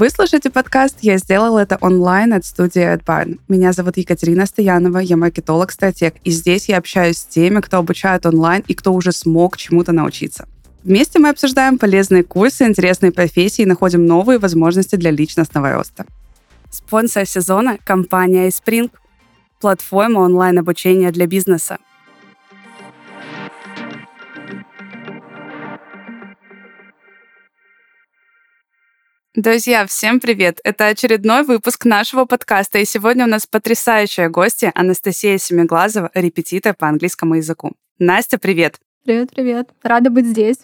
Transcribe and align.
Вы 0.00 0.08
слушаете 0.08 0.48
подкаст 0.48 1.00
«Я 1.02 1.18
сделал 1.18 1.58
это 1.58 1.76
онлайн» 1.82 2.32
от 2.32 2.46
студии 2.46 2.80
AdBarn. 2.80 3.38
Меня 3.48 3.72
зовут 3.72 3.98
Екатерина 3.98 4.46
Стоянова, 4.46 4.96
я 4.96 5.18
маркетолог-стратег, 5.18 6.14
и 6.24 6.30
здесь 6.30 6.70
я 6.70 6.78
общаюсь 6.78 7.18
с 7.18 7.24
теми, 7.26 7.60
кто 7.60 7.76
обучает 7.76 8.24
онлайн 8.24 8.64
и 8.66 8.72
кто 8.72 8.94
уже 8.94 9.12
смог 9.12 9.58
чему-то 9.58 9.92
научиться. 9.92 10.48
Вместе 10.84 11.18
мы 11.18 11.28
обсуждаем 11.28 11.76
полезные 11.76 12.24
курсы, 12.24 12.64
интересные 12.64 13.12
профессии 13.12 13.60
и 13.60 13.66
находим 13.66 14.06
новые 14.06 14.38
возможности 14.38 14.96
для 14.96 15.10
личностного 15.10 15.70
роста. 15.72 16.06
Спонсор 16.70 17.26
сезона– 17.26 17.76
компания 17.84 18.48
iSpring, 18.48 18.90
платформа 19.60 20.20
онлайн-обучения 20.20 21.12
для 21.12 21.26
бизнеса– 21.26 21.78
Друзья, 29.36 29.86
всем 29.86 30.18
привет! 30.18 30.58
Это 30.64 30.88
очередной 30.88 31.44
выпуск 31.44 31.84
нашего 31.84 32.24
подкаста, 32.24 32.80
и 32.80 32.84
сегодня 32.84 33.26
у 33.26 33.28
нас 33.28 33.46
потрясающая 33.46 34.28
гостья 34.28 34.72
Анастасия 34.74 35.38
Семиглазова, 35.38 36.10
репетитор 36.14 36.74
по 36.74 36.88
английскому 36.88 37.36
языку. 37.36 37.72
Настя, 38.00 38.38
привет! 38.38 38.80
Привет-привет! 39.04 39.70
Рада 39.84 40.10
быть 40.10 40.26
здесь. 40.26 40.58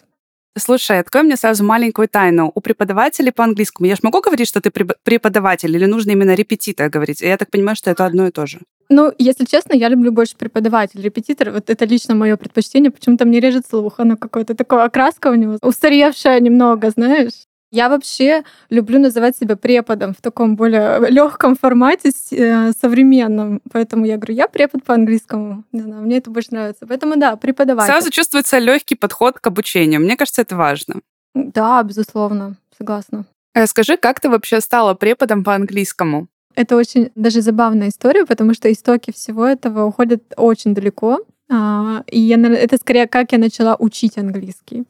Слушай, 0.57 0.99
открой 0.99 1.23
мне 1.23 1.35
сразу 1.37 1.63
маленькую 1.63 2.07
тайну. 2.07 2.51
У 2.53 2.61
преподавателей 2.61 3.31
по 3.31 3.43
английскому 3.43 3.87
я 3.87 3.95
же 3.95 4.01
могу 4.03 4.21
говорить, 4.21 4.47
что 4.47 4.61
ты 4.61 4.71
преподаватель, 4.71 5.75
или 5.75 5.85
нужно 5.85 6.11
именно 6.11 6.33
репетитор 6.33 6.89
говорить? 6.89 7.21
Я 7.21 7.37
так 7.37 7.51
понимаю, 7.51 7.75
что 7.75 7.91
это 7.91 8.05
одно 8.05 8.27
и 8.27 8.31
то 8.31 8.45
же. 8.47 8.59
Ну, 8.89 9.13
если 9.17 9.45
честно, 9.45 9.73
я 9.73 9.89
люблю 9.89 10.11
больше 10.11 10.37
преподаватель, 10.37 11.01
репетитор. 11.01 11.51
Вот 11.51 11.69
это 11.69 11.85
лично 11.85 12.15
мое 12.15 12.37
предпочтение. 12.37 12.89
Почему-то 12.89 13.25
мне 13.25 13.39
режет 13.39 13.67
слух. 13.67 13.99
Оно 13.99 14.15
какое-то 14.15 14.55
такое 14.55 14.83
окраска 14.83 15.27
у 15.27 15.35
него. 15.35 15.57
Устаревшая 15.61 16.39
немного, 16.39 16.89
знаешь. 16.91 17.46
Я 17.71 17.89
вообще 17.89 18.43
люблю 18.69 18.99
называть 18.99 19.37
себя 19.37 19.57
преподом 19.57 20.13
в 20.13 20.21
таком 20.21 20.55
более 20.55 20.99
легком 21.09 21.55
формате, 21.55 22.11
э, 22.31 22.71
современном. 22.79 23.61
Поэтому 23.71 24.05
я 24.05 24.15
говорю, 24.17 24.35
я 24.35 24.47
препод 24.47 24.83
по 24.83 24.93
английскому. 24.93 25.63
Не 25.71 25.81
знаю, 25.81 26.03
мне 26.03 26.17
это 26.17 26.29
больше 26.31 26.49
нравится. 26.51 26.85
Поэтому 26.87 27.17
да, 27.17 27.35
преподаватель. 27.35 27.91
Сразу 27.91 28.09
чувствуется 28.09 28.59
легкий 28.59 28.95
подход 28.95 29.39
к 29.39 29.47
обучению. 29.47 30.01
Мне 30.01 30.15
кажется, 30.15 30.41
это 30.41 30.55
важно. 30.55 30.95
Да, 31.33 31.83
безусловно, 31.83 32.55
согласна. 32.77 33.25
Расскажи, 33.53 33.97
как 33.97 34.19
ты 34.19 34.29
вообще 34.29 34.61
стала 34.61 34.93
преподом 34.93 35.43
по 35.43 35.53
английскому? 35.55 36.27
Это 36.55 36.75
очень 36.75 37.11
даже 37.15 37.41
забавная 37.41 37.89
история, 37.89 38.25
потому 38.25 38.53
что 38.53 38.71
истоки 38.71 39.11
всего 39.11 39.45
этого 39.45 39.85
уходят 39.85 40.23
очень 40.37 40.73
далеко. 40.73 41.19
А, 41.49 42.03
и 42.07 42.19
я, 42.19 42.37
это 42.37 42.77
скорее 42.77 43.07
как 43.07 43.31
я 43.31 43.37
начала 43.37 43.75
учить 43.79 44.17
английский. 44.17 44.83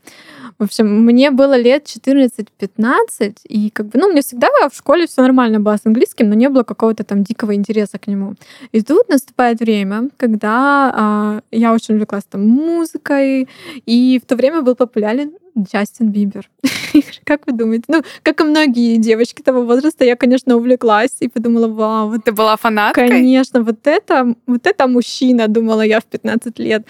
В 0.57 0.63
общем, 0.63 1.05
мне 1.05 1.29
было 1.29 1.55
лет 1.55 1.85
14-15, 1.85 3.35
и 3.43 3.69
как 3.69 3.85
бы, 3.87 3.99
ну, 3.99 4.11
мне 4.11 4.21
всегда 4.21 4.47
в 4.71 4.75
школе 4.75 5.05
все 5.05 5.21
нормально 5.21 5.59
было 5.59 5.77
с 5.77 5.85
английским, 5.85 6.29
но 6.29 6.35
не 6.35 6.49
было 6.49 6.63
какого-то 6.63 7.03
там 7.03 7.23
дикого 7.23 7.53
интереса 7.53 7.99
к 7.99 8.07
нему. 8.07 8.33
И 8.71 8.81
тут 8.81 9.07
наступает 9.09 9.59
время, 9.59 10.09
когда 10.17 10.91
а, 10.95 11.41
я 11.51 11.73
очень 11.73 11.93
увлеклась 11.93 12.23
там 12.23 12.47
музыкой, 12.47 13.47
и 13.85 14.19
в 14.23 14.25
то 14.25 14.35
время 14.35 14.61
был 14.61 14.75
популярен 14.75 15.33
Джастин 15.57 16.09
Бибер. 16.09 16.49
как 17.23 17.47
вы 17.47 17.53
думаете? 17.53 17.85
Ну, 17.87 18.03
как 18.23 18.41
и 18.41 18.43
многие 18.43 18.97
девочки 18.97 19.41
того 19.41 19.63
возраста, 19.63 20.05
я, 20.05 20.15
конечно, 20.15 20.55
увлеклась 20.55 21.15
и 21.19 21.27
подумала, 21.27 21.67
вау. 21.67 22.09
Вот, 22.09 22.23
Ты 22.23 22.31
была 22.31 22.55
фанаткой? 22.57 23.07
Конечно, 23.09 23.61
вот 23.63 23.85
это, 23.85 24.35
вот 24.45 24.67
это 24.67 24.87
мужчина, 24.87 25.47
думала 25.47 25.81
я 25.81 25.99
в 25.99 26.05
15 26.05 26.59
лет. 26.59 26.85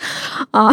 А. 0.52 0.72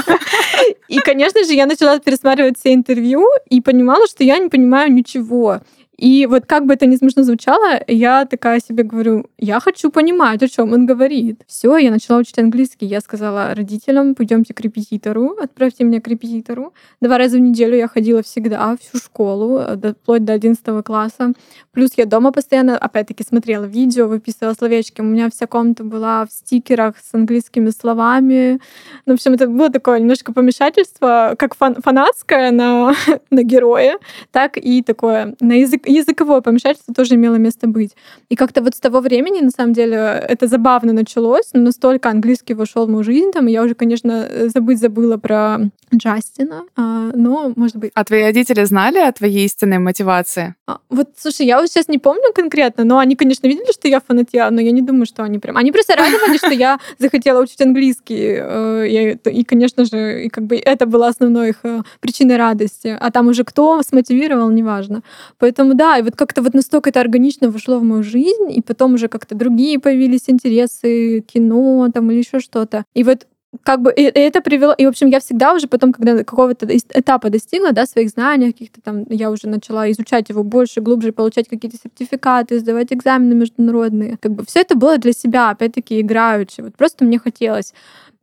и, 0.88 0.98
конечно 0.98 1.44
же, 1.44 1.54
я 1.54 1.66
начала 1.66 1.98
пересматривать 1.98 2.58
все 2.58 2.74
интервью 2.74 3.26
и 3.48 3.60
понимала, 3.60 4.06
что 4.06 4.24
я 4.24 4.38
не 4.38 4.48
понимаю 4.48 4.92
ничего. 4.92 5.60
И 6.00 6.24
вот 6.24 6.46
как 6.46 6.64
бы 6.64 6.72
это 6.72 6.86
ни 6.86 6.96
смешно 6.96 7.24
звучало, 7.24 7.78
я 7.86 8.24
такая 8.24 8.60
себе 8.60 8.84
говорю, 8.84 9.26
я 9.36 9.60
хочу 9.60 9.90
понимать, 9.90 10.42
о 10.42 10.48
чем 10.48 10.72
он 10.72 10.86
говорит. 10.86 11.42
Все, 11.46 11.76
я 11.76 11.90
начала 11.90 12.18
учить 12.18 12.38
английский. 12.38 12.86
Я 12.86 13.00
сказала 13.00 13.54
родителям, 13.54 14.14
пойдемте 14.14 14.54
к 14.54 14.60
репетитору, 14.62 15.36
отправьте 15.38 15.84
меня 15.84 16.00
к 16.00 16.08
репетитору. 16.08 16.72
Два 17.02 17.18
раза 17.18 17.36
в 17.36 17.40
неделю 17.40 17.76
я 17.76 17.86
ходила 17.86 18.22
всегда, 18.22 18.78
всю 18.80 18.96
школу, 18.96 19.58
э, 19.58 19.92
вплоть 19.92 20.24
до 20.24 20.32
11 20.32 20.82
класса. 20.82 21.34
Плюс 21.72 21.90
я 21.96 22.06
дома 22.06 22.32
постоянно, 22.32 22.78
опять-таки, 22.78 23.22
смотрела 23.22 23.64
видео, 23.64 24.08
выписывала 24.08 24.54
словечки. 24.54 25.02
У 25.02 25.04
меня 25.04 25.28
вся 25.28 25.46
комната 25.46 25.84
была 25.84 26.24
в 26.24 26.32
стикерах 26.32 26.94
с 26.96 27.14
английскими 27.14 27.68
словами. 27.68 28.58
Ну, 29.04 29.12
в 29.12 29.16
общем, 29.16 29.34
это 29.34 29.46
было 29.46 29.68
такое 29.68 29.98
немножко 29.98 30.32
помешательство, 30.32 31.34
как 31.38 31.54
фан 31.54 31.74
фанатское 31.74 32.52
на, 32.52 32.94
на 33.30 33.42
героя, 33.42 33.98
так 34.32 34.56
и 34.56 34.82
такое 34.82 35.34
на 35.40 35.60
язык 35.60 35.89
языковое 35.90 36.40
помешательство 36.40 36.94
тоже 36.94 37.14
имело 37.14 37.36
место 37.36 37.66
быть. 37.66 37.96
И 38.28 38.36
как-то 38.36 38.62
вот 38.62 38.74
с 38.74 38.80
того 38.80 39.00
времени, 39.00 39.40
на 39.40 39.50
самом 39.50 39.72
деле, 39.72 39.96
это 39.96 40.46
забавно 40.46 40.92
началось, 40.92 41.50
но 41.52 41.62
настолько 41.62 42.10
английский 42.10 42.54
вошел 42.54 42.86
в 42.86 42.90
мою 42.90 43.04
жизнь, 43.04 43.30
там 43.32 43.46
я 43.46 43.62
уже, 43.62 43.74
конечно, 43.74 44.28
забыть 44.48 44.78
забыла 44.78 45.16
про 45.16 45.58
Джастина, 45.94 46.64
а, 46.76 47.10
но, 47.14 47.52
может 47.56 47.76
быть... 47.76 47.90
А 47.94 48.04
твои 48.04 48.22
родители 48.22 48.64
знали 48.64 48.98
о 48.98 49.12
твоей 49.12 49.44
истинной 49.44 49.78
мотивации? 49.78 50.54
А, 50.66 50.78
вот, 50.88 51.08
слушай, 51.16 51.46
я 51.46 51.60
вот 51.60 51.68
сейчас 51.68 51.88
не 51.88 51.98
помню 51.98 52.32
конкретно, 52.34 52.84
но 52.84 52.98
они, 52.98 53.16
конечно, 53.16 53.46
видели, 53.46 53.72
что 53.72 53.88
я 53.88 54.00
фанатья, 54.00 54.50
но 54.50 54.60
я 54.60 54.70
не 54.70 54.82
думаю, 54.82 55.06
что 55.06 55.22
они 55.22 55.38
прям... 55.38 55.56
Они 55.56 55.72
просто 55.72 55.96
радовались, 55.96 56.38
что 56.38 56.54
я 56.54 56.78
захотела 56.98 57.42
учить 57.42 57.60
английский. 57.60 58.36
Э, 58.38 59.16
и, 59.24 59.44
конечно 59.44 59.84
же, 59.84 60.24
и 60.24 60.28
как 60.28 60.44
бы 60.44 60.56
это 60.56 60.86
была 60.86 61.08
основной 61.08 61.50
их 61.50 61.56
э, 61.64 61.82
причиной 62.00 62.36
радости. 62.36 62.96
А 62.98 63.10
там 63.10 63.28
уже 63.28 63.44
кто 63.44 63.82
смотивировал, 63.82 64.50
неважно. 64.50 65.02
Поэтому 65.38 65.74
да, 65.80 65.96
и 65.96 66.02
вот 66.02 66.14
как-то 66.14 66.42
вот 66.42 66.52
настолько 66.52 66.90
это 66.90 67.00
органично 67.00 67.50
вошло 67.50 67.78
в 67.78 67.82
мою 67.82 68.02
жизнь, 68.02 68.50
и 68.50 68.60
потом 68.60 68.94
уже 68.94 69.08
как-то 69.08 69.34
другие 69.34 69.78
появились 69.78 70.28
интересы, 70.28 71.20
кино 71.20 71.88
там 71.94 72.10
или 72.10 72.18
еще 72.18 72.38
что-то. 72.40 72.84
И 72.94 73.02
вот 73.02 73.26
как 73.62 73.80
бы 73.80 73.90
и, 73.90 74.02
это 74.02 74.42
привело, 74.42 74.74
и 74.74 74.84
в 74.84 74.90
общем 74.90 75.06
я 75.08 75.20
всегда 75.20 75.54
уже 75.54 75.68
потом, 75.68 75.94
когда 75.94 76.18
какого-то 76.18 76.66
этапа 76.66 77.30
достигла, 77.30 77.72
да, 77.72 77.86
своих 77.86 78.10
знаний 78.10 78.52
каких-то 78.52 78.82
там, 78.82 79.04
я 79.08 79.30
уже 79.30 79.48
начала 79.48 79.90
изучать 79.90 80.28
его 80.28 80.42
больше, 80.44 80.82
глубже, 80.82 81.12
получать 81.12 81.48
какие-то 81.48 81.78
сертификаты, 81.82 82.58
сдавать 82.58 82.92
экзамены 82.92 83.34
международные, 83.34 84.18
как 84.20 84.32
бы 84.32 84.44
все 84.44 84.60
это 84.60 84.76
было 84.76 84.98
для 84.98 85.12
себя, 85.12 85.48
опять-таки 85.50 86.00
играючи, 86.02 86.60
вот 86.60 86.74
просто 86.74 87.06
мне 87.06 87.18
хотелось 87.18 87.72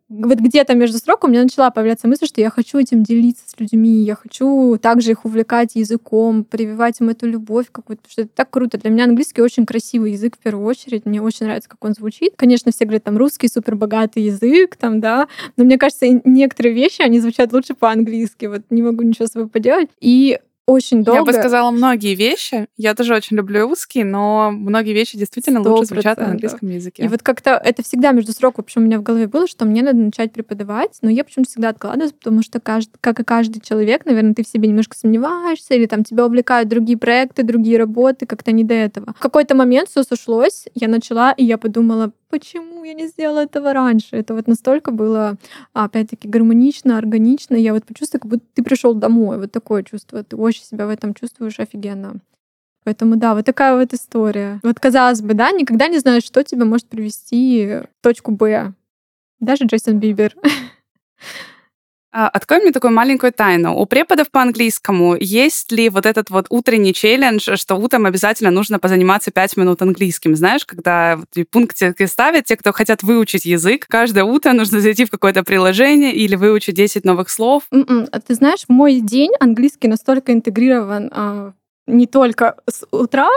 вот 0.09 0.39
где-то 0.39 0.73
между 0.73 0.97
сроком 0.99 1.29
у 1.29 1.33
меня 1.33 1.43
начала 1.43 1.69
появляться 1.69 2.07
мысль, 2.07 2.27
что 2.27 2.39
я 2.39 2.49
хочу 2.49 2.77
этим 2.79 3.03
делиться 3.03 3.43
с 3.47 3.59
людьми, 3.59 4.03
я 4.03 4.15
хочу 4.15 4.77
также 4.81 5.11
их 5.11 5.25
увлекать 5.25 5.75
языком, 5.75 6.43
прививать 6.45 7.01
им 7.01 7.09
эту 7.09 7.27
любовь 7.27 7.67
какую-то, 7.71 8.03
потому 8.03 8.11
что 8.11 8.21
это 8.21 8.31
так 8.33 8.49
круто. 8.49 8.77
Для 8.77 8.89
меня 8.89 9.03
английский 9.03 9.41
очень 9.41 9.65
красивый 9.65 10.13
язык 10.13 10.35
в 10.35 10.39
первую 10.39 10.65
очередь, 10.65 11.05
мне 11.05 11.21
очень 11.21 11.45
нравится, 11.45 11.69
как 11.69 11.83
он 11.83 11.93
звучит. 11.93 12.33
Конечно, 12.37 12.71
все 12.71 12.85
говорят, 12.85 13.03
там, 13.03 13.17
русский 13.17 13.49
супер 13.49 13.75
богатый 13.75 14.23
язык, 14.23 14.77
там, 14.77 15.01
да, 15.01 15.27
но 15.57 15.65
мне 15.65 15.77
кажется, 15.77 16.07
некоторые 16.23 16.73
вещи, 16.73 17.01
они 17.01 17.19
звучат 17.19 17.51
лучше 17.51 17.73
по-английски, 17.73 18.45
вот 18.45 18.61
не 18.69 18.81
могу 18.81 19.03
ничего 19.03 19.27
с 19.27 19.31
собой 19.31 19.49
поделать. 19.49 19.89
И 19.99 20.39
очень 20.67 21.03
долго. 21.03 21.19
Я 21.19 21.25
бы 21.25 21.31
сказала 21.31 21.71
многие 21.71 22.13
вещи. 22.13 22.67
Я 22.75 22.93
тоже 22.93 23.15
очень 23.15 23.37
люблю 23.37 23.67
русский, 23.67 24.03
но 24.03 24.51
многие 24.51 24.91
вещи 24.93 25.17
действительно 25.17 25.59
100%. 25.59 25.69
лучше 25.69 25.85
звучат 25.85 26.17
на 26.17 26.31
английском 26.31 26.69
языке. 26.69 27.03
И 27.03 27.07
вот 27.07 27.23
как-то 27.23 27.51
это 27.51 27.83
всегда 27.83 28.11
между 28.11 28.33
строк, 28.33 28.57
в 28.57 28.59
общем, 28.59 28.81
у 28.81 28.85
меня 28.85 28.99
в 28.99 29.03
голове 29.03 29.27
было, 29.27 29.47
что 29.47 29.65
мне 29.65 29.81
надо 29.81 29.97
начать 29.97 30.33
преподавать, 30.33 30.97
но 31.01 31.09
я 31.09 31.23
почему-то 31.23 31.49
всегда 31.49 31.69
откладываюсь, 31.69 32.11
потому 32.11 32.43
что, 32.43 32.59
каждый, 32.59 32.93
как 32.99 33.19
и 33.21 33.23
каждый 33.23 33.61
человек, 33.61 34.05
наверное, 34.05 34.33
ты 34.33 34.43
в 34.43 34.47
себе 34.47 34.67
немножко 34.67 34.97
сомневаешься, 34.97 35.73
или 35.73 35.85
там 35.85 36.03
тебя 36.03 36.25
увлекают 36.25 36.67
другие 36.67 36.97
проекты, 36.97 37.43
другие 37.43 37.77
работы, 37.77 38.25
как-то 38.25 38.51
не 38.51 38.65
до 38.65 38.73
этого. 38.73 39.13
В 39.17 39.19
какой-то 39.21 39.55
момент 39.55 39.89
все 39.89 40.03
сошлось, 40.03 40.65
я 40.75 40.89
начала, 40.89 41.31
и 41.31 41.45
я 41.45 41.57
подумала, 41.57 42.11
почему 42.29 42.83
я 42.83 42.93
не 42.93 43.07
сделала 43.07 43.43
этого 43.43 43.73
раньше? 43.73 44.15
Это 44.15 44.33
вот 44.33 44.47
настолько 44.47 44.91
было, 44.91 45.37
опять-таки, 45.73 46.27
гармонично, 46.27 46.97
органично. 46.97 47.55
Я 47.55 47.73
вот 47.73 47.85
почувствовала, 47.85 48.21
как 48.21 48.31
будто 48.31 48.45
ты 48.53 48.63
пришел 48.63 48.93
домой. 48.93 49.37
Вот 49.37 49.51
такое 49.51 49.83
чувство. 49.83 50.23
Ты 50.23 50.35
очень 50.35 50.63
себя 50.63 50.87
в 50.87 50.89
этом 50.89 51.13
чувствуешь 51.13 51.59
офигенно. 51.59 52.15
Поэтому 52.83 53.17
да, 53.17 53.35
вот 53.35 53.45
такая 53.45 53.75
вот 53.77 53.93
история. 53.93 54.59
Вот 54.63 54.79
казалось 54.79 55.21
бы, 55.21 55.33
да, 55.33 55.51
никогда 55.51 55.87
не 55.87 55.99
знаешь, 55.99 56.23
что 56.23 56.43
тебя 56.43 56.65
может 56.65 56.87
привести 56.87 57.81
в 57.99 58.01
точку 58.01 58.31
Б. 58.31 58.73
Даже 59.39 59.65
Джейсон 59.65 59.99
Бибер. 59.99 60.35
А, 62.11 62.29
открой 62.29 62.61
мне 62.61 62.71
такую 62.71 62.93
маленькую 62.93 63.33
тайну. 63.33 63.75
У 63.75 63.85
преподов 63.85 64.31
по 64.31 64.41
английскому 64.41 65.15
есть 65.19 65.71
ли 65.71 65.89
вот 65.89 66.05
этот 66.05 66.29
вот 66.29 66.47
утренний 66.49 66.93
челлендж, 66.93 67.55
что 67.57 67.75
утром 67.75 68.05
обязательно 68.05 68.49
нужно 68.49 68.79
позаниматься 68.79 69.31
5 69.31 69.57
минут 69.57 69.81
английским? 69.81 70.35
Знаешь, 70.35 70.65
когда 70.65 71.19
пунктики 71.51 72.05
ставят 72.05 72.45
те, 72.45 72.55
кто 72.55 72.71
хотят 72.71 73.03
выучить 73.03 73.45
язык, 73.45 73.87
каждое 73.87 74.23
утро 74.23 74.53
нужно 74.53 74.79
зайти 74.79 75.05
в 75.05 75.11
какое-то 75.11 75.43
приложение 75.43 76.13
или 76.13 76.35
выучить 76.35 76.75
10 76.75 77.03
новых 77.03 77.29
слов? 77.29 77.63
Mm-mm. 77.73 77.85
М-м. 77.89 78.07
А 78.11 78.19
ты 78.19 78.33
знаешь, 78.35 78.63
в 78.67 78.69
мой 78.69 79.01
день 79.01 79.31
английский 79.39 79.87
настолько 79.87 80.31
интегрирован 80.31 81.11
а, 81.13 81.53
не 81.87 82.05
только 82.05 82.55
с 82.69 82.85
утра, 82.91 83.29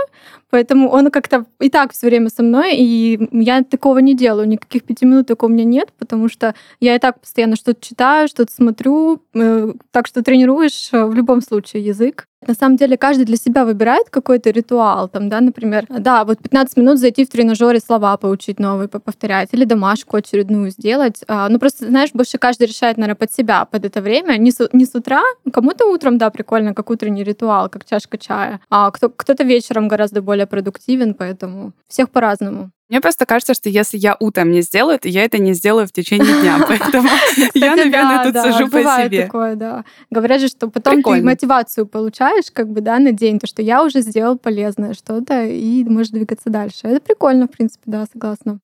поэтому 0.51 0.91
он 0.91 1.11
как-то 1.11 1.47
и 1.61 1.71
так 1.71 1.93
все 1.93 2.09
время 2.09 2.29
со 2.29 2.43
мной, 2.43 2.75
и 2.77 3.29
я 3.33 3.63
такого 3.63 3.99
не 3.99 4.15
делаю, 4.15 4.49
никаких 4.49 4.85
пяти 4.85 5.07
минут 5.07 5.29
такого 5.29 5.51
у 5.51 5.53
меня 5.53 5.65
нет, 5.65 5.93
потому 5.99 6.29
что 6.29 6.55
я 6.81 6.97
и 6.97 6.99
так 6.99 7.21
постоянно 7.21 7.57
что-то 7.57 7.81
читаю, 7.81 8.29
что-то 8.29 8.53
смотрю, 8.53 9.23
э, 9.35 9.73
так 9.93 10.07
что 10.07 10.23
тренируешь 10.23 10.91
э, 10.93 11.05
в 11.05 11.15
любом 11.15 11.41
случае 11.41 11.85
язык. 11.85 12.27
На 12.47 12.55
самом 12.55 12.77
деле 12.77 12.97
каждый 12.97 13.27
для 13.27 13.37
себя 13.37 13.65
выбирает 13.67 14.09
какой-то 14.09 14.51
ритуал, 14.51 15.09
там, 15.09 15.29
да, 15.29 15.41
например, 15.41 15.85
да, 15.89 16.25
вот 16.25 16.39
15 16.39 16.77
минут 16.79 16.99
зайти 16.99 17.25
в 17.25 17.29
тренажер 17.29 17.75
и 17.77 17.81
слова 17.81 18.17
поучить 18.17 18.59
новые, 18.59 18.89
повторять, 18.89 19.51
или 19.53 19.65
домашку 19.65 20.17
очередную 20.17 20.71
сделать. 20.71 21.23
А, 21.29 21.49
ну, 21.51 21.59
просто, 21.59 21.87
знаешь, 21.87 22.11
больше 22.15 22.39
каждый 22.39 22.67
решает, 22.67 22.97
наверное, 22.97 23.17
под 23.17 23.33
себя, 23.33 23.67
под 23.67 23.85
это 23.85 24.01
время. 24.01 24.39
Не 24.39 24.53
с, 24.53 24.69
не 24.73 24.87
с 24.87 24.95
утра, 24.95 25.23
кому-то 25.53 25.87
утром, 25.87 26.17
да, 26.17 26.31
прикольно, 26.31 26.75
как 26.75 26.89
утренний 26.91 27.25
ритуал, 27.25 27.69
как 27.69 27.85
чашка 27.85 28.17
чая, 28.17 28.61
а 28.71 28.91
кто, 28.91 29.11
кто-то 29.11 29.45
вечером 29.45 29.89
гораздо 29.89 30.23
более 30.23 30.47
продуктивен, 30.47 31.15
поэтому 31.15 31.73
всех 31.89 32.09
по-разному. 32.09 32.71
Мне 32.91 33.01
просто 33.01 33.25
кажется, 33.25 33.55
что 33.55 33.69
если 33.69 33.97
я 33.97 34.17
утром 34.19 34.51
не 34.51 34.63
сделаю, 34.63 34.99
то 34.99 35.09
я 35.09 35.25
это 35.25 35.39
не 35.39 35.55
сделаю 35.55 35.87
в 35.87 35.93
течение 35.93 36.41
дня. 36.41 36.59
Поэтому 36.69 37.09
я, 37.55 37.77
наверное, 37.77 38.25
тут 38.25 38.35
сажу 38.35 38.69
по 38.69 38.83
себе. 38.83 39.23
такое, 39.23 39.55
да. 39.55 39.85
Говорят 40.11 40.41
же, 40.41 40.49
что 40.49 40.69
потом 40.69 41.01
ты 41.01 41.23
мотивацию 41.23 41.87
получаешь 41.87 42.51
как 42.53 42.69
бы, 42.69 42.81
да, 42.81 42.99
на 42.99 43.13
день, 43.13 43.39
то, 43.39 43.47
что 43.47 43.63
я 43.63 43.85
уже 43.85 44.01
сделал 44.01 44.37
полезное 44.37 44.95
что-то, 44.95 45.47
и 45.47 45.85
можешь 45.85 46.11
двигаться 46.11 46.51
дальше. 46.51 46.81
Это 46.83 47.01
прикольно, 47.01 47.47
в 47.47 47.51
принципе, 47.51 47.85
да, 47.87 48.07
согласна. 48.13 48.59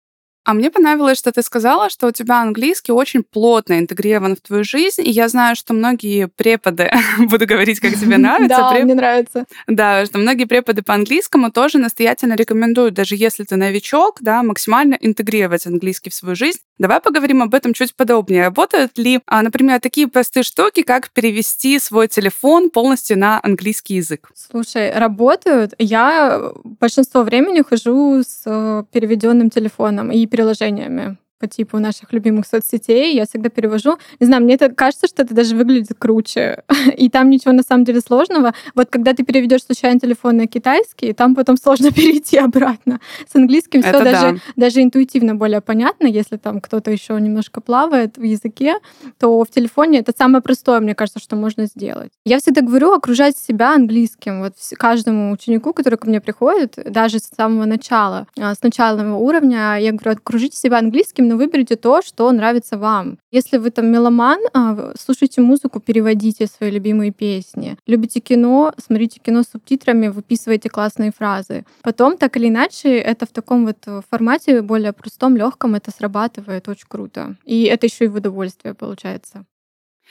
А 0.46 0.54
мне 0.54 0.70
понравилось, 0.70 1.18
что 1.18 1.32
ты 1.32 1.42
сказала, 1.42 1.90
что 1.90 2.06
у 2.06 2.12
тебя 2.12 2.40
английский 2.40 2.92
очень 2.92 3.24
плотно 3.24 3.80
интегрирован 3.80 4.36
в 4.36 4.40
твою 4.40 4.62
жизнь, 4.62 5.02
и 5.02 5.10
я 5.10 5.28
знаю, 5.28 5.56
что 5.56 5.74
многие 5.74 6.28
преподы, 6.28 6.88
буду 7.18 7.46
говорить, 7.48 7.80
как 7.80 7.94
тебе 7.94 8.16
нравится. 8.16 8.56
Да, 8.56 8.78
мне 8.84 8.94
нравится. 8.94 9.46
Да, 9.66 10.06
что 10.06 10.18
многие 10.18 10.44
преподы 10.44 10.82
по 10.82 10.94
английскому 10.94 11.50
тоже 11.50 11.78
настоятельно 11.78 12.34
рекомендуют, 12.34 12.94
даже 12.94 13.16
если 13.16 13.42
ты 13.42 13.56
новичок, 13.56 14.18
да, 14.20 14.44
максимально 14.44 14.96
интегрировать 15.00 15.66
английский 15.66 16.10
в 16.10 16.14
свою 16.14 16.36
жизнь. 16.36 16.60
Давай 16.78 17.00
поговорим 17.00 17.42
об 17.42 17.52
этом 17.52 17.72
чуть 17.72 17.96
подробнее. 17.96 18.44
Работают 18.44 18.98
ли, 18.98 19.20
а, 19.26 19.42
например, 19.42 19.80
такие 19.80 20.06
простые 20.06 20.44
штуки, 20.44 20.82
как 20.82 21.10
перевести 21.10 21.78
свой 21.80 22.06
телефон 22.06 22.70
полностью 22.70 23.18
на 23.18 23.40
английский 23.42 23.94
язык? 23.94 24.30
Слушай, 24.34 24.92
работают. 24.92 25.74
Я 25.78 26.52
большинство 26.62 27.22
времени 27.22 27.62
хожу 27.68 28.22
с 28.22 28.42
э, 28.44 28.84
переведенным 28.92 29.50
телефоном 29.50 30.12
и 30.12 30.26
приложениями 30.36 31.16
по 31.38 31.46
типу 31.46 31.78
наших 31.78 32.12
любимых 32.12 32.46
соцсетей, 32.46 33.14
я 33.14 33.26
всегда 33.26 33.48
перевожу. 33.48 33.98
Не 34.20 34.26
знаю, 34.26 34.42
мне 34.42 34.54
это 34.54 34.70
кажется, 34.70 35.06
что 35.06 35.22
это 35.22 35.34
даже 35.34 35.56
выглядит 35.56 35.96
круче. 35.98 36.62
И 36.96 37.08
там 37.08 37.30
ничего 37.30 37.52
на 37.52 37.62
самом 37.62 37.84
деле 37.84 38.00
сложного. 38.00 38.54
Вот 38.74 38.88
когда 38.90 39.12
ты 39.12 39.24
переведешь 39.24 39.64
случайно 39.64 40.00
телефон 40.00 40.36
на 40.36 40.46
китайский, 40.46 41.12
там 41.12 41.34
потом 41.34 41.56
сложно 41.56 41.90
перейти 41.92 42.38
обратно. 42.38 43.00
С 43.30 43.36
английским 43.36 43.82
все 43.82 43.92
даже, 43.92 44.32
да. 44.32 44.36
даже 44.56 44.82
интуитивно 44.82 45.34
более 45.34 45.60
понятно. 45.60 46.06
Если 46.06 46.36
там 46.36 46.60
кто-то 46.60 46.90
еще 46.90 47.20
немножко 47.20 47.60
плавает 47.60 48.16
в 48.16 48.22
языке, 48.22 48.76
то 49.18 49.42
в 49.42 49.50
телефоне 49.50 50.00
это 50.00 50.12
самое 50.16 50.42
простое, 50.42 50.80
мне 50.80 50.94
кажется, 50.94 51.20
что 51.20 51.36
можно 51.36 51.66
сделать. 51.66 52.10
Я 52.24 52.38
всегда 52.38 52.62
говорю 52.62 52.92
окружать 52.92 53.36
себя 53.36 53.74
английским. 53.74 54.40
Вот 54.40 54.54
каждому 54.74 55.32
ученику, 55.32 55.72
который 55.72 55.98
ко 55.98 56.08
мне 56.08 56.20
приходит, 56.20 56.78
даже 56.86 57.18
с 57.18 57.28
самого 57.36 57.64
начала, 57.66 58.26
а, 58.38 58.54
с 58.54 58.62
начального 58.62 59.16
уровня, 59.16 59.76
я 59.78 59.92
говорю, 59.92 60.12
окружите 60.12 60.56
себя 60.56 60.78
английским, 60.78 61.25
именно 61.26 61.36
выберите 61.36 61.76
то, 61.76 62.02
что 62.02 62.30
нравится 62.32 62.78
вам. 62.78 63.18
Если 63.32 63.58
вы 63.58 63.70
там 63.70 63.86
меломан, 63.86 64.38
а, 64.54 64.92
слушайте 64.98 65.40
музыку, 65.40 65.80
переводите 65.80 66.46
свои 66.46 66.70
любимые 66.70 67.10
песни. 67.10 67.76
Любите 67.86 68.20
кино, 68.20 68.72
смотрите 68.78 69.20
кино 69.20 69.42
с 69.42 69.50
субтитрами, 69.52 70.08
выписывайте 70.08 70.68
классные 70.68 71.10
фразы. 71.10 71.64
Потом, 71.82 72.16
так 72.16 72.36
или 72.36 72.48
иначе, 72.48 72.88
это 72.88 73.26
в 73.26 73.30
таком 73.30 73.66
вот 73.66 74.04
формате 74.10 74.62
более 74.62 74.92
простом, 74.92 75.36
легком, 75.36 75.74
это 75.74 75.90
срабатывает 75.90 76.68
очень 76.68 76.86
круто. 76.88 77.36
И 77.44 77.64
это 77.64 77.86
еще 77.86 78.04
и 78.04 78.08
в 78.08 78.16
удовольствие 78.16 78.74
получается. 78.74 79.44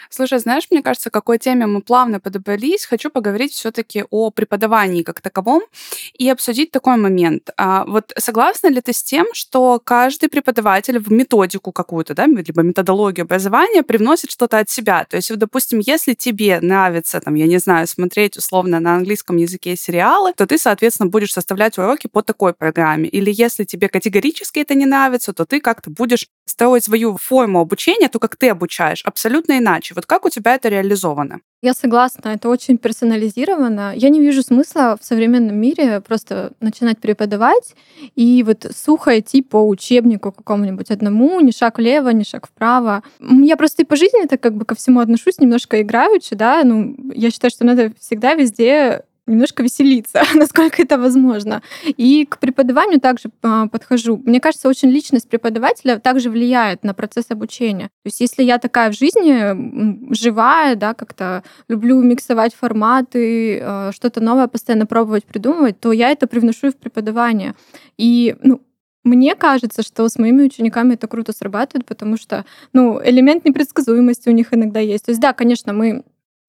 Слушай, 0.10 0.40
знаешь, 0.40 0.68
мне 0.72 0.82
кажется, 0.82 1.10
какой 1.10 1.38
теме 1.38 1.66
мы 1.66 1.82
плавно 1.82 2.20
подобрались, 2.20 2.86
хочу 2.86 3.10
поговорить 3.10 3.54
все-таки 3.54 4.04
о 4.10 4.32
преподавании 4.32 5.04
как 5.04 5.22
таковом 5.22 5.64
и 6.14 6.30
обсудить 6.30 6.72
такой 6.72 6.98
момент. 6.98 7.50
А 7.58 7.86
вот 7.86 8.12
согласна 8.18 8.68
ли 8.68 8.82
ты 8.82 8.94
с 8.94 9.04
тем, 9.04 9.28
что 9.34 9.82
каждый 9.84 10.30
преподаватель 10.30 11.00
в 11.00 11.12
методику 11.12 11.72
какую-то, 11.72 12.14
да, 12.14 12.26
либо 12.26 12.62
методологию 12.62 13.24
образования 13.24 13.84
привносит 13.84 14.32
что-то 14.32 14.60
от 14.60 14.70
себя? 14.70 15.06
То 15.10 15.18
есть, 15.18 15.30
вот, 15.30 15.40
допустим, 15.40 15.80
если 15.80 16.14
тебе 16.14 16.60
нравится, 16.62 17.20
там, 17.20 17.36
я 17.36 17.46
не 17.48 17.58
знаю, 17.58 17.88
смотреть 17.88 18.38
условно 18.38 18.80
на 18.80 18.96
английском 18.96 19.38
языке 19.38 19.76
сериалы, 19.76 20.34
то 20.34 20.46
ты, 20.48 20.58
соответственно, 20.58 21.10
будешь 21.10 21.34
составлять 21.34 21.78
уроки 21.78 22.08
по 22.08 22.22
такой 22.22 22.54
программе. 22.54 23.08
Или 23.10 23.32
если 23.34 23.64
тебе 23.64 23.90
категорически 23.90 24.60
это 24.60 24.76
не 24.76 24.86
нравится, 24.86 25.34
то 25.34 25.46
ты 25.46 25.60
как-то 25.60 25.90
будешь 25.90 26.28
строить 26.46 26.84
свою 26.84 27.18
форму 27.18 27.60
обучения, 27.60 28.08
то, 28.10 28.20
как 28.20 28.36
ты 28.36 28.50
обучаешь, 28.50 29.02
абсолютно 29.04 29.58
иначе. 29.58 29.85
Вот 29.94 30.06
как 30.06 30.26
у 30.26 30.30
тебя 30.30 30.56
это 30.56 30.70
реализовано? 30.70 31.40
Я 31.62 31.74
согласна, 31.74 32.30
это 32.30 32.50
очень 32.50 32.78
персонализировано. 32.78 33.94
Я 33.96 34.10
не 34.10 34.20
вижу 34.20 34.42
смысла 34.44 34.98
в 35.00 35.06
современном 35.06 35.58
мире 35.58 36.02
просто 36.02 36.54
начинать 36.60 37.00
преподавать 37.00 37.76
и 38.16 38.44
вот 38.44 38.66
сухо 38.76 39.20
идти 39.20 39.42
по 39.42 39.68
учебнику 39.68 40.32
какому-нибудь 40.32 40.92
одному, 40.92 41.40
ни 41.42 41.52
шаг 41.52 41.78
влево, 41.78 42.10
ни 42.10 42.24
шаг 42.24 42.48
вправо. 42.48 43.04
Я 43.20 43.58
просто 43.58 43.82
и 43.82 43.86
по 43.86 43.96
жизни 43.96 44.26
так 44.28 44.42
как 44.42 44.56
бы 44.56 44.66
ко 44.66 44.76
всему 44.76 45.00
отношусь 45.00 45.40
немножко 45.40 45.82
играючи, 45.82 46.36
да, 46.36 46.64
ну, 46.64 46.96
я 47.14 47.32
считаю, 47.32 47.52
что 47.52 47.66
надо 47.66 47.92
всегда 48.00 48.36
везде 48.36 49.04
немножко 49.28 49.64
веселиться, 49.64 50.24
насколько 50.36 50.82
это 50.82 50.98
возможно. 50.98 51.62
И 51.86 52.26
к 52.26 52.40
преподаванию 52.40 53.00
также 53.00 53.30
а, 53.42 53.68
подхожу. 53.68 54.22
Мне 54.26 54.40
кажется, 54.40 54.70
очень 54.70 54.90
личность 54.90 55.30
преподавателя 55.30 56.00
также 56.00 56.30
влияет 56.30 56.84
на 56.84 56.94
процесс 56.94 57.26
обучения. 57.30 57.86
То 58.04 58.08
есть 58.08 58.22
если 58.22 58.44
я 58.44 58.58
такая 58.58 58.92
в 58.92 58.96
жизни, 58.96 60.14
живая, 60.14 60.76
да, 60.76 60.94
как-то 60.94 61.44
люблю 61.68 62.02
миксовать 62.02 62.54
форматы, 62.54 63.60
а, 63.62 63.92
что-то 63.92 64.22
новое 64.22 64.48
постоянно 64.48 64.86
пробовать, 64.86 65.26
придумывать, 65.26 65.80
то 65.80 65.92
я 65.92 66.12
это 66.12 66.28
привношу 66.28 66.68
и 66.68 66.72
в 66.72 66.78
преподавание. 66.78 67.56
И 67.98 68.36
ну, 68.44 68.62
мне 69.06 69.36
кажется, 69.36 69.84
что 69.84 70.10
с 70.10 70.18
моими 70.18 70.44
учениками 70.44 70.96
это 70.96 71.08
круто 71.08 71.32
срабатывает, 71.32 71.86
потому 71.86 72.18
что 72.18 72.44
ну, 72.74 73.00
элемент 73.04 73.46
непредсказуемости 73.46 74.30
у 74.30 74.32
них 74.32 74.52
иногда 74.52 74.80
есть. 74.80 75.06
То 75.06 75.12
есть 75.12 75.22
да, 75.22 75.32
конечно, 75.32 75.74
мы 75.74 76.04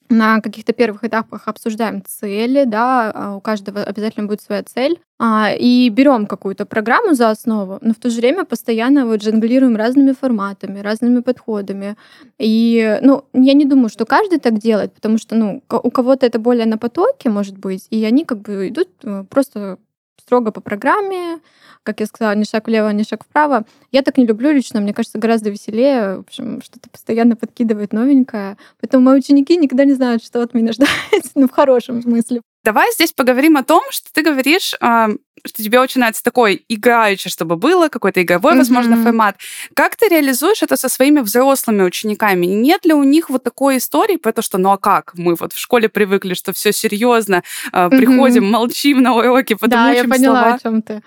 на 0.08 0.40
каких-то 0.40 0.72
первых 0.72 1.04
этапах 1.04 1.48
обсуждаем 1.48 2.02
цели, 2.04 2.64
да, 2.64 3.10
а 3.14 3.36
у 3.36 3.40
каждого 3.40 3.82
обязательно 3.82 4.26
будет 4.26 4.42
своя 4.42 4.62
цель, 4.62 4.98
а, 5.18 5.50
и 5.58 5.88
берем 5.88 6.26
какую-то 6.26 6.66
программу 6.66 7.14
за 7.14 7.30
основу, 7.30 7.78
но 7.80 7.94
в 7.94 7.96
то 7.96 8.10
же 8.10 8.20
время 8.20 8.44
постоянно 8.44 9.06
вот 9.06 9.22
жонглируем 9.22 9.76
разными 9.76 10.12
форматами, 10.12 10.80
разными 10.80 11.20
подходами. 11.20 11.96
И, 12.38 12.98
ну, 13.02 13.24
я 13.32 13.54
не 13.54 13.64
думаю, 13.64 13.88
что 13.88 14.04
каждый 14.04 14.38
так 14.38 14.58
делает, 14.58 14.92
потому 14.92 15.18
что, 15.18 15.34
ну, 15.34 15.62
у 15.70 15.90
кого-то 15.90 16.26
это 16.26 16.38
более 16.38 16.66
на 16.66 16.76
потоке, 16.76 17.30
может 17.30 17.56
быть, 17.56 17.86
и 17.90 18.04
они 18.04 18.24
как 18.24 18.42
бы 18.42 18.68
идут 18.68 18.88
э, 19.04 19.24
просто 19.30 19.78
строго 20.20 20.50
по 20.50 20.60
программе, 20.60 21.40
как 21.82 22.00
я 22.00 22.06
сказала, 22.06 22.34
ни 22.34 22.44
шаг 22.44 22.66
влево, 22.66 22.90
ни 22.90 23.04
шаг 23.04 23.24
вправо. 23.24 23.64
Я 23.92 24.02
так 24.02 24.18
не 24.18 24.26
люблю 24.26 24.50
лично, 24.50 24.80
мне 24.80 24.92
кажется, 24.92 25.18
гораздо 25.18 25.50
веселее, 25.50 26.16
в 26.16 26.20
общем, 26.20 26.60
что-то 26.62 26.90
постоянно 26.90 27.36
подкидывает 27.36 27.92
новенькое. 27.92 28.56
Поэтому 28.80 29.04
мои 29.04 29.18
ученики 29.18 29.56
никогда 29.56 29.84
не 29.84 29.94
знают, 29.94 30.24
что 30.24 30.42
от 30.42 30.52
меня 30.52 30.72
ждать, 30.72 30.88
ну, 31.34 31.46
в 31.48 31.52
хорошем 31.52 32.02
смысле. 32.02 32.42
Давай 32.64 32.90
здесь 32.92 33.12
поговорим 33.12 33.56
о 33.56 33.62
том, 33.62 33.82
что 33.90 34.12
ты 34.12 34.22
говоришь, 34.22 34.74
а, 34.80 35.10
что 35.46 35.62
тебе 35.62 35.80
очень 35.80 36.00
нравится 36.00 36.22
такой 36.22 36.64
играющий, 36.68 37.30
чтобы 37.30 37.56
было, 37.56 37.88
какой-то 37.88 38.22
игровой, 38.22 38.54
mm-hmm. 38.54 38.58
возможно, 38.58 39.02
формат. 39.02 39.36
Как 39.74 39.96
ты 39.96 40.08
реализуешь 40.08 40.62
это 40.62 40.76
со 40.76 40.88
своими 40.88 41.20
взрослыми 41.20 41.82
учениками? 41.82 42.46
Нет 42.46 42.84
ли 42.84 42.92
у 42.92 43.02
них 43.02 43.30
вот 43.30 43.42
такой 43.42 43.78
истории 43.78 44.16
про 44.16 44.32
то, 44.32 44.42
что 44.42 44.58
ну 44.58 44.70
а 44.70 44.78
как? 44.78 45.12
Мы 45.14 45.34
вот 45.34 45.52
в 45.52 45.58
школе 45.58 45.88
привыкли, 45.88 46.34
что 46.34 46.52
все 46.52 46.72
серьезно, 46.72 47.42
mm-hmm. 47.72 47.90
приходим, 47.90 48.50
молчим 48.50 49.02
на 49.02 49.14
уроке, 49.14 49.56
потом 49.56 49.70
да, 49.78 49.90
учим 49.90 50.02
я 50.02 50.08
поняла, 50.08 50.40
слова. 50.42 50.54
о 50.54 50.58
чем 50.58 50.82
ты. 50.82 51.02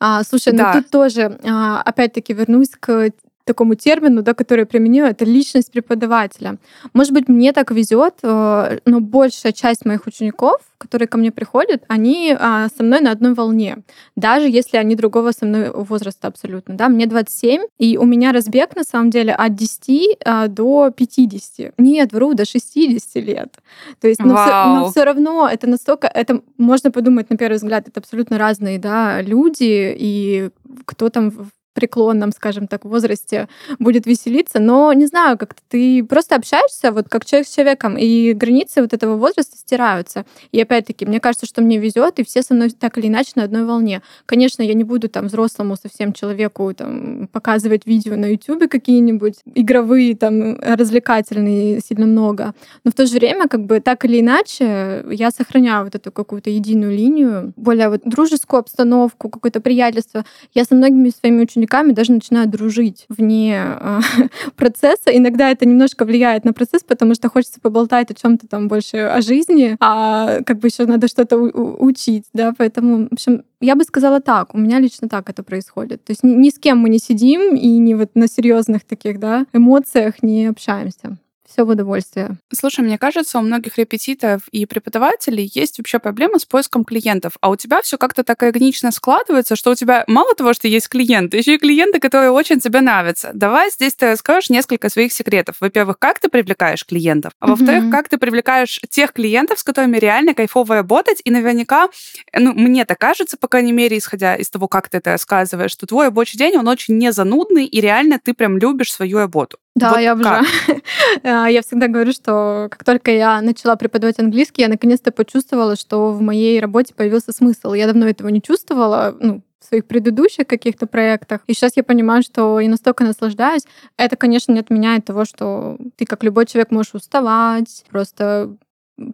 А, 0.00 0.24
слушай, 0.24 0.52
ну 0.52 0.58
да. 0.58 0.72
ну 0.74 0.82
тут 0.82 0.90
тоже, 0.90 1.38
а, 1.44 1.80
опять-таки, 1.82 2.32
вернусь 2.32 2.70
к 2.78 3.10
такому 3.52 3.74
термину, 3.74 4.22
да, 4.22 4.32
который 4.32 4.60
я 4.60 4.66
применю, 4.66 5.04
это 5.04 5.24
личность 5.26 5.70
преподавателя. 5.70 6.56
Может 6.94 7.12
быть, 7.12 7.28
мне 7.28 7.52
так 7.52 7.70
везет, 7.70 8.14
э, 8.22 8.78
но 8.86 9.00
большая 9.00 9.52
часть 9.52 9.84
моих 9.84 10.06
учеников, 10.06 10.60
которые 10.78 11.06
ко 11.06 11.18
мне 11.18 11.30
приходят, 11.30 11.84
они 11.88 12.36
а, 12.38 12.68
со 12.76 12.82
мной 12.82 13.00
на 13.00 13.12
одной 13.12 13.34
волне, 13.34 13.78
даже 14.16 14.48
если 14.48 14.78
они 14.78 14.96
другого 14.96 15.32
со 15.32 15.46
мной 15.46 15.70
возраста 15.70 16.28
абсолютно. 16.28 16.74
Да? 16.74 16.88
Мне 16.88 17.06
27, 17.06 17.62
и 17.78 17.96
у 17.98 18.04
меня 18.04 18.32
разбег, 18.32 18.74
на 18.76 18.82
самом 18.82 19.10
деле, 19.10 19.32
от 19.32 19.54
10 19.54 20.18
а, 20.24 20.48
до 20.48 20.90
50. 20.90 21.74
Нет, 21.78 22.12
вру, 22.12 22.34
до 22.34 22.44
60 22.44 23.24
лет. 23.24 23.58
То 24.00 24.08
есть, 24.08 24.20
но, 24.20 24.34
все, 24.34 24.64
но 24.66 24.90
все 24.90 25.04
равно 25.04 25.48
это 25.48 25.68
настолько, 25.68 26.08
это 26.08 26.40
можно 26.58 26.90
подумать 26.90 27.30
на 27.30 27.36
первый 27.36 27.56
взгляд, 27.56 27.88
это 27.88 28.00
абсолютно 28.00 28.38
разные 28.38 28.78
да, 28.78 29.22
люди, 29.22 29.94
и 29.98 30.50
кто 30.86 31.10
там 31.10 31.32
преклонном, 31.72 32.32
скажем 32.32 32.66
так, 32.66 32.84
возрасте 32.84 33.48
будет 33.78 34.06
веселиться, 34.06 34.60
но 34.60 34.92
не 34.92 35.06
знаю, 35.06 35.38
как 35.38 35.54
ты 35.68 36.04
просто 36.04 36.36
общаешься 36.36 36.92
вот 36.92 37.08
как 37.08 37.24
человек 37.24 37.48
с 37.48 37.54
человеком, 37.54 37.96
и 37.96 38.32
границы 38.34 38.82
вот 38.82 38.92
этого 38.92 39.16
возраста 39.16 39.56
стираются. 39.56 40.24
И 40.52 40.60
опять-таки, 40.60 41.06
мне 41.06 41.20
кажется, 41.20 41.46
что 41.46 41.62
мне 41.62 41.78
везет, 41.78 42.18
и 42.18 42.24
все 42.24 42.42
со 42.42 42.54
мной 42.54 42.70
так 42.70 42.98
или 42.98 43.08
иначе 43.08 43.32
на 43.36 43.44
одной 43.44 43.64
волне. 43.64 44.02
Конечно, 44.26 44.62
я 44.62 44.74
не 44.74 44.84
буду 44.84 45.08
там 45.08 45.26
взрослому 45.26 45.76
совсем 45.76 46.12
человеку 46.12 46.72
там 46.74 47.28
показывать 47.32 47.86
видео 47.86 48.16
на 48.16 48.26
YouTube 48.26 48.68
какие-нибудь 48.68 49.36
игровые, 49.54 50.14
там 50.16 50.58
развлекательные 50.60 51.80
сильно 51.80 52.06
много, 52.06 52.54
но 52.84 52.90
в 52.90 52.94
то 52.94 53.06
же 53.06 53.16
время 53.16 53.48
как 53.48 53.64
бы 53.64 53.80
так 53.80 54.04
или 54.04 54.20
иначе 54.20 55.04
я 55.10 55.30
сохраняю 55.30 55.84
вот 55.84 55.94
эту 55.94 56.12
какую-то 56.12 56.50
единую 56.50 56.94
линию, 56.94 57.52
более 57.56 57.88
вот 57.88 58.02
дружескую 58.04 58.60
обстановку, 58.60 59.28
какое-то 59.28 59.60
приятельство. 59.60 60.24
Я 60.54 60.64
со 60.64 60.74
многими 60.74 61.10
своими 61.10 61.42
учениками 61.42 61.61
учениками 61.62 61.92
даже 61.92 62.12
начинают 62.12 62.50
дружить 62.50 63.06
вне 63.08 63.62
э, 63.80 64.00
процесса. 64.56 65.10
Иногда 65.12 65.50
это 65.50 65.64
немножко 65.66 66.04
влияет 66.04 66.44
на 66.44 66.52
процесс, 66.52 66.82
потому 66.82 67.14
что 67.14 67.28
хочется 67.28 67.60
поболтать 67.60 68.10
о 68.10 68.14
чем-то 68.14 68.48
там 68.48 68.68
больше 68.68 68.96
о 68.96 69.20
жизни, 69.20 69.76
а 69.80 70.42
как 70.44 70.58
бы 70.58 70.68
еще 70.68 70.86
надо 70.86 71.08
что-то 71.08 71.36
учить, 71.38 72.24
да, 72.34 72.52
поэтому, 72.56 73.08
в 73.08 73.12
общем, 73.12 73.44
я 73.60 73.76
бы 73.76 73.84
сказала 73.84 74.20
так, 74.20 74.54
у 74.54 74.58
меня 74.58 74.80
лично 74.80 75.08
так 75.08 75.30
это 75.30 75.42
происходит. 75.42 76.04
То 76.04 76.12
есть 76.12 76.24
ни, 76.24 76.32
ни 76.32 76.50
с 76.50 76.58
кем 76.58 76.78
мы 76.78 76.88
не 76.88 76.98
сидим 76.98 77.54
и 77.54 77.78
не 77.78 77.94
вот 77.94 78.10
на 78.14 78.26
серьезных 78.26 78.84
таких, 78.84 79.20
да, 79.20 79.46
эмоциях 79.52 80.22
не 80.22 80.46
общаемся 80.46 81.16
все 81.52 81.64
в 81.64 81.68
удовольствие. 81.68 82.38
Слушай, 82.52 82.84
мне 82.84 82.98
кажется, 82.98 83.38
у 83.38 83.42
многих 83.42 83.76
репетиторов 83.78 84.42
и 84.52 84.64
преподавателей 84.66 85.50
есть 85.54 85.78
вообще 85.78 85.98
проблема 85.98 86.38
с 86.38 86.46
поиском 86.46 86.84
клиентов, 86.84 87.34
а 87.40 87.50
у 87.50 87.56
тебя 87.56 87.82
все 87.82 87.98
как-то 87.98 88.24
так 88.24 88.42
органично 88.42 88.90
складывается, 88.90 89.54
что 89.54 89.70
у 89.70 89.74
тебя 89.74 90.04
мало 90.06 90.34
того, 90.34 90.54
что 90.54 90.66
есть 90.68 90.88
клиенты, 90.88 91.36
еще 91.36 91.54
и 91.54 91.58
клиенты, 91.58 92.00
которые 92.00 92.30
очень 92.30 92.60
тебе 92.60 92.80
нравятся. 92.80 93.30
Давай 93.34 93.70
здесь 93.70 93.94
ты 93.94 94.06
расскажешь 94.06 94.50
несколько 94.50 94.88
своих 94.88 95.12
секретов. 95.12 95.56
Во-первых, 95.60 95.98
как 95.98 96.18
ты 96.18 96.28
привлекаешь 96.28 96.86
клиентов, 96.86 97.32
а 97.38 97.48
во-вторых, 97.48 97.84
mm-hmm. 97.84 97.90
как 97.90 98.08
ты 98.08 98.18
привлекаешь 98.18 98.80
тех 98.88 99.12
клиентов, 99.12 99.58
с 99.58 99.62
которыми 99.62 99.98
реально 99.98 100.34
кайфово 100.34 100.76
работать, 100.76 101.20
и 101.24 101.30
наверняка, 101.30 101.90
ну, 102.32 102.52
мне 102.54 102.84
так 102.84 102.98
кажется, 102.98 103.36
по 103.36 103.48
крайней 103.48 103.72
мере, 103.72 103.98
исходя 103.98 104.36
из 104.36 104.48
того, 104.48 104.68
как 104.68 104.88
ты 104.88 104.98
это 104.98 105.10
рассказываешь, 105.10 105.72
что 105.72 105.86
твой 105.86 106.06
рабочий 106.06 106.38
день, 106.38 106.56
он 106.56 106.68
очень 106.68 106.96
не 106.96 107.12
занудный, 107.12 107.66
и 107.66 107.80
реально 107.80 108.18
ты 108.18 108.32
прям 108.32 108.56
любишь 108.58 108.92
свою 108.92 109.18
работу. 109.18 109.58
Да, 109.74 109.90
вот 109.90 110.00
я 110.00 110.14
уже. 110.14 110.24
А, 111.22 111.46
я 111.48 111.62
всегда 111.62 111.88
говорю, 111.88 112.12
что 112.12 112.68
как 112.70 112.84
только 112.84 113.10
я 113.10 113.40
начала 113.40 113.76
преподавать 113.76 114.18
английский, 114.18 114.62
я 114.62 114.68
наконец-то 114.68 115.12
почувствовала, 115.12 115.76
что 115.76 116.12
в 116.12 116.20
моей 116.20 116.60
работе 116.60 116.94
появился 116.94 117.32
смысл. 117.32 117.72
Я 117.72 117.86
давно 117.86 118.06
этого 118.06 118.28
не 118.28 118.42
чувствовала, 118.42 119.16
ну, 119.18 119.42
в 119.60 119.64
своих 119.64 119.86
предыдущих 119.86 120.46
каких-то 120.46 120.86
проектах. 120.86 121.40
И 121.46 121.54
сейчас 121.54 121.76
я 121.76 121.84
понимаю, 121.84 122.22
что 122.22 122.60
я 122.60 122.68
настолько 122.68 123.04
наслаждаюсь. 123.04 123.62
Это, 123.96 124.16
конечно, 124.16 124.52
не 124.52 124.60
отменяет 124.60 125.04
того, 125.04 125.24
что 125.24 125.78
ты, 125.96 126.04
как 126.04 126.24
любой 126.24 126.46
человек, 126.46 126.70
можешь 126.70 126.94
уставать, 126.94 127.84
просто 127.90 128.56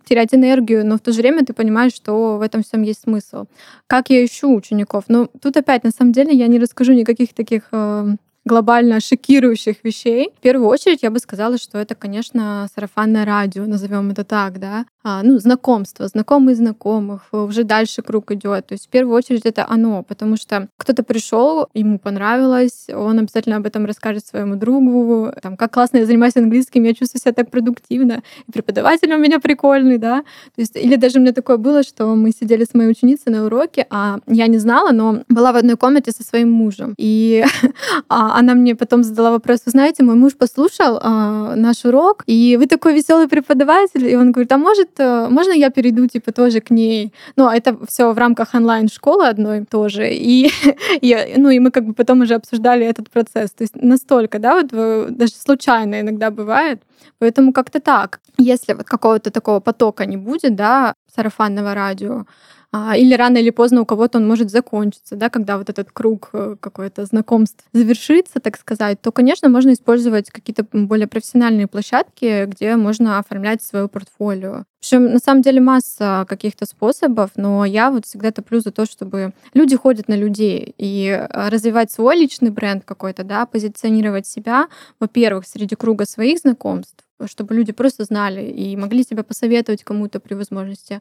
терять 0.04 0.34
энергию, 0.34 0.84
но 0.86 0.96
в 0.96 1.00
то 1.00 1.12
же 1.12 1.20
время 1.20 1.44
ты 1.44 1.52
понимаешь, 1.52 1.92
что 1.92 2.36
в 2.38 2.42
этом 2.42 2.62
всем 2.62 2.82
есть 2.82 3.02
смысл. 3.02 3.46
Как 3.86 4.10
я 4.10 4.24
ищу 4.24 4.54
учеников? 4.54 5.04
Ну, 5.08 5.28
тут 5.40 5.56
опять, 5.56 5.84
на 5.84 5.90
самом 5.90 6.12
деле, 6.12 6.32
я 6.32 6.46
не 6.48 6.58
расскажу 6.58 6.92
никаких 6.92 7.32
таких 7.32 7.68
э, 7.72 8.16
глобально 8.48 9.00
шокирующих 9.00 9.84
вещей. 9.84 10.30
В 10.38 10.40
первую 10.40 10.68
очередь 10.68 11.02
я 11.02 11.10
бы 11.10 11.18
сказала, 11.20 11.58
что 11.58 11.78
это, 11.78 11.94
конечно, 11.94 12.66
сарафанное 12.74 13.24
радио, 13.24 13.66
назовем 13.66 14.10
это 14.10 14.24
так, 14.24 14.58
да. 14.58 14.86
А, 15.10 15.22
ну, 15.22 15.38
знакомство, 15.38 16.06
знакомые 16.06 16.54
знакомых, 16.54 17.22
уже 17.32 17.64
дальше 17.64 18.02
круг 18.02 18.30
идет. 18.32 18.66
То 18.66 18.74
есть 18.74 18.88
в 18.88 18.90
первую 18.90 19.16
очередь 19.16 19.46
это 19.46 19.64
оно, 19.66 20.02
потому 20.02 20.36
что 20.36 20.68
кто-то 20.76 21.02
пришел, 21.02 21.66
ему 21.72 21.98
понравилось, 21.98 22.88
он 22.94 23.18
обязательно 23.18 23.56
об 23.56 23.64
этом 23.64 23.86
расскажет 23.86 24.26
своему 24.26 24.56
другу, 24.56 25.32
там, 25.42 25.56
как 25.56 25.72
классно 25.72 25.98
я 25.98 26.04
занимаюсь 26.04 26.36
английским, 26.36 26.82
я 26.84 26.92
чувствую 26.92 27.22
себя 27.22 27.32
так 27.32 27.50
продуктивно, 27.50 28.22
и 28.46 28.52
преподаватель 28.52 29.10
у 29.14 29.16
меня 29.16 29.40
прикольный, 29.40 29.96
да. 29.96 30.24
То 30.54 30.60
есть, 30.60 30.76
или 30.76 30.96
даже 30.96 31.18
у 31.18 31.22
меня 31.22 31.32
такое 31.32 31.56
было, 31.56 31.82
что 31.82 32.14
мы 32.14 32.30
сидели 32.30 32.64
с 32.64 32.74
моей 32.74 32.90
ученицей 32.90 33.32
на 33.32 33.46
уроке, 33.46 33.86
а 33.88 34.18
я 34.26 34.46
не 34.46 34.58
знала, 34.58 34.90
но 34.92 35.22
была 35.30 35.52
в 35.52 35.56
одной 35.56 35.78
комнате 35.78 36.12
со 36.12 36.22
своим 36.22 36.52
мужем. 36.52 36.92
И 36.98 37.42
а, 38.10 38.38
она 38.38 38.52
мне 38.52 38.74
потом 38.74 39.02
задала 39.02 39.30
вопрос, 39.30 39.62
вы 39.64 39.70
знаете, 39.70 40.02
мой 40.02 40.16
муж 40.16 40.36
послушал 40.36 41.00
а, 41.02 41.54
наш 41.56 41.86
урок, 41.86 42.24
и 42.26 42.58
вы 42.60 42.66
такой 42.66 42.92
веселый 42.92 43.26
преподаватель, 43.26 44.06
и 44.06 44.14
он 44.14 44.32
говорит, 44.32 44.52
а 44.52 44.58
может, 44.58 44.97
э, 44.97 44.97
можно 44.98 45.52
я 45.52 45.70
перейду 45.70 46.06
типа 46.06 46.32
тоже 46.32 46.60
к 46.60 46.70
ней? 46.70 47.12
Ну, 47.36 47.48
это 47.48 47.76
все 47.86 48.12
в 48.12 48.18
рамках 48.18 48.54
онлайн-школы 48.54 49.26
одной 49.26 49.64
тоже, 49.64 50.08
и, 50.12 50.50
и, 51.00 51.34
ну, 51.36 51.50
и 51.50 51.58
мы 51.58 51.70
как 51.70 51.84
бы 51.84 51.94
потом 51.94 52.20
уже 52.20 52.34
обсуждали 52.34 52.86
этот 52.86 53.10
процесс. 53.10 53.50
То 53.50 53.64
есть 53.64 53.76
настолько, 53.76 54.38
да, 54.38 54.62
вот 54.62 55.16
даже 55.16 55.32
случайно 55.32 56.00
иногда 56.00 56.30
бывает. 56.30 56.82
Поэтому 57.18 57.52
как-то 57.52 57.80
так. 57.80 58.20
Если 58.38 58.74
вот 58.74 58.86
какого-то 58.86 59.30
такого 59.30 59.60
потока 59.60 60.06
не 60.06 60.16
будет, 60.16 60.54
да, 60.54 60.94
сарафанного 61.14 61.74
радио, 61.74 62.20
а, 62.20 62.24
или 62.72 63.14
рано 63.14 63.38
или 63.38 63.50
поздно 63.50 63.80
у 63.80 63.86
кого-то 63.86 64.18
он 64.18 64.28
может 64.28 64.50
закончиться, 64.50 65.16
да, 65.16 65.30
когда 65.30 65.56
вот 65.56 65.70
этот 65.70 65.90
круг 65.90 66.30
э, 66.32 66.56
какой-то 66.60 67.06
знакомств 67.06 67.64
завершится, 67.72 68.40
так 68.40 68.58
сказать, 68.58 69.00
то, 69.00 69.10
конечно, 69.10 69.48
можно 69.48 69.72
использовать 69.72 70.30
какие-то 70.30 70.66
более 70.72 71.06
профессиональные 71.06 71.66
площадки, 71.66 72.44
где 72.44 72.76
можно 72.76 73.18
оформлять 73.18 73.62
свое 73.62 73.88
портфолио. 73.88 74.64
В 74.78 74.80
общем, 74.80 75.06
на 75.06 75.18
самом 75.18 75.42
деле 75.42 75.60
масса 75.60 76.26
каких-то 76.28 76.66
способов, 76.66 77.30
но 77.36 77.64
я 77.64 77.90
вот 77.90 78.06
всегда 78.06 78.30
топлю 78.30 78.60
за 78.60 78.70
то, 78.70 78.84
чтобы 78.84 79.32
люди 79.54 79.74
ходят 79.74 80.06
на 80.08 80.14
людей 80.14 80.74
и 80.76 81.06
э, 81.08 81.48
развивать 81.48 81.90
свой 81.90 82.16
личный 82.16 82.50
бренд 82.50 82.84
какой-то, 82.84 83.24
да, 83.24 83.46
позиционировать 83.46 84.26
себя, 84.26 84.68
во-первых, 85.00 85.46
среди 85.46 85.74
круга 85.74 86.04
своих 86.04 86.40
знакомств, 86.40 87.02
чтобы 87.26 87.54
люди 87.54 87.72
просто 87.72 88.04
знали 88.04 88.42
и 88.42 88.76
могли 88.76 89.02
себя 89.02 89.24
посоветовать 89.24 89.84
кому-то 89.84 90.20
при 90.20 90.34
возможности. 90.34 91.00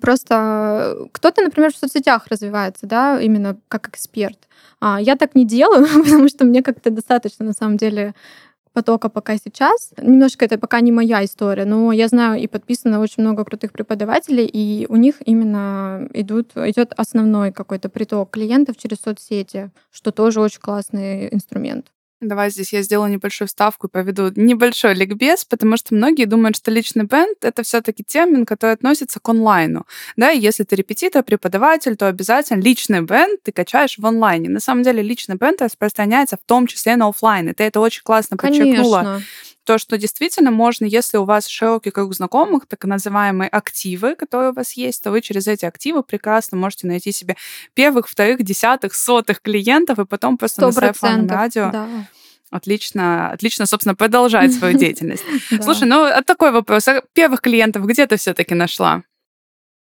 Просто 0.00 1.08
кто-то, 1.12 1.42
например, 1.42 1.72
в 1.72 1.76
соцсетях 1.76 2.26
развивается, 2.28 2.86
да, 2.86 3.20
именно 3.20 3.56
как 3.68 3.88
эксперт. 3.88 4.38
А 4.80 5.00
я 5.00 5.16
так 5.16 5.34
не 5.34 5.44
делаю, 5.44 5.86
потому 6.04 6.28
что 6.28 6.44
мне 6.44 6.62
как-то 6.62 6.90
достаточно, 6.90 7.44
на 7.44 7.52
самом 7.52 7.76
деле, 7.76 8.14
потока 8.72 9.08
пока 9.08 9.36
сейчас. 9.36 9.92
Немножко 10.00 10.44
это 10.44 10.58
пока 10.58 10.80
не 10.80 10.92
моя 10.92 11.24
история, 11.24 11.64
но 11.64 11.92
я 11.92 12.08
знаю 12.08 12.40
и 12.40 12.46
подписано 12.46 13.00
очень 13.00 13.22
много 13.22 13.44
крутых 13.44 13.72
преподавателей, 13.72 14.46
и 14.46 14.86
у 14.88 14.96
них 14.96 15.16
именно 15.24 16.08
идут, 16.14 16.52
идет 16.56 16.92
основной 16.96 17.52
какой-то 17.52 17.88
приток 17.88 18.30
клиентов 18.30 18.76
через 18.76 18.98
соцсети, 19.00 19.70
что 19.90 20.10
тоже 20.12 20.40
очень 20.40 20.60
классный 20.60 21.28
инструмент. 21.32 21.86
Давай 22.22 22.50
здесь 22.50 22.72
я 22.72 22.82
сделаю 22.82 23.10
небольшую 23.10 23.48
вставку 23.48 23.88
и 23.88 23.90
поведу 23.90 24.30
небольшой 24.36 24.94
ликбез, 24.94 25.44
потому 25.44 25.76
что 25.76 25.92
многие 25.94 26.24
думают, 26.24 26.56
что 26.56 26.70
личный 26.70 27.04
бренд— 27.04 27.36
это 27.44 27.64
все 27.64 27.80
таки 27.80 28.04
термин, 28.04 28.46
который 28.46 28.74
относится 28.74 29.18
к 29.18 29.28
онлайну. 29.28 29.86
Да, 30.16 30.30
и 30.30 30.38
если 30.38 30.62
ты 30.62 30.76
репетитор, 30.76 31.24
преподаватель, 31.24 31.96
то 31.96 32.06
обязательно 32.06 32.62
личный 32.62 33.00
бренд 33.00 33.42
ты 33.42 33.50
качаешь 33.50 33.98
в 33.98 34.06
онлайне. 34.06 34.48
На 34.48 34.60
самом 34.60 34.84
деле 34.84 35.02
личный 35.02 35.34
бренд 35.34 35.60
распространяется 35.60 36.36
в 36.36 36.46
том 36.46 36.68
числе 36.68 36.94
на 36.94 37.08
офлайн, 37.08 37.48
и 37.48 37.52
ты 37.54 37.64
это 37.64 37.80
очень 37.80 38.02
классно 38.04 38.36
подчеркнула. 38.36 38.98
Конечно 38.98 39.22
то, 39.64 39.78
что 39.78 39.98
действительно 39.98 40.50
можно, 40.50 40.84
если 40.84 41.18
у 41.18 41.24
вас 41.24 41.46
широкий 41.46 41.90
круг 41.90 42.14
знакомых, 42.14 42.66
так 42.66 42.84
называемые 42.84 43.48
активы, 43.48 44.14
которые 44.14 44.50
у 44.50 44.54
вас 44.54 44.72
есть, 44.72 45.02
то 45.02 45.10
вы 45.10 45.20
через 45.20 45.46
эти 45.46 45.64
активы 45.64 46.02
прекрасно 46.02 46.56
можете 46.56 46.86
найти 46.86 47.12
себе 47.12 47.36
первых, 47.74 48.08
вторых, 48.08 48.42
десятых, 48.42 48.94
сотых 48.94 49.40
клиентов, 49.40 49.98
и 49.98 50.04
потом 50.04 50.38
просто 50.38 50.62
100%, 50.62 50.66
на 50.66 50.72
сарафанном 50.72 51.28
радио 51.28 51.70
да 51.70 51.88
отлично, 52.52 53.30
отлично, 53.30 53.66
собственно, 53.66 53.94
продолжать 53.94 54.52
свою 54.52 54.78
деятельность. 54.78 55.24
Слушай, 55.62 55.88
ну 55.88 56.04
а 56.04 56.22
такой 56.22 56.52
вопрос. 56.52 56.86
А 56.86 57.02
первых 57.14 57.40
клиентов 57.40 57.86
где 57.86 58.06
ты 58.06 58.16
все-таки 58.16 58.54
нашла? 58.54 59.02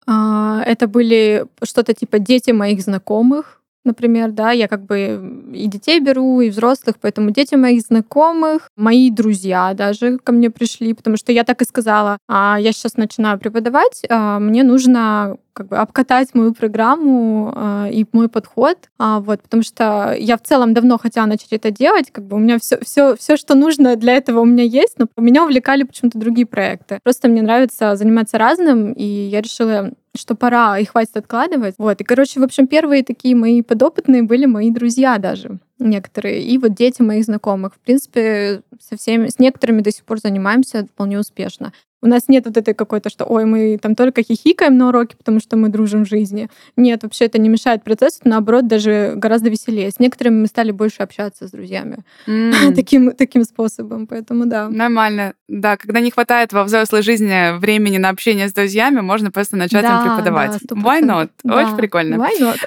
А, 0.06 0.62
это 0.64 0.86
были 0.86 1.46
что-то 1.62 1.92
типа 1.92 2.18
дети 2.18 2.50
моих 2.52 2.80
знакомых, 2.80 3.62
например, 3.84 4.30
да, 4.32 4.50
я 4.52 4.68
как 4.68 4.84
бы 4.84 5.50
и 5.52 5.66
детей 5.66 6.00
беру, 6.00 6.40
и 6.40 6.50
взрослых, 6.50 6.96
поэтому 7.00 7.30
дети 7.30 7.54
моих 7.54 7.82
знакомых, 7.82 8.70
мои 8.76 9.10
друзья 9.10 9.74
даже 9.74 10.18
ко 10.18 10.32
мне 10.32 10.50
пришли, 10.50 10.94
потому 10.94 11.16
что 11.16 11.32
я 11.32 11.44
так 11.44 11.62
и 11.62 11.64
сказала, 11.64 12.18
а 12.28 12.58
я 12.60 12.72
сейчас 12.72 12.96
начинаю 12.96 13.38
преподавать, 13.38 14.02
а 14.08 14.38
мне 14.38 14.62
нужно 14.62 15.36
как 15.52 15.68
бы 15.68 15.76
обкатать 15.76 16.34
мою 16.34 16.54
программу 16.54 17.52
э, 17.54 17.90
и 17.92 18.06
мой 18.12 18.28
подход, 18.28 18.78
а, 18.98 19.20
вот, 19.20 19.42
потому 19.42 19.62
что 19.62 20.14
я 20.18 20.36
в 20.36 20.42
целом 20.42 20.72
давно 20.72 20.98
хотела 20.98 21.26
начать 21.26 21.52
это 21.52 21.70
делать, 21.70 22.10
как 22.10 22.24
бы 22.24 22.36
у 22.36 22.38
меня 22.38 22.58
все, 22.58 22.78
все, 22.80 23.16
все, 23.16 23.36
что 23.36 23.54
нужно 23.54 23.96
для 23.96 24.14
этого 24.14 24.40
у 24.40 24.44
меня 24.44 24.64
есть, 24.64 24.94
но 24.98 25.06
меня 25.18 25.44
увлекали 25.44 25.82
почему-то 25.82 26.18
другие 26.18 26.46
проекты. 26.46 27.00
Просто 27.02 27.28
мне 27.28 27.42
нравится 27.42 27.96
заниматься 27.96 28.38
разным, 28.38 28.92
и 28.92 29.04
я 29.04 29.42
решила 29.42 29.92
что 30.16 30.35
пора 30.35 30.78
и 30.78 30.85
хватит 30.85 31.16
откладывать. 31.16 31.75
Вот. 31.78 32.00
И, 32.00 32.04
короче, 32.04 32.40
в 32.40 32.42
общем, 32.42 32.66
первые 32.66 33.02
такие 33.02 33.35
мои 33.35 33.62
подопытные 33.62 34.23
были 34.23 34.47
мои 34.47 34.71
друзья 34.71 35.19
даже 35.19 35.59
некоторые, 35.78 36.42
и 36.42 36.59
вот 36.59 36.75
дети 36.75 37.02
моих 37.02 37.25
знакомых. 37.25 37.75
В 37.75 37.78
принципе, 37.78 38.62
со 38.81 38.97
всеми, 38.97 39.28
с 39.28 39.38
некоторыми 39.38 39.81
до 39.81 39.90
сих 39.90 40.04
пор 40.04 40.19
занимаемся 40.19 40.87
вполне 40.87 41.19
успешно. 41.19 41.73
У 42.02 42.09
нас 42.09 42.25
нет 42.28 42.44
вот 42.47 42.56
этой 42.56 42.75
какой-то, 42.75 43.11
что 43.11 43.25
ой, 43.25 43.44
мы 43.44 43.78
там 43.80 43.94
только 43.94 44.23
хихикаем 44.23 44.76
на 44.76 44.88
уроке, 44.88 45.16
потому 45.16 45.40
что 45.40 45.56
мы 45.56 45.68
дружим 45.68 46.04
в 46.04 46.09
жизни. 46.09 46.49
Нет, 46.76 47.04
вообще 47.04 47.26
это 47.26 47.38
не 47.38 47.49
мешает 47.49 47.85
процессу, 47.85 48.21
наоборот, 48.25 48.66
даже 48.66 49.12
гораздо 49.16 49.50
веселее. 49.50 49.90
С 49.90 50.00
некоторыми 50.00 50.40
мы 50.42 50.47
стали 50.47 50.73
больше 50.73 51.02
общаться 51.02 51.47
с 51.47 51.50
друзьями 51.52 51.99
mm. 52.26 52.75
таким, 52.76 53.12
таким 53.12 53.44
способом, 53.44 54.06
поэтому 54.06 54.47
да. 54.47 54.68
Нормально. 54.68 55.35
Да, 55.49 55.76
когда 55.76 56.00
не 56.00 56.11
хватает 56.11 56.52
во 56.52 56.64
взрослой 56.64 57.02
жизни 57.02 57.56
времени 57.59 57.99
на 57.99 58.09
общение 58.09 58.49
с 58.49 58.52
друзьями, 58.52 59.00
можно 59.00 59.30
просто 59.30 59.56
начать 59.56 59.82
да, 59.82 59.99
им 59.99 60.09
преподавать. 60.09 60.59
Да, 60.62 60.75
Why 60.75 61.02
not? 61.02 61.30
Да. 61.44 61.62
Очень 61.62 61.76
прикольно. 61.76 62.16
Why 62.16 62.40
not? 62.40 62.59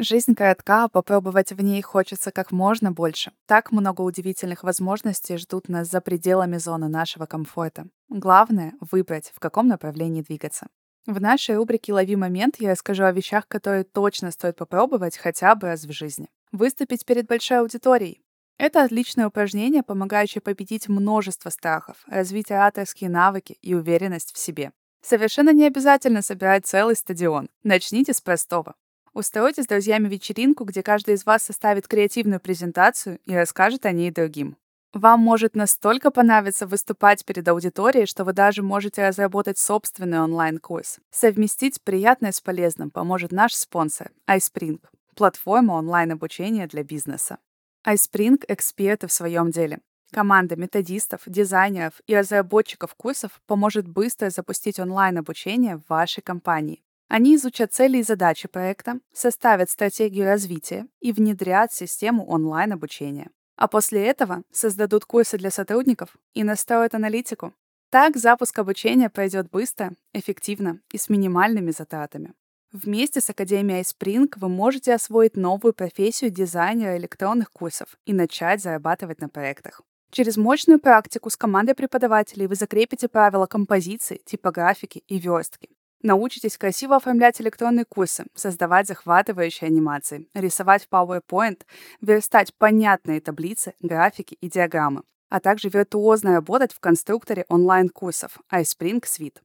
Жизнь 0.00 0.36
коротка, 0.36 0.86
попробовать 0.86 1.50
в 1.50 1.60
ней 1.60 1.82
хочется 1.82 2.30
как 2.30 2.52
можно 2.52 2.92
больше. 2.92 3.32
Так 3.46 3.72
много 3.72 4.02
удивительных 4.02 4.62
возможностей 4.62 5.36
ждут 5.38 5.68
нас 5.68 5.90
за 5.90 6.00
пределами 6.00 6.56
зоны 6.58 6.86
нашего 6.86 7.26
комфорта. 7.26 7.88
Главное— 8.08 8.74
выбрать, 8.92 9.32
в 9.34 9.40
каком 9.40 9.66
направлении 9.66 10.22
двигаться. 10.22 10.68
В 11.04 11.20
нашей 11.20 11.56
рубрике 11.56 11.92
«Лови 11.92 12.14
момент» 12.14 12.60
я 12.60 12.70
расскажу 12.70 13.02
о 13.02 13.12
вещах, 13.12 13.48
которые 13.48 13.82
точно 13.82 14.30
стоит 14.30 14.54
попробовать 14.54 15.16
хотя 15.16 15.56
бы 15.56 15.66
раз 15.66 15.84
в 15.84 15.90
жизни. 15.90 16.28
Выступить 16.52 17.04
перед 17.04 17.26
большой 17.26 17.58
аудиторией. 17.58 18.22
Это 18.56 18.84
отличное 18.84 19.26
упражнение, 19.26 19.82
помогающее 19.82 20.40
победить 20.40 20.88
множество 20.88 21.50
страхов, 21.50 21.96
развить 22.06 22.52
ораторские 22.52 23.10
навыки 23.10 23.58
и 23.62 23.74
уверенность 23.74 24.32
в 24.32 24.38
себе. 24.38 24.70
Совершенно 25.02 25.52
не 25.52 25.66
обязательно 25.66 26.22
собирать 26.22 26.66
целый 26.66 26.94
стадион. 26.94 27.48
Начните 27.64 28.12
с 28.12 28.20
простого. 28.20 28.76
Устройте 29.18 29.64
с 29.64 29.66
друзьями 29.66 30.06
вечеринку, 30.06 30.62
где 30.62 30.80
каждый 30.80 31.14
из 31.14 31.26
вас 31.26 31.42
составит 31.42 31.88
креативную 31.88 32.38
презентацию 32.38 33.18
и 33.24 33.34
расскажет 33.34 33.84
о 33.84 33.90
ней 33.90 34.12
другим. 34.12 34.56
Вам 34.92 35.18
может 35.18 35.56
настолько 35.56 36.12
понравиться 36.12 36.68
выступать 36.68 37.24
перед 37.24 37.48
аудиторией, 37.48 38.06
что 38.06 38.22
вы 38.22 38.32
даже 38.32 38.62
можете 38.62 39.04
разработать 39.04 39.58
собственный 39.58 40.20
онлайн-курс. 40.20 41.00
Совместить 41.10 41.82
приятное 41.82 42.30
с 42.30 42.40
полезным 42.40 42.92
поможет 42.92 43.32
наш 43.32 43.54
спонсор 43.54 44.12
iSpring– 44.30 44.78
платформа 45.16 45.72
онлайн-обучения 45.72 46.68
для 46.68 46.84
бизнеса. 46.84 47.38
iSpring– 47.84 48.44
эксперты 48.46 49.08
в 49.08 49.12
своем 49.12 49.50
деле. 49.50 49.80
Команда 50.12 50.54
методистов, 50.54 51.22
дизайнеров 51.26 51.94
и 52.06 52.14
разработчиков 52.14 52.94
курсов 52.94 53.40
поможет 53.48 53.88
быстро 53.88 54.30
запустить 54.30 54.78
онлайн-обучение 54.78 55.76
в 55.76 55.88
вашей 55.88 56.22
компании. 56.22 56.84
Они 57.08 57.36
изучат 57.36 57.72
цели 57.72 57.98
и 57.98 58.02
задачи 58.02 58.48
проекта, 58.48 59.00
составят 59.12 59.70
стратегию 59.70 60.26
развития 60.26 60.86
и 61.00 61.12
внедрят 61.12 61.72
систему 61.72 62.26
онлайн-обучения. 62.26 63.30
А 63.56 63.66
после 63.66 64.06
этого 64.06 64.42
создадут 64.52 65.04
курсы 65.04 65.38
для 65.38 65.50
сотрудников 65.50 66.16
и 66.34 66.44
настроят 66.44 66.94
аналитику. 66.94 67.54
Так 67.90 68.16
запуск 68.16 68.58
обучения 68.58 69.08
пройдет 69.08 69.50
быстро, 69.50 69.94
эффективно 70.12 70.80
и 70.92 70.98
с 70.98 71.08
минимальными 71.08 71.70
затратами. 71.70 72.34
Вместе 72.70 73.22
с 73.22 73.30
Академией 73.30 73.80
Spring 73.80 74.30
вы 74.36 74.50
можете 74.50 74.92
освоить 74.92 75.38
новую 75.38 75.72
профессию 75.72 76.30
дизайнера 76.30 76.98
электронных 76.98 77.50
курсов 77.50 77.96
и 78.04 78.12
начать 78.12 78.62
зарабатывать 78.62 79.22
на 79.22 79.30
проектах. 79.30 79.80
Через 80.10 80.36
мощную 80.36 80.78
практику 80.78 81.30
с 81.30 81.36
командой 81.36 81.74
преподавателей 81.74 82.46
вы 82.46 82.54
закрепите 82.54 83.08
правила 83.08 83.46
композиции, 83.46 84.20
типографики 84.26 85.02
и 85.08 85.18
верстки. 85.18 85.70
Научитесь 86.02 86.56
красиво 86.56 86.96
оформлять 86.96 87.40
электронные 87.40 87.84
курсы, 87.84 88.24
создавать 88.34 88.86
захватывающие 88.86 89.66
анимации, 89.66 90.28
рисовать 90.32 90.84
в 90.84 90.88
PowerPoint, 90.88 91.62
верстать 92.00 92.54
понятные 92.54 93.20
таблицы, 93.20 93.74
графики 93.80 94.34
и 94.40 94.48
диаграммы, 94.48 95.02
а 95.28 95.40
также 95.40 95.68
виртуозно 95.68 96.34
работать 96.34 96.72
в 96.72 96.78
конструкторе 96.78 97.46
онлайн-курсов 97.48 98.38
iSpring 98.52 99.02
Suite. 99.02 99.38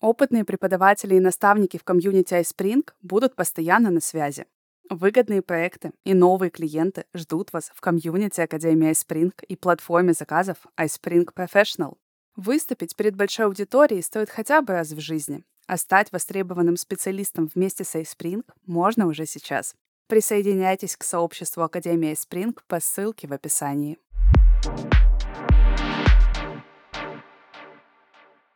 Опытные 0.00 0.44
преподаватели 0.44 1.14
и 1.14 1.20
наставники 1.20 1.78
в 1.78 1.84
комьюнити 1.84 2.34
iSpring 2.34 2.86
будут 3.00 3.34
постоянно 3.34 3.90
на 3.90 4.02
связи. 4.02 4.44
Выгодные 4.90 5.40
проекты 5.40 5.92
и 6.04 6.12
новые 6.12 6.50
клиенты 6.50 7.06
ждут 7.14 7.54
вас 7.54 7.72
в 7.74 7.80
комьюнити 7.80 8.42
Академии 8.42 8.90
iSpring 8.90 9.32
и 9.48 9.56
платформе 9.56 10.12
заказов 10.12 10.58
iSpring 10.76 11.26
Professional. 11.34 11.96
Выступить 12.36 12.94
перед 12.94 13.16
большой 13.16 13.46
аудиторией 13.46 14.02
стоит 14.02 14.28
хотя 14.28 14.60
бы 14.60 14.74
раз 14.74 14.90
в 14.90 15.00
жизни, 15.00 15.42
а 15.66 15.76
стать 15.76 16.12
востребованным 16.12 16.76
специалистом 16.76 17.50
вместе 17.54 17.84
с 17.84 17.94
iSpring 17.94 18.44
можно 18.66 19.06
уже 19.06 19.26
сейчас. 19.26 19.74
Присоединяйтесь 20.06 20.96
к 20.96 21.04
сообществу 21.04 21.62
Академии 21.62 22.12
iSpring 22.12 22.56
по 22.66 22.80
ссылке 22.80 23.26
в 23.26 23.32
описании. 23.32 23.98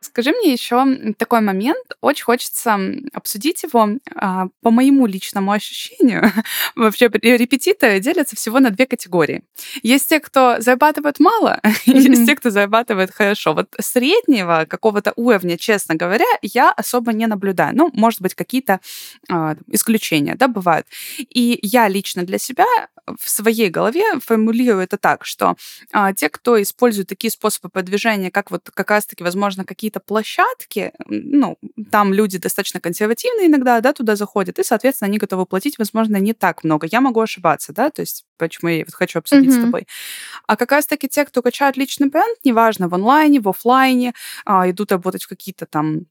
Скажи 0.09 0.31
мне 0.31 0.53
еще 0.53 1.13
такой 1.17 1.41
момент. 1.41 1.85
Очень 2.01 2.23
хочется 2.23 2.79
обсудить 3.13 3.61
его. 3.61 3.89
А, 4.15 4.47
по 4.61 4.71
моему 4.71 5.05
личному 5.05 5.51
ощущению, 5.51 6.31
вообще 6.75 7.09
репетиторы 7.21 7.99
делятся 7.99 8.35
всего 8.35 8.59
на 8.59 8.71
две 8.71 8.87
категории. 8.87 9.43
Есть 9.83 10.09
те, 10.09 10.19
кто 10.19 10.59
зарабатывает 10.59 11.19
мало, 11.19 11.61
и 11.85 11.91
есть 11.91 12.25
те, 12.25 12.35
кто 12.35 12.49
зарабатывает 12.49 13.11
хорошо. 13.11 13.53
Вот 13.53 13.67
среднего 13.79 14.65
какого-то 14.67 15.13
уровня, 15.15 15.57
честно 15.57 15.93
говоря, 15.93 16.25
я 16.41 16.71
особо 16.71 17.13
не 17.13 17.27
наблюдаю. 17.27 17.75
Ну, 17.75 17.91
может 17.93 18.21
быть, 18.21 18.33
какие-то 18.33 18.79
э, 19.29 19.55
исключения, 19.67 20.35
да, 20.35 20.47
бывают. 20.47 20.87
И 21.19 21.59
я 21.61 21.87
лично 21.87 22.23
для 22.23 22.39
себя 22.39 22.65
в 23.17 23.29
своей 23.29 23.69
голове 23.69 24.03
формулирую 24.19 24.83
это 24.83 24.97
так, 24.97 25.25
что 25.25 25.55
э, 25.93 26.13
те, 26.15 26.29
кто 26.29 26.61
использует 26.61 27.07
такие 27.07 27.31
способы 27.31 27.69
продвижения, 27.69 28.31
как 28.31 28.51
вот 28.51 28.69
как 28.73 28.89
раз-таки, 28.91 29.23
возможно, 29.23 29.65
какие-то 29.65 29.98
какие-то 29.99 30.05
площадки, 30.05 30.91
ну, 31.07 31.57
там 31.91 32.13
люди 32.13 32.37
достаточно 32.37 32.79
консервативные 32.79 33.47
иногда, 33.47 33.81
да, 33.81 33.93
туда 33.93 34.15
заходят, 34.15 34.59
и, 34.59 34.63
соответственно, 34.63 35.09
они 35.09 35.17
готовы 35.17 35.45
платить, 35.45 35.77
возможно, 35.77 36.17
не 36.17 36.33
так 36.33 36.63
много. 36.63 36.87
Я 36.91 37.01
могу 37.01 37.19
ошибаться, 37.19 37.73
да, 37.73 37.89
то 37.89 38.01
есть 38.01 38.25
почему 38.37 38.71
я 38.71 38.85
вот 38.85 38.93
хочу 38.93 39.19
обсудить 39.19 39.49
mm-hmm. 39.49 39.59
с 39.59 39.63
тобой. 39.63 39.87
А 40.47 40.55
как 40.55 40.71
раз-таки 40.71 41.07
те, 41.07 41.25
кто 41.25 41.41
качают 41.41 41.77
личный 41.77 42.09
бренд, 42.09 42.37
неважно, 42.43 42.87
в 42.87 42.93
онлайне, 42.93 43.39
в 43.39 43.49
офлайне, 43.49 44.13
а, 44.45 44.69
идут 44.69 44.91
работать 44.91 45.23
в 45.23 45.27
какие-то 45.27 45.65
там 45.65 46.05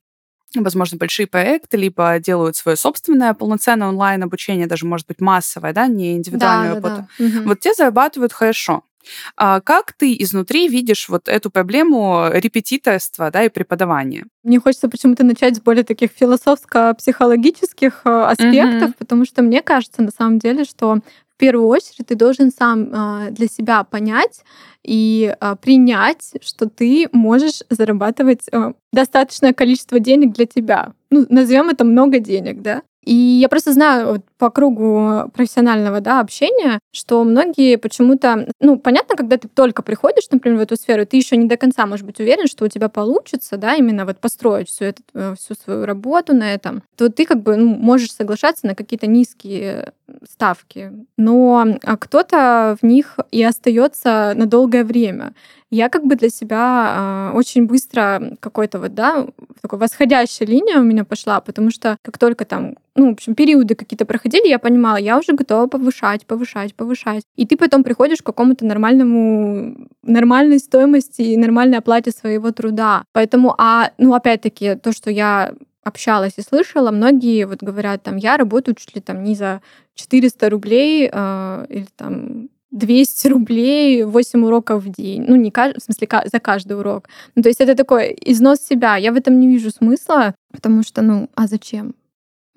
возможно, 0.55 0.97
большие 0.97 1.27
проекты, 1.27 1.77
либо 1.77 2.19
делают 2.19 2.57
свое 2.57 2.75
собственное 2.75 3.35
полноценное 3.35 3.89
онлайн-обучение, 3.89 4.67
даже, 4.67 4.87
может 4.87 5.07
быть, 5.07 5.21
массовое, 5.21 5.75
да, 5.75 5.87
не 5.89 6.17
индивидуальную 6.17 6.75
да, 6.81 6.89
работу. 6.89 7.09
Да, 7.19 7.29
да. 7.29 7.43
Вот 7.45 7.61
те 7.61 7.75
зарабатывают 7.75 8.33
хорошо. 8.33 8.83
А 9.37 9.61
как 9.61 9.93
ты 9.93 10.15
изнутри 10.19 10.69
видишь 10.69 11.09
вот 11.09 11.29
эту 11.29 11.51
проблему 11.51 12.27
репетиторства 12.33 13.31
да, 13.31 13.45
и 13.45 13.49
преподавания? 13.49 14.27
Мне 14.43 14.61
хочется 14.61 14.89
почему-то 14.89 15.25
начать 15.25 15.57
с 15.57 15.61
более 15.61 15.85
таких 15.85 16.11
философско-психологических 16.13 18.03
э, 18.05 18.09
аспектов, 18.09 18.91
mm-hmm. 18.91 18.99
потому 18.99 19.25
что 19.25 19.43
мне 19.43 19.63
кажется 19.63 20.03
на 20.03 20.11
самом 20.11 20.39
деле, 20.39 20.65
что 20.65 20.99
в 21.39 21.39
первую 21.39 21.69
очередь 21.69 22.09
ты 22.09 22.17
должен 22.17 22.51
сам 22.51 22.89
а, 22.93 23.31
для 23.31 23.47
себя 23.47 23.85
понять 23.85 24.43
и 24.83 25.33
а, 25.39 25.55
принять, 25.55 26.33
что 26.43 26.69
ты 26.69 27.09
можешь 27.13 27.63
зарабатывать 27.71 28.47
достаточное 28.93 29.53
количество 29.53 30.01
денег 30.01 30.33
для 30.33 30.47
тебя. 30.47 30.95
Ну, 31.11 31.27
назовем 31.29 31.69
это 31.69 31.85
много 31.85 32.19
денег, 32.19 32.61
да. 32.61 32.83
И 33.05 33.15
я 33.15 33.49
просто 33.49 33.73
знаю 33.73 34.23
по 34.39 34.51
кругу 34.51 35.31
профессионального 35.35 36.01
да, 36.01 36.21
общения, 36.21 36.79
что 36.93 37.25
многие 37.25 37.77
почему-то, 37.77 38.49
ну, 38.61 38.79
понятно, 38.79 39.17
когда 39.17 39.37
ты 39.37 39.49
только 39.49 39.83
приходишь, 39.83 40.31
например, 40.31 40.59
в 40.59 40.63
эту 40.63 40.77
сферу, 40.77 41.05
ты 41.05 41.17
еще 41.17 41.37
не 41.37 41.47
до 41.47 41.57
конца, 41.57 41.87
может 41.87 42.07
быть, 42.07 42.21
уверен, 42.21 42.47
что 42.47 42.65
у 42.65 42.69
тебя 42.69 42.89
получится, 42.89 43.57
да, 43.57 43.75
именно 43.75 44.07
вот 44.07 44.19
построить 44.19 44.69
всю, 44.69 44.87
эту, 44.87 45.03
э, 45.15 45.35
всю 45.39 45.55
свою 45.55 45.85
работу 45.85 46.35
на 46.35 46.55
этом, 46.55 46.83
то 46.97 47.09
ты 47.11 47.27
как 47.27 47.43
бы 47.43 47.57
ну, 47.57 47.75
можешь 47.75 48.13
соглашаться 48.13 48.67
на 48.67 48.75
какие-то 48.75 49.07
низкие 49.07 49.93
ставки. 50.29 50.93
Но 51.17 51.67
а 51.83 51.97
кто-то 51.97 52.77
в 52.81 52.87
них 52.87 53.19
и 53.31 53.43
остается 53.43 54.33
на 54.37 54.47
долгое 54.47 54.85
время 54.85 55.35
я 55.71 55.89
как 55.89 56.05
бы 56.07 56.17
для 56.17 56.31
себя 56.31 57.31
э, 57.33 57.37
очень 57.37 57.67
быстро 57.67 58.37
какой-то 58.41 58.79
вот, 58.79 58.95
да, 58.95 59.27
такой 59.61 59.79
восходящая 59.79 60.49
линия 60.49 60.79
у 60.79 60.83
меня 60.83 61.05
пошла, 61.05 61.41
потому 61.41 61.71
что 61.71 61.99
как 62.03 62.17
только 62.17 62.45
там, 62.47 62.77
ну, 62.95 63.11
в 63.11 63.13
общем, 63.13 63.35
периоды 63.35 63.75
какие-то 63.75 64.07
проходили, 64.07 64.28
я 64.37 64.59
понимала, 64.59 64.97
я 64.97 65.19
уже 65.19 65.33
готова 65.33 65.67
повышать, 65.67 66.27
повышать, 66.27 66.75
повышать. 66.75 67.23
И 67.37 67.47
ты 67.47 67.57
потом 67.57 67.83
приходишь 67.83 68.19
к 68.19 68.27
какому-то 68.27 68.65
нормальному, 68.65 69.89
нормальной 70.03 70.59
стоимости 70.59 71.23
и 71.23 71.37
нормальной 71.37 71.79
оплате 71.79 72.11
своего 72.11 72.51
труда. 72.51 73.05
Поэтому, 73.13 73.55
а, 73.59 73.91
ну, 73.99 74.15
опять-таки, 74.15 74.75
то, 74.77 74.93
что 74.93 75.11
я 75.11 75.55
общалась 75.85 76.35
и 76.37 76.43
слышала, 76.43 76.91
многие 76.91 77.47
вот 77.47 77.63
говорят, 77.63 78.03
там, 78.03 78.17
я 78.17 78.37
работаю 78.37 78.75
чуть 78.75 78.95
ли 78.95 79.01
там 79.01 79.25
не 79.25 79.35
за 79.35 79.61
400 79.95 80.51
рублей 80.51 81.11
э, 81.13 81.67
или 81.71 81.87
там 81.97 82.49
200 82.71 83.29
рублей, 83.29 84.05
8 84.05 84.45
уроков 84.45 84.85
в 84.85 84.91
день. 84.91 85.25
Ну, 85.27 85.37
не 85.37 85.51
каждый, 85.51 85.81
в 85.81 85.83
смысле, 85.83 86.09
за 86.33 86.39
каждый 86.39 86.79
урок. 86.79 87.09
Ну, 87.35 87.43
то 87.43 87.49
есть 87.49 87.61
это 87.61 87.75
такой 87.75 88.17
износ 88.27 88.61
себя. 88.61 88.97
Я 88.97 89.13
в 89.13 89.17
этом 89.17 89.41
не 89.41 89.49
вижу 89.49 89.71
смысла, 89.71 90.35
потому 90.53 90.83
что, 90.83 91.03
ну, 91.03 91.31
а 91.35 91.47
зачем? 91.47 91.95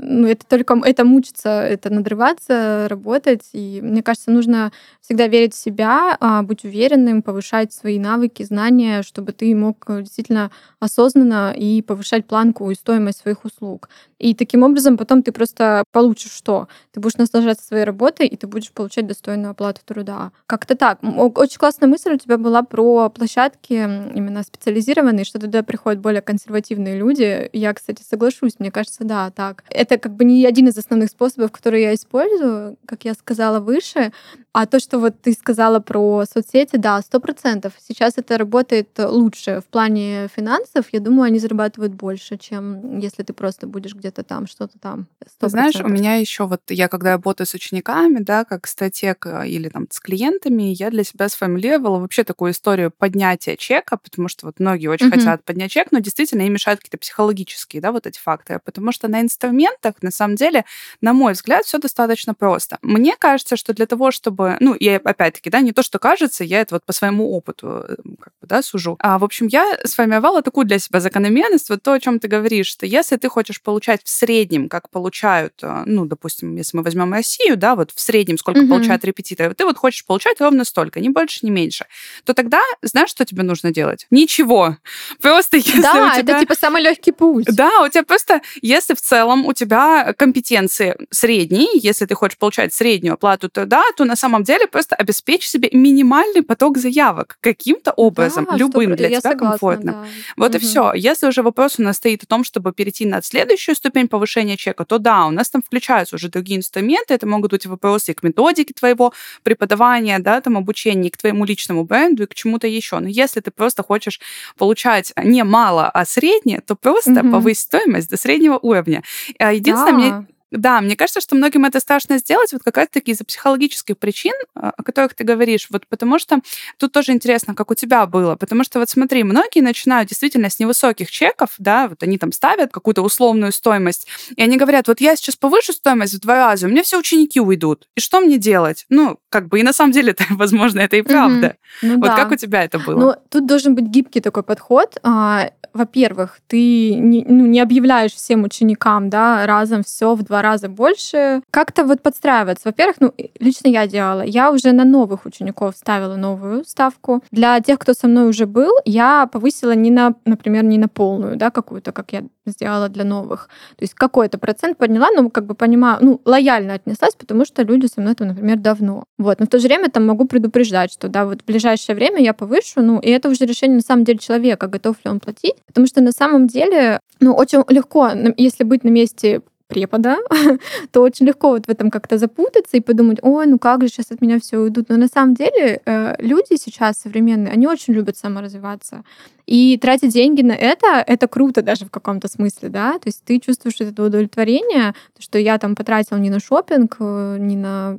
Ну, 0.02 0.28
это 0.28 0.46
только 0.48 0.80
это 0.84 1.06
мучиться, 1.06 1.62
это 1.62 1.90
надрываться, 1.92 2.88
работать. 2.90 3.50
И 3.54 3.80
мне 3.82 4.02
кажется, 4.02 4.32
нужно 4.32 4.72
всегда 5.02 5.28
верить 5.28 5.54
в 5.54 5.58
себя, 5.58 6.18
а, 6.20 6.42
быть 6.42 6.64
уверенным, 6.66 7.22
повышать 7.22 7.72
свои 7.72 8.00
навыки, 8.00 8.44
знания, 8.44 9.04
чтобы 9.04 9.32
ты 9.32 9.56
мог 9.56 9.86
действительно 9.88 10.52
осознанно 10.80 11.54
и 11.56 11.82
повышать 11.82 12.26
планку 12.26 12.72
и 12.72 12.76
стоимость 12.76 13.20
своих 13.20 13.46
услуг. 13.46 13.90
И 14.18 14.34
таким 14.34 14.64
образом 14.64 14.98
потом 14.98 15.24
ты 15.24 15.32
просто 15.32 15.84
получишь 15.92 16.32
что? 16.32 16.68
Ты 16.92 17.00
будешь 17.00 17.18
наслаждаться 17.18 17.66
своей 17.66 17.84
работой, 17.84 18.28
и 18.28 18.36
ты 18.38 18.48
будешь 18.48 18.72
получать 18.72 19.08
достойную 19.08 19.52
оплату 19.52 19.82
труда. 19.86 20.32
Как-то 20.46 20.76
так. 20.76 21.00
Очень 21.04 21.58
классная 21.58 21.88
мысль 21.88 22.14
у 22.14 22.18
тебя 22.18 22.38
была 22.38 22.64
про 22.64 23.10
площадки 23.10 23.74
именно 23.74 24.44
специализированные, 24.44 25.26
что 25.26 25.40
туда 25.40 25.64
приходят 25.64 26.00
более 26.00 26.22
консервативные 26.22 26.98
люди. 26.98 27.50
Я, 27.54 27.74
кстати, 27.74 28.04
соглашусь, 28.08 28.60
мне 28.60 28.72
кажется, 28.72 29.04
да, 29.04 29.30
так. 29.32 29.64
Это 29.70 29.90
как 29.97 30.15
бы 30.15 30.25
не 30.25 30.45
один 30.45 30.67
из 30.67 30.77
основных 30.77 31.10
способов, 31.10 31.51
которые 31.51 31.84
я 31.84 31.93
использую, 31.93 32.77
как 32.86 33.06
я 33.06 33.13
сказала 33.13 33.60
выше, 33.60 34.12
а 34.54 34.66
то, 34.66 34.80
что 34.80 35.00
вот 35.00 35.22
ты 35.22 35.34
сказала 35.34 35.80
про 35.80 36.26
соцсети, 36.26 36.76
да, 36.76 37.02
сто 37.02 37.20
процентов. 37.22 37.74
Сейчас 37.88 38.18
это 38.18 38.38
работает 38.38 38.90
лучше 38.98 39.62
в 39.62 39.72
плане 39.72 40.28
финансов. 40.36 40.86
Я 40.92 41.00
думаю, 41.00 41.28
они 41.28 41.40
зарабатывают 41.40 41.94
больше, 41.94 42.38
чем 42.38 43.00
если 43.00 43.24
ты 43.24 43.32
просто 43.32 43.66
будешь 43.66 43.96
где-то 43.96 44.24
там, 44.24 44.48
что-то 44.48 44.78
там. 44.78 45.08
100%. 45.42 45.50
Знаешь, 45.50 45.76
у 45.76 45.88
меня 45.88 46.16
еще 46.16 46.46
вот 46.48 46.62
я 46.70 46.90
когда 46.90 47.12
работаю 47.12 47.48
с 47.48 47.54
учениками, 47.54 48.20
да, 48.20 48.44
как 48.44 48.68
статек 48.68 49.26
или 49.26 49.70
там 49.70 49.88
с 49.90 50.00
клиентами, 50.02 50.64
я 50.64 50.90
для 50.90 51.06
себя 51.06 51.30
сформулировала 51.30 52.00
вообще 52.00 52.26
такую 52.26 52.52
историю 52.52 52.92
поднятия 52.92 53.56
чека, 53.56 53.98
потому 53.98 54.28
что 54.28 54.48
вот 54.48 54.60
многие 54.60 54.88
очень 54.88 55.08
uh-huh. 55.08 55.20
хотят 55.20 55.46
поднять 55.46 55.72
чек, 55.72 55.92
но 55.92 56.00
действительно 56.00 56.42
им 56.42 56.54
мешают 56.54 56.82
какие-то 56.82 56.98
психологические, 56.98 57.82
да, 57.82 57.94
вот 57.94 58.06
эти 58.06 58.20
факторы, 58.20 58.60
потому 58.64 58.92
что 58.92 59.08
на 59.08 59.22
инструментах, 59.22 59.96
на 60.02 60.12
самом 60.12 60.36
деле, 60.36 60.66
на 61.00 61.14
мой 61.14 61.34
взгляд, 61.34 61.64
все 61.66 61.78
достаточно 61.78 62.34
просто. 62.34 62.80
Мне 62.82 63.16
кажется, 63.18 63.56
что 63.56 63.74
для 63.74 63.86
того, 63.86 64.12
чтобы 64.12 64.40
чтобы, 64.41 64.58
ну, 64.60 64.75
я 64.80 64.97
опять-таки, 64.97 65.49
да, 65.49 65.62
не 65.62 65.71
то, 65.71 65.84
что 65.84 65.99
кажется, 65.99 66.43
я 66.43 66.62
это 66.62 66.75
вот 66.75 66.86
по 66.86 66.93
своему 66.93 67.32
опыту 67.32 67.86
э, 67.88 67.95
как 68.19 68.34
бы, 68.41 68.47
да, 68.47 68.62
сужу. 68.62 68.95
А, 68.99 69.19
в 69.19 69.23
общем, 69.23 69.47
я 69.47 69.77
сформировала 69.86 70.41
такую 70.41 70.65
для 70.65 70.80
себя 70.80 70.99
закономерность, 70.99 71.69
вот 71.69 71.84
то, 71.84 71.93
о 71.93 71.99
чем 71.99 72.19
ты 72.19 72.27
говоришь, 72.27 72.67
что 72.67 72.86
если 72.86 73.17
ты 73.17 73.30
хочешь 73.30 73.62
получать 73.62 74.01
в 74.04 74.10
среднем, 74.10 74.69
как 74.69 74.89
получают, 74.89 75.54
э, 75.62 75.84
ну, 75.86 76.06
допустим, 76.06 76.56
если 76.56 76.77
мы 76.77 76.84
возьмем 76.84 77.13
Россию, 77.13 77.58
да, 77.58 77.75
вот 77.75 77.91
в 77.91 77.99
среднем 77.99 78.38
сколько 78.38 78.62
mm-hmm. 78.62 78.69
получают 78.69 79.06
репетиторы, 79.06 79.54
ты 79.54 79.65
вот 79.65 79.77
хочешь 79.77 80.06
получать 80.06 80.41
ровно 80.41 80.65
столько, 80.65 80.99
ни 80.99 81.10
больше, 81.10 81.39
ни 81.43 81.49
меньше, 81.49 81.86
то 82.23 82.34
тогда 82.34 82.62
знаешь, 82.82 83.10
что 83.10 83.25
тебе 83.25 83.43
нужно 83.43 83.71
делать? 83.71 84.08
Ничего. 84.12 84.77
Просто 85.21 85.58
если 85.58 85.82
да, 85.82 86.08
у 86.08 86.21
тебя... 86.21 86.34
это 86.34 86.39
типа 86.39 86.56
самый 86.56 86.82
легкий 86.82 87.12
путь. 87.12 87.45
Да, 87.45 87.82
у 87.84 87.89
тебя 87.89 88.04
просто, 88.04 88.41
если 88.62 88.93
в 88.93 89.01
целом 89.01 89.45
у 89.45 89.54
тебя 89.54 90.13
компетенции 90.13 90.95
средние, 91.10 91.67
если 91.73 92.06
ты 92.06 92.15
хочешь 92.15 92.38
получать 92.38 92.73
среднюю 92.73 93.13
оплату 93.13 93.49
труда, 93.49 93.84
то 93.95 94.06
на 94.06 94.15
самом 94.15 94.31
самом 94.32 94.44
деле 94.44 94.67
просто 94.67 94.96
обеспечь 94.96 95.48
себе 95.48 95.70
минимальный 95.74 96.41
поток 96.41 96.78
заявок 96.78 97.38
каким-то 97.41 97.91
образом, 97.91 98.48
да, 98.50 98.56
любым 98.56 98.96
для 98.96 99.10
тебя 99.10 99.22
согласна, 99.22 99.50
комфортным. 99.50 99.96
Да. 99.96 100.06
Вот 100.38 100.56
угу. 100.56 100.58
и 100.58 100.60
все. 100.60 100.94
Если 100.94 101.28
уже 101.28 101.44
вопрос 101.44 101.80
у 101.80 101.84
нас 101.84 101.98
стоит 101.98 102.24
о 102.24 102.26
том, 102.26 102.44
чтобы 102.44 102.72
перейти 102.72 103.06
на 103.06 103.22
следующую 103.22 103.76
ступень 103.76 104.08
повышения 104.08 104.56
чека, 104.56 104.86
то 104.86 105.00
да, 105.00 105.26
у 105.26 105.32
нас 105.32 105.50
там 105.50 105.62
включаются 105.62 106.15
уже 106.15 106.30
другие 106.30 106.58
инструменты. 106.58 107.13
Это 107.13 107.28
могут 107.28 107.52
быть 107.52 107.65
вопросы 107.65 108.13
к 108.13 108.24
методике 108.24 108.74
твоего 108.74 109.13
преподавания, 109.44 110.20
да, 110.20 110.39
там 110.39 110.58
обучения, 110.58 111.10
и 111.10 111.12
к 111.12 111.17
твоему 111.17 111.46
личному 111.46 111.84
бренду, 111.84 112.24
и 112.24 112.26
к 112.26 112.34
чему-то 112.34 112.67
еще. 112.67 113.00
Но 113.00 113.10
если 113.10 113.41
ты 113.41 113.52
просто 113.52 113.84
хочешь 113.84 114.22
получать 114.58 115.12
не 115.22 115.44
мало, 115.44 115.89
а 115.89 116.06
среднее, 116.06 116.62
то 116.62 116.76
просто 116.76 117.12
угу. 117.12 117.32
повысь 117.32 117.60
стоимость 117.60 118.10
до 118.10 118.17
среднего 118.17 118.58
уровня. 118.58 119.04
А 119.39 119.52
единственное, 119.52 120.10
да. 120.10 120.17
мне 120.17 120.28
да, 120.52 120.82
мне 120.82 120.96
кажется, 120.96 121.22
что 121.22 121.36
многим 121.36 121.66
это 121.66 121.80
страшно 121.80 122.18
сделать 122.18 122.52
вот 122.52 122.62
как 122.64 122.78
раз-таки 122.78 123.12
из-за 123.12 123.24
психологических 123.24 123.98
причин, 123.98 124.34
а, 124.54 124.72
о 124.76 124.84
которых 124.84 125.14
ты 125.14 125.24
говоришь. 125.24 125.68
Вот 125.70 125.88
потому 125.88 126.20
что 126.20 126.40
тут 126.78 126.92
тоже 126.92 127.14
интересно, 127.14 127.56
как 127.56 127.72
у 127.72 127.76
тебя 127.76 128.06
было. 128.06 128.36
Потому 128.36 128.64
что 128.64 128.80
вот 128.80 128.90
смотри, 128.90 129.24
многие 129.24 129.62
начинают 129.62 130.10
действительно 130.10 130.50
с 130.50 130.60
невысоких 130.60 131.10
чеков, 131.10 131.50
да, 131.58 131.88
вот 131.88 132.04
они 132.04 132.18
там 132.18 132.32
ставят 132.32 132.72
какую-то 132.72 133.02
условную 133.02 133.52
стоимость, 133.54 134.08
и 134.36 134.42
они 134.42 134.58
говорят, 134.58 134.88
вот 134.88 135.00
я 135.00 135.16
сейчас 135.16 135.36
повышу 135.38 135.72
стоимость 135.72 136.16
в 136.16 136.20
два 136.20 136.36
раза, 136.36 136.68
у 136.68 136.70
меня 136.70 136.84
все 136.84 137.00
ученики 137.00 137.40
уйдут. 137.40 137.88
И 137.96 138.02
что 138.02 138.20
мне 138.20 138.38
делать? 138.38 138.86
Ну, 138.90 139.20
как 139.30 139.48
бы, 139.48 139.60
и 139.60 139.64
на 139.64 139.74
самом 139.74 139.94
деле, 139.94 140.12
это, 140.12 140.26
возможно, 140.32 140.82
это 140.82 140.98
и 140.98 141.02
правда. 141.02 141.48
Mm-hmm. 141.48 141.56
Ну, 141.84 141.96
вот 141.96 142.08
да. 142.08 142.16
как 142.16 142.32
у 142.32 142.36
тебя 142.36 142.64
это 142.64 142.78
было? 142.80 143.00
Ну, 143.00 143.16
тут 143.30 143.46
должен 143.46 143.74
быть 143.76 143.86
гибкий 143.86 144.20
такой 144.20 144.44
подход. 144.44 144.98
А, 145.04 145.52
во-первых, 145.74 146.40
ты 146.48 146.94
не, 146.96 147.24
ну, 147.28 147.46
не 147.46 147.62
объявляешь 147.62 148.14
всем 148.14 148.44
ученикам, 148.44 149.10
да, 149.10 149.46
разом 149.46 149.84
все 149.84 150.16
в 150.16 150.24
два 150.24 150.40
раза 150.41 150.69
больше. 150.69 151.41
Как-то 151.51 151.84
вот 151.84 152.01
подстраиваться. 152.01 152.69
Во-первых, 152.69 152.97
ну, 152.99 153.13
лично 153.39 153.67
я 153.67 153.88
делала. 153.88 154.21
Я 154.21 154.51
уже 154.51 154.71
на 154.71 154.86
новых 154.86 155.25
учеников 155.25 155.75
ставила 155.75 156.15
новую 156.15 156.65
ставку. 156.65 157.23
Для 157.32 157.60
тех, 157.60 157.80
кто 157.80 157.93
со 157.93 158.08
мной 158.08 158.30
уже 158.30 158.45
был, 158.45 158.71
я 158.86 159.27
повысила 159.27 159.73
не 159.73 159.91
на, 159.91 160.15
например, 160.25 160.63
не 160.63 160.77
на 160.77 160.88
полную, 160.88 161.36
да, 161.38 161.51
какую-то, 161.51 161.91
как 161.91 162.13
я 162.13 162.23
сделала 162.45 162.89
для 162.89 163.04
новых. 163.04 163.49
То 163.77 163.84
есть 163.84 163.93
какой-то 163.93 164.38
процент 164.38 164.77
подняла, 164.77 165.10
но 165.12 165.30
как 165.30 165.45
бы 165.45 165.56
понимаю, 165.56 165.99
ну, 166.01 166.21
лояльно 166.25 166.73
отнеслась, 166.73 167.15
потому 167.15 167.45
что 167.45 167.63
люди 167.63 167.86
со 167.86 168.01
мной 168.01 168.15
там, 168.15 168.30
например, 168.30 168.58
давно. 168.58 169.04
Вот. 169.17 169.39
Но 169.39 169.45
в 169.45 169.49
то 169.49 169.60
же 169.60 169.67
время 169.67 169.89
там 169.89 170.06
могу 170.06 170.25
предупреждать, 170.25 170.91
что 170.91 171.08
да, 171.08 171.25
вот 171.25 171.41
в 171.41 171.45
ближайшее 171.45 171.95
время 171.95 172.19
я 172.21 172.34
повышу, 172.34 172.82
ну, 172.82 172.99
и 172.99 173.10
это 173.10 173.30
уже 173.30 173.45
решение 173.45 173.77
на 173.77 173.84
самом 173.84 174.04
деле 174.04 174.19
человека, 174.19 174.67
готов 174.67 174.97
ли 175.04 175.12
он 175.12 175.19
платить. 175.19 175.56
Потому 175.67 175.88
что 175.88 176.01
на 176.01 176.12
самом 176.12 176.47
деле, 176.47 176.99
ну, 177.19 177.34
очень 177.34 177.63
легко, 177.69 178.10
если 178.38 178.63
быть 178.63 178.84
на 178.84 178.89
месте 178.89 179.41
препода, 179.71 180.17
то 180.91 181.01
очень 181.01 181.25
легко 181.25 181.49
вот 181.49 181.65
в 181.65 181.69
этом 181.69 181.89
как-то 181.89 182.17
запутаться 182.17 182.77
и 182.77 182.81
подумать, 182.81 183.19
ой, 183.21 183.47
ну 183.47 183.57
как 183.57 183.81
же 183.81 183.88
сейчас 183.88 184.12
от 184.12 184.21
меня 184.21 184.39
все 184.39 184.57
уйдут. 184.57 184.89
Но 184.89 184.97
на 184.97 185.07
самом 185.07 185.34
деле 185.34 185.81
э, 185.86 186.15
люди 186.19 186.57
сейчас 186.57 186.99
современные, 186.99 187.53
они 187.53 187.67
очень 187.67 187.93
любят 187.93 188.17
саморазвиваться. 188.17 189.03
И 189.47 189.77
тратить 189.81 190.13
деньги 190.13 190.41
на 190.41 190.53
это, 190.53 191.03
это 191.07 191.27
круто 191.27 191.62
даже 191.62 191.86
в 191.86 191.89
каком-то 191.89 192.27
смысле, 192.27 192.69
да, 192.69 192.93
то 192.93 193.07
есть 193.07 193.23
ты 193.23 193.39
чувствуешь 193.39 193.79
это 193.79 194.03
удовлетворение, 194.03 194.93
что 195.17 195.39
я 195.39 195.57
там 195.57 195.75
потратил 195.75 196.17
не 196.17 196.29
на 196.29 196.39
шопинг, 196.39 196.97
э, 196.99 197.38
не 197.39 197.55
на 197.55 197.97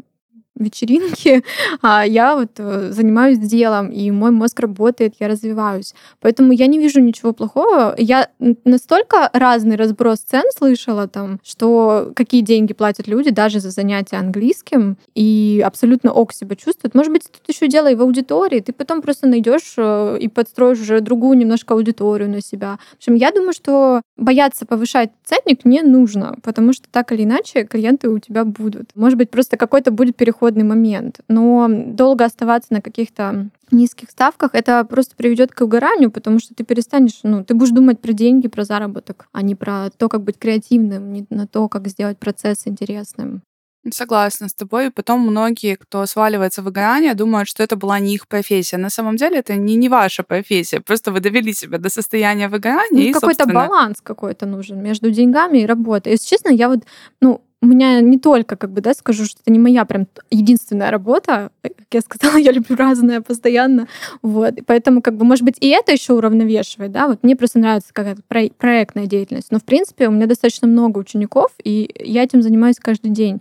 вечеринки, 0.63 1.45
а 1.83 2.05
я 2.07 2.37
вот 2.37 2.53
э, 2.59 2.91
занимаюсь 2.91 3.39
делом, 3.39 3.89
и 3.89 4.11
мой 4.11 4.31
мозг 4.31 4.61
работает, 4.61 5.15
я 5.21 5.29
развиваюсь. 5.29 5.95
Поэтому 6.21 6.53
я 6.53 6.67
не 6.67 6.79
вижу 6.79 7.01
ничего 7.01 7.33
плохого. 7.33 7.95
Я 7.99 8.29
настолько 8.65 9.31
разный 9.33 9.77
разброс 9.77 10.21
цен 10.21 10.45
слышала 10.57 11.09
там, 11.09 11.41
что 11.45 12.13
какие 12.15 12.41
деньги 12.41 12.73
платят 12.73 13.09
люди 13.09 13.31
даже 13.31 13.61
за 13.61 13.71
занятия 13.71 14.17
английским, 14.17 14.97
и 15.15 15.63
абсолютно 15.65 16.13
ок 16.13 16.33
себя 16.33 16.57
чувствуют. 16.57 16.95
Может 16.95 17.13
быть, 17.13 17.25
тут 17.31 17.55
еще 17.55 17.69
дело 17.69 17.91
и 17.91 17.95
в 17.95 18.03
аудитории. 18.03 18.61
Ты 18.61 18.73
потом 18.73 19.03
просто 19.03 19.27
найдешь 19.27 19.75
э, 19.77 20.19
и 20.21 20.29
подстроишь 20.29 20.81
уже 20.81 21.01
другую 21.01 21.37
немножко 21.39 21.75
аудиторию 21.75 22.31
на 22.31 22.41
себя. 22.41 22.79
В 22.93 22.97
общем, 22.97 23.15
я 23.15 23.31
думаю, 23.31 23.53
что 23.53 24.03
бояться 24.17 24.67
повышать 24.67 25.11
ценник 25.25 25.65
не 25.65 25.83
нужно, 25.83 26.37
потому 26.43 26.73
что 26.73 26.89
так 26.91 27.13
или 27.13 27.25
иначе 27.25 27.65
клиенты 27.65 28.09
у 28.09 28.19
тебя 28.19 28.45
будут. 28.45 28.91
Может 28.95 29.19
быть, 29.19 29.31
просто 29.31 29.57
какой-то 29.57 29.91
будет 29.91 30.17
переход 30.17 30.52
переходный 30.53 30.65
момент. 30.65 31.21
Но 31.29 31.69
долго 31.69 32.25
оставаться 32.25 32.73
на 32.73 32.81
каких-то 32.81 33.49
низких 33.71 34.11
ставках, 34.11 34.55
это 34.55 34.85
просто 34.85 35.17
приведет 35.17 35.53
к 35.53 35.61
выгоранию, 35.61 36.11
потому 36.11 36.39
что 36.39 36.55
ты 36.55 36.65
перестанешь, 36.65 37.21
ну, 37.23 37.45
ты 37.45 37.55
будешь 37.55 37.73
думать 37.73 38.01
про 38.01 38.13
деньги, 38.13 38.49
про 38.49 38.65
заработок, 38.65 39.27
а 39.33 39.43
не 39.43 39.55
про 39.55 39.91
то, 39.97 40.09
как 40.09 40.23
быть 40.23 40.39
креативным, 40.39 41.13
не 41.13 41.27
на 41.31 41.47
то, 41.47 41.69
как 41.69 41.89
сделать 41.89 42.19
процесс 42.19 42.67
интересным. 42.67 43.43
Согласна 43.91 44.47
с 44.47 44.55
тобой. 44.55 44.91
Потом 44.91 45.21
многие, 45.21 45.75
кто 45.75 46.07
сваливается 46.07 46.63
в 46.63 46.65
выгорание, 46.67 47.15
думают, 47.15 47.49
что 47.49 47.65
это 47.65 47.75
была 47.75 47.99
не 47.99 48.15
их 48.15 48.29
профессия. 48.29 48.79
На 48.79 48.91
самом 48.91 49.17
деле 49.17 49.39
это 49.39 49.57
не, 49.57 49.75
не 49.75 49.89
ваша 49.89 50.23
профессия. 50.23 50.81
Просто 50.81 51.11
вы 51.11 51.19
довели 51.19 51.53
себя 51.53 51.79
до 51.79 51.89
состояния 51.89 52.49
выгорания. 52.49 53.07
Ну, 53.07 53.13
какой-то 53.13 53.43
собственно... 53.43 53.67
баланс 53.67 53.97
какой-то 54.01 54.47
нужен 54.47 54.81
между 54.81 55.11
деньгами 55.11 55.59
и 55.59 55.67
работой. 55.67 56.13
Если 56.13 56.29
честно, 56.29 56.51
я 56.51 56.69
вот, 56.69 56.85
ну, 57.21 57.41
у 57.63 57.67
меня 57.67 58.01
не 58.01 58.19
только, 58.19 58.57
как 58.57 58.73
бы, 58.73 58.81
да, 58.81 58.93
скажу, 58.93 59.25
что 59.25 59.41
это 59.41 59.53
не 59.53 59.61
моя 59.61 59.85
прям 59.85 60.09
единственная 60.31 60.91
работа. 60.91 61.51
Как 61.63 61.73
я 61.93 62.01
сказала, 62.01 62.37
я 62.39 62.51
люблю 62.51 62.77
разное 62.77 63.21
постоянно. 63.21 63.87
Вот. 64.21 64.55
Поэтому, 64.67 65.01
как 65.01 65.17
бы, 65.17 65.25
может 65.25 65.45
быть, 65.45 65.57
и 65.61 65.69
это 65.69 65.93
еще 65.93 66.15
уравновешивает, 66.15 66.91
да. 66.91 67.07
Вот 67.07 67.23
мне 67.23 67.37
просто 67.37 67.61
нравится 67.61 67.91
какая-то 67.93 68.23
проектная 68.59 69.07
деятельность. 69.07 69.53
Но, 69.53 69.61
в 69.61 69.65
принципе, 69.65 70.09
у 70.09 70.11
меня 70.11 70.27
достаточно 70.27 70.67
много 70.67 70.99
учеников, 70.99 71.53
и 71.63 71.89
я 72.01 72.25
этим 72.25 72.43
занимаюсь 72.43 72.77
каждый 72.81 73.13
день. 73.13 73.41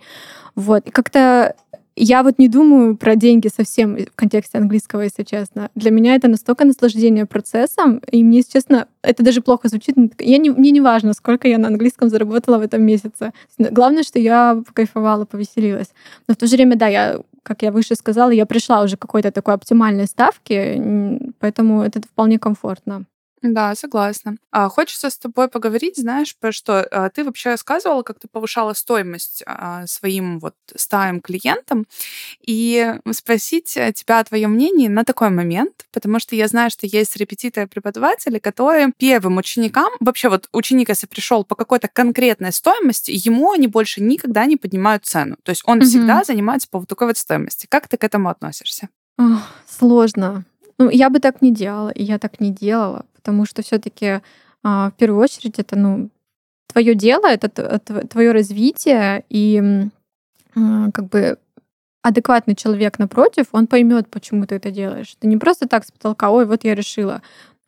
Вот. 0.55 0.87
И 0.87 0.91
как-то 0.91 1.55
я 1.95 2.23
вот 2.23 2.39
не 2.39 2.47
думаю 2.47 2.95
про 2.95 3.15
деньги 3.15 3.47
совсем 3.47 3.95
в 3.95 4.15
контексте 4.15 4.57
английского, 4.57 5.01
если 5.01 5.23
честно. 5.23 5.69
Для 5.75 5.91
меня 5.91 6.15
это 6.15 6.27
настолько 6.27 6.65
наслаждение 6.65 7.25
процессом, 7.25 8.01
и 8.11 8.23
мне, 8.23 8.37
если 8.37 8.53
честно, 8.53 8.87
это 9.01 9.23
даже 9.23 9.41
плохо 9.41 9.67
звучит. 9.67 9.95
Я 10.19 10.37
не, 10.37 10.49
мне 10.49 10.71
не 10.71 10.81
важно, 10.81 11.13
сколько 11.13 11.47
я 11.47 11.57
на 11.57 11.67
английском 11.67 12.09
заработала 12.09 12.57
в 12.57 12.61
этом 12.61 12.81
месяце. 12.83 13.33
Главное, 13.57 14.03
что 14.03 14.19
я 14.19 14.63
кайфовала, 14.73 15.25
повеселилась. 15.25 15.91
Но 16.27 16.33
в 16.33 16.37
то 16.37 16.47
же 16.47 16.55
время, 16.55 16.75
да, 16.75 16.87
я, 16.87 17.19
как 17.43 17.61
я 17.61 17.71
выше 17.71 17.95
сказала, 17.95 18.31
я 18.31 18.45
пришла 18.45 18.83
уже 18.83 18.95
к 18.95 19.01
какой-то 19.01 19.31
такой 19.31 19.53
оптимальной 19.53 20.07
ставке, 20.07 21.21
поэтому 21.39 21.81
это 21.81 22.01
вполне 22.01 22.39
комфортно. 22.39 23.05
Да, 23.41 23.73
согласна. 23.73 24.35
А, 24.51 24.69
хочется 24.69 25.09
с 25.09 25.17
тобой 25.17 25.47
поговорить, 25.47 25.97
знаешь, 25.97 26.35
про 26.37 26.51
что 26.51 26.83
а, 26.83 27.09
ты 27.09 27.23
вообще 27.23 27.49
рассказывала, 27.49 28.03
как 28.03 28.19
ты 28.19 28.27
повышала 28.27 28.73
стоимость 28.73 29.41
а, 29.47 29.87
своим 29.87 30.39
вот 30.39 30.53
стаям 30.75 31.21
клиентам, 31.21 31.87
и 32.45 32.95
спросить 33.11 33.75
э, 33.77 33.93
тебя 33.93 34.23
твое 34.23 34.47
мнение 34.47 34.89
на 34.89 35.03
такой 35.03 35.31
момент, 35.31 35.85
потому 35.91 36.19
что 36.19 36.35
я 36.35 36.47
знаю, 36.47 36.69
что 36.69 36.85
есть 36.85 37.17
репетиторы-преподаватели, 37.17 38.37
которые 38.37 38.93
первым 38.97 39.37
ученикам, 39.37 39.91
вообще 39.99 40.29
вот 40.29 40.47
ученик, 40.51 40.89
если 40.89 41.07
пришел 41.07 41.43
по 41.43 41.55
какой-то 41.55 41.87
конкретной 41.87 42.51
стоимости, 42.51 43.11
ему 43.11 43.53
они 43.53 43.65
больше 43.67 44.03
никогда 44.03 44.45
не 44.45 44.57
поднимают 44.57 45.05
цену. 45.05 45.37
То 45.43 45.49
есть 45.49 45.63
он 45.65 45.79
угу. 45.79 45.85
всегда 45.85 46.23
занимается 46.23 46.67
по 46.69 46.79
вот 46.79 46.87
такой 46.87 47.07
вот 47.07 47.17
стоимости. 47.17 47.65
Как 47.67 47.87
ты 47.87 47.97
к 47.97 48.03
этому 48.03 48.29
относишься? 48.29 48.89
Ох, 49.17 49.41
сложно. 49.67 50.45
Ну, 50.81 50.89
я 50.89 51.11
бы 51.11 51.19
так 51.19 51.43
не 51.43 51.53
делала, 51.53 51.89
и 51.89 52.03
я 52.03 52.17
так 52.17 52.39
не 52.39 52.49
делала, 52.49 53.05
потому 53.13 53.45
что 53.45 53.61
все-таки 53.61 54.21
а, 54.63 54.89
в 54.89 54.93
первую 54.93 55.21
очередь 55.21 55.59
это, 55.59 55.75
ну, 55.75 56.09
твое 56.65 56.95
дело, 56.95 57.27
это 57.27 57.79
твое 58.07 58.31
развитие, 58.31 59.23
и 59.29 59.61
а, 60.55 60.91
как 60.91 61.05
бы 61.05 61.37
адекватный 62.01 62.55
человек 62.55 62.97
напротив, 62.97 63.45
он 63.51 63.67
поймет, 63.67 64.07
почему 64.09 64.47
ты 64.47 64.55
это 64.55 64.71
делаешь. 64.71 65.15
Ты 65.19 65.27
не 65.27 65.37
просто 65.37 65.67
так 65.67 65.85
с 65.85 65.91
потолка, 65.91 66.31
ой, 66.31 66.47
вот 66.47 66.63
я 66.63 66.73
решила. 66.73 67.21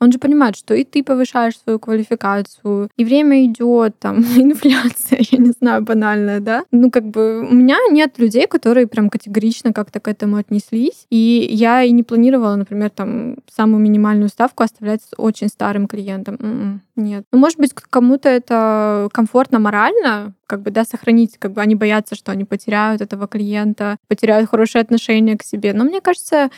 Он 0.03 0.11
же 0.11 0.19
понимает, 0.19 0.55
что 0.55 0.73
и 0.73 0.83
ты 0.83 1.03
повышаешь 1.03 1.57
свою 1.57 1.79
квалификацию, 1.79 2.89
и 2.97 3.05
время 3.05 3.45
идет, 3.45 3.97
там, 3.99 4.17
инфляция, 4.37 5.19
я 5.31 5.37
не 5.37 5.51
знаю, 5.51 5.83
банальная, 5.83 6.39
да. 6.39 6.63
Ну, 6.71 6.91
как 6.91 7.05
бы 7.05 7.39
у 7.39 7.53
меня 7.53 7.77
нет 7.89 8.19
людей, 8.19 8.47
которые 8.47 8.87
прям 8.87 9.09
категорично 9.09 9.73
как-то 9.73 9.99
к 9.99 10.07
этому 10.07 10.37
отнеслись. 10.37 11.05
И 11.09 11.47
я 11.49 11.83
и 11.83 11.91
не 11.91 12.03
планировала, 12.03 12.55
например, 12.55 12.89
там, 12.89 13.37
самую 13.51 13.81
минимальную 13.81 14.29
ставку 14.29 14.63
оставлять 14.63 15.01
с 15.01 15.13
очень 15.17 15.47
старым 15.47 15.87
клиентом. 15.87 16.35
М-м, 16.39 16.81
нет. 16.95 17.25
Ну, 17.31 17.39
может 17.39 17.57
быть, 17.57 17.73
кому-то 17.73 18.29
это 18.29 19.09
комфортно 19.11 19.59
морально, 19.59 20.33
как 20.47 20.61
бы, 20.61 20.71
да, 20.71 20.83
сохранить, 20.83 21.37
как 21.39 21.53
бы 21.53 21.61
они 21.61 21.75
боятся, 21.75 22.15
что 22.15 22.31
они 22.31 22.43
потеряют 22.43 23.01
этого 23.01 23.27
клиента, 23.27 23.97
потеряют 24.07 24.49
хорошее 24.49 24.81
отношение 24.81 25.37
к 25.37 25.43
себе. 25.43 25.73
Но 25.73 25.83
мне 25.83 26.01
кажется, 26.01 26.49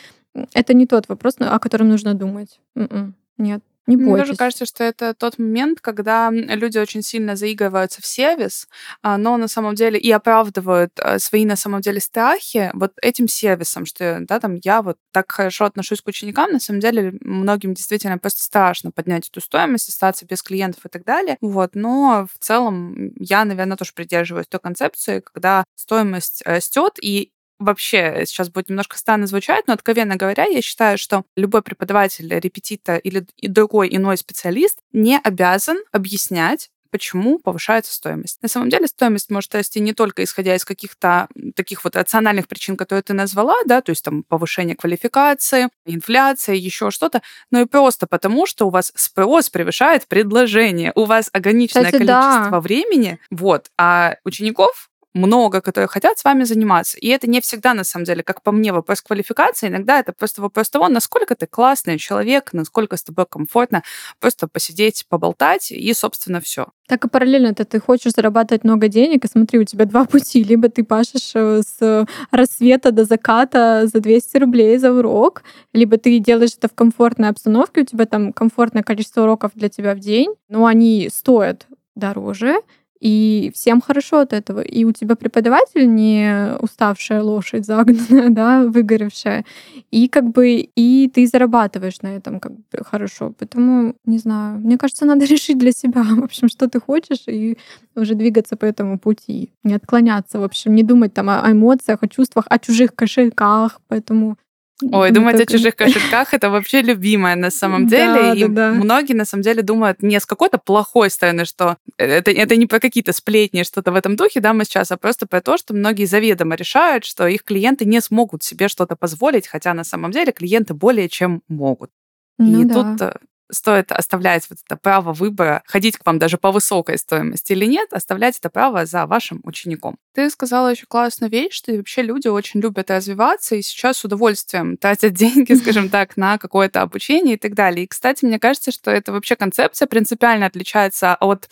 это 0.54 0.74
не 0.74 0.86
тот 0.86 1.08
вопрос, 1.08 1.36
о 1.38 1.58
котором 1.58 1.88
нужно 1.88 2.14
думать. 2.14 2.60
М-м. 2.74 3.14
Нет. 3.38 3.62
Не 3.86 3.96
бойтесь. 3.96 4.10
Мне 4.14 4.24
тоже 4.24 4.36
кажется, 4.36 4.66
что 4.66 4.82
это 4.82 5.14
тот 5.14 5.38
момент, 5.38 5.80
когда 5.80 6.30
люди 6.32 6.76
очень 6.78 7.02
сильно 7.02 7.36
заигрываются 7.36 8.02
в 8.02 8.06
сервис, 8.06 8.66
а, 9.02 9.16
но 9.16 9.36
на 9.36 9.46
самом 9.46 9.76
деле 9.76 9.98
и 9.98 10.10
оправдывают 10.10 10.90
а, 10.98 11.20
свои 11.20 11.44
на 11.44 11.54
самом 11.54 11.80
деле 11.82 12.00
страхи 12.00 12.70
вот 12.74 12.92
этим 13.00 13.28
сервисом, 13.28 13.86
что 13.86 14.18
да, 14.22 14.40
там 14.40 14.56
я 14.64 14.82
вот 14.82 14.98
так 15.12 15.30
хорошо 15.30 15.66
отношусь 15.66 16.00
к 16.00 16.08
ученикам, 16.08 16.50
на 16.50 16.58
самом 16.58 16.80
деле 16.80 17.14
многим 17.20 17.74
действительно 17.74 18.18
просто 18.18 18.42
страшно 18.42 18.90
поднять 18.90 19.28
эту 19.28 19.40
стоимость, 19.40 19.88
остаться 19.88 20.26
без 20.26 20.42
клиентов 20.42 20.84
и 20.84 20.88
так 20.88 21.04
далее. 21.04 21.36
Вот, 21.40 21.76
но 21.76 22.26
в 22.34 22.44
целом 22.44 23.12
я, 23.20 23.44
наверное, 23.44 23.76
тоже 23.76 23.92
придерживаюсь 23.94 24.48
той 24.48 24.58
концепции, 24.58 25.20
когда 25.20 25.62
стоимость 25.76 26.42
растет, 26.44 26.94
и 27.00 27.30
вообще 27.58 28.24
сейчас 28.26 28.50
будет 28.50 28.68
немножко 28.68 28.98
странно 28.98 29.26
звучать, 29.26 29.66
но, 29.66 29.74
откровенно 29.74 30.16
говоря, 30.16 30.44
я 30.44 30.62
считаю, 30.62 30.98
что 30.98 31.24
любой 31.36 31.62
преподаватель, 31.62 32.28
репетитор 32.28 32.98
или 32.98 33.26
другой 33.42 33.94
иной 33.94 34.16
специалист 34.16 34.78
не 34.92 35.18
обязан 35.18 35.78
объяснять, 35.92 36.70
почему 36.90 37.38
повышается 37.38 37.92
стоимость. 37.92 38.38
На 38.42 38.48
самом 38.48 38.70
деле 38.70 38.86
стоимость 38.86 39.30
может 39.30 39.54
расти 39.54 39.80
не 39.80 39.92
только 39.92 40.24
исходя 40.24 40.54
из 40.54 40.64
каких-то 40.64 41.28
таких 41.54 41.84
вот 41.84 41.96
рациональных 41.96 42.48
причин, 42.48 42.76
которые 42.76 43.02
ты 43.02 43.12
назвала, 43.12 43.54
да, 43.66 43.80
то 43.82 43.90
есть 43.90 44.04
там 44.04 44.22
повышение 44.22 44.76
квалификации, 44.76 45.68
инфляция, 45.84 46.54
еще 46.54 46.90
что-то, 46.90 47.20
но 47.50 47.60
и 47.60 47.66
просто 47.66 48.06
потому, 48.06 48.46
что 48.46 48.66
у 48.66 48.70
вас 48.70 48.92
спрос 48.94 49.50
превышает 49.50 50.06
предложение, 50.08 50.92
у 50.94 51.04
вас 51.04 51.28
ограниченное 51.32 51.86
Кстати, 51.86 52.06
количество 52.06 52.50
да. 52.50 52.60
времени, 52.60 53.18
вот, 53.30 53.66
а 53.76 54.16
учеников 54.24 54.88
много, 55.16 55.60
которые 55.60 55.88
хотят 55.88 56.18
с 56.18 56.24
вами 56.24 56.44
заниматься. 56.44 56.98
И 56.98 57.08
это 57.08 57.28
не 57.28 57.40
всегда, 57.40 57.74
на 57.74 57.84
самом 57.84 58.04
деле, 58.04 58.22
как 58.22 58.42
по 58.42 58.52
мне, 58.52 58.72
вопрос 58.72 59.02
квалификации. 59.02 59.68
Иногда 59.68 59.98
это 59.98 60.12
просто 60.12 60.42
вопрос 60.42 60.70
того, 60.70 60.88
насколько 60.88 61.34
ты 61.34 61.46
классный 61.46 61.98
человек, 61.98 62.52
насколько 62.52 62.96
с 62.96 63.02
тобой 63.02 63.26
комфортно 63.28 63.82
просто 64.20 64.46
посидеть, 64.46 65.06
поболтать, 65.08 65.70
и, 65.70 65.92
собственно, 65.94 66.40
все. 66.40 66.66
Так 66.88 67.04
и 67.04 67.08
параллельно 67.08 67.48
это 67.48 67.64
ты 67.64 67.80
хочешь 67.80 68.12
зарабатывать 68.12 68.62
много 68.62 68.88
денег, 68.88 69.24
и 69.24 69.28
смотри, 69.28 69.58
у 69.58 69.64
тебя 69.64 69.86
два 69.86 70.04
пути. 70.04 70.44
Либо 70.44 70.68
ты 70.68 70.84
пашешь 70.84 71.32
э, 71.34 71.62
с 71.62 72.06
рассвета 72.30 72.92
до 72.92 73.04
заката 73.04 73.86
за 73.92 74.00
200 74.00 74.36
рублей 74.36 74.78
за 74.78 74.92
урок, 74.92 75.42
либо 75.72 75.96
ты 75.96 76.18
делаешь 76.18 76.54
это 76.56 76.68
в 76.68 76.74
комфортной 76.74 77.30
обстановке, 77.30 77.80
у 77.80 77.84
тебя 77.84 78.06
там 78.06 78.32
комфортное 78.32 78.82
количество 78.82 79.22
уроков 79.22 79.52
для 79.54 79.68
тебя 79.68 79.94
в 79.94 79.98
день, 79.98 80.34
но 80.48 80.66
они 80.66 81.08
стоят 81.12 81.66
дороже, 81.94 82.56
и 83.00 83.50
всем 83.54 83.80
хорошо 83.80 84.20
от 84.20 84.32
этого. 84.32 84.60
И 84.60 84.84
у 84.84 84.92
тебя 84.92 85.16
преподаватель 85.16 85.92
не 85.92 86.56
уставшая 86.60 87.22
лошадь, 87.22 87.66
загнанная, 87.66 88.28
да, 88.30 88.64
выгоревшая. 88.64 89.44
И 89.90 90.08
как 90.08 90.24
бы 90.30 90.68
и 90.76 91.10
ты 91.14 91.26
зарабатываешь 91.26 92.02
на 92.02 92.16
этом 92.16 92.40
как 92.40 92.52
бы 92.52 92.62
хорошо. 92.84 93.34
Поэтому, 93.38 93.94
не 94.04 94.18
знаю, 94.18 94.58
мне 94.60 94.78
кажется, 94.78 95.04
надо 95.04 95.24
решить 95.26 95.58
для 95.58 95.72
себя, 95.72 96.02
в 96.02 96.24
общем, 96.24 96.48
что 96.48 96.68
ты 96.68 96.80
хочешь, 96.80 97.24
и 97.26 97.58
уже 97.94 98.14
двигаться 98.14 98.56
по 98.56 98.64
этому 98.64 98.98
пути. 98.98 99.52
Не 99.64 99.74
отклоняться, 99.74 100.38
в 100.38 100.44
общем, 100.44 100.74
не 100.74 100.82
думать 100.82 101.14
там 101.14 101.28
о 101.30 101.50
эмоциях, 101.50 102.02
о 102.02 102.08
чувствах, 102.08 102.46
о 102.48 102.58
чужих 102.58 102.94
кошельках. 102.94 103.80
Поэтому 103.88 104.36
Ой, 104.82 105.10
думать 105.10 105.36
только... 105.36 105.54
о 105.54 105.56
чужих 105.56 105.76
кошельках 105.76 106.34
это 106.34 106.50
вообще 106.50 106.82
любимое 106.82 107.34
на 107.34 107.50
самом 107.50 107.86
деле. 107.86 108.22
Да, 108.22 108.34
и 108.34 108.42
да, 108.42 108.48
да. 108.48 108.72
многие 108.72 109.14
на 109.14 109.24
самом 109.24 109.42
деле 109.42 109.62
думают 109.62 110.02
не 110.02 110.20
с 110.20 110.26
какой-то 110.26 110.58
плохой 110.58 111.10
стороны, 111.10 111.46
что 111.46 111.78
это, 111.96 112.30
это 112.30 112.56
не 112.56 112.66
про 112.66 112.78
какие-то 112.78 113.12
сплетни, 113.12 113.62
что-то 113.62 113.90
в 113.92 113.94
этом 113.94 114.16
духе, 114.16 114.40
да, 114.40 114.52
мы 114.52 114.64
сейчас, 114.64 114.90
а 114.90 114.96
просто 114.96 115.26
про 115.26 115.40
то, 115.40 115.56
что 115.56 115.72
многие 115.72 116.04
заведомо 116.04 116.56
решают, 116.56 117.04
что 117.04 117.26
их 117.26 117.42
клиенты 117.42 117.86
не 117.86 118.00
смогут 118.00 118.42
себе 118.42 118.68
что-то 118.68 118.96
позволить, 118.96 119.46
хотя 119.46 119.72
на 119.72 119.84
самом 119.84 120.10
деле 120.10 120.32
клиенты 120.32 120.74
более 120.74 121.08
чем 121.08 121.42
могут. 121.48 121.90
Ну, 122.38 122.60
и 122.60 122.64
да. 122.64 122.74
тут 122.74 123.00
э, 123.00 123.16
стоит 123.50 123.92
оставлять 123.92 124.46
вот 124.50 124.58
это 124.64 124.76
право 124.76 125.12
выбора, 125.12 125.62
ходить 125.66 125.96
к 125.96 126.06
вам 126.06 126.18
даже 126.18 126.38
по 126.38 126.52
высокой 126.52 126.98
стоимости 126.98 127.52
или 127.52 127.64
нет, 127.66 127.92
оставлять 127.92 128.38
это 128.38 128.50
право 128.50 128.86
за 128.86 129.06
вашим 129.06 129.40
учеником. 129.44 129.96
Ты 130.14 130.30
сказала 130.30 130.68
еще 130.68 130.86
классную 130.86 131.30
вещь, 131.30 131.52
что 131.52 131.72
вообще 131.72 132.02
люди 132.02 132.28
очень 132.28 132.60
любят 132.60 132.90
развиваться 132.90 133.54
и 133.54 133.62
сейчас 133.62 133.98
с 133.98 134.04
удовольствием 134.04 134.76
тратят 134.76 135.12
деньги, 135.14 135.52
скажем 135.54 135.88
так, 135.88 136.16
на 136.16 136.38
какое-то 136.38 136.82
обучение 136.82 137.34
и 137.34 137.38
так 137.38 137.54
далее. 137.54 137.84
И, 137.84 137.86
кстати, 137.86 138.24
мне 138.24 138.38
кажется, 138.38 138.72
что 138.72 138.90
это 138.90 139.12
вообще 139.12 139.36
концепция 139.36 139.86
принципиально 139.86 140.46
отличается 140.46 141.14
от 141.14 141.48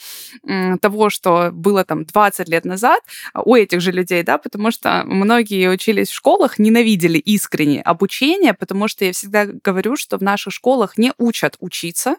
того, 0.81 1.11
что 1.11 1.51
было 1.53 1.85
там 1.85 2.05
20 2.05 2.49
лет 2.49 2.65
назад 2.65 3.01
у 3.35 3.55
этих 3.55 3.81
же 3.81 3.93
людей, 3.93 4.23
да, 4.23 4.39
потому 4.39 4.71
что 4.71 5.03
многие 5.05 5.69
учились 5.71 6.09
в 6.09 6.15
школах, 6.15 6.59
ненавидели 6.59 7.19
искренне 7.19 7.83
обучение, 7.83 8.55
потому 8.55 8.89
что 8.89 9.05
я 9.05 9.13
всегда 9.13 9.47
говорю, 9.47 9.97
что 9.97 10.19
в 10.19 10.23
наших 10.23 10.53
школах 10.53 10.97
не 10.97 11.13
учат 11.19 11.57
учить 11.61 11.84
учиться. 11.85 12.17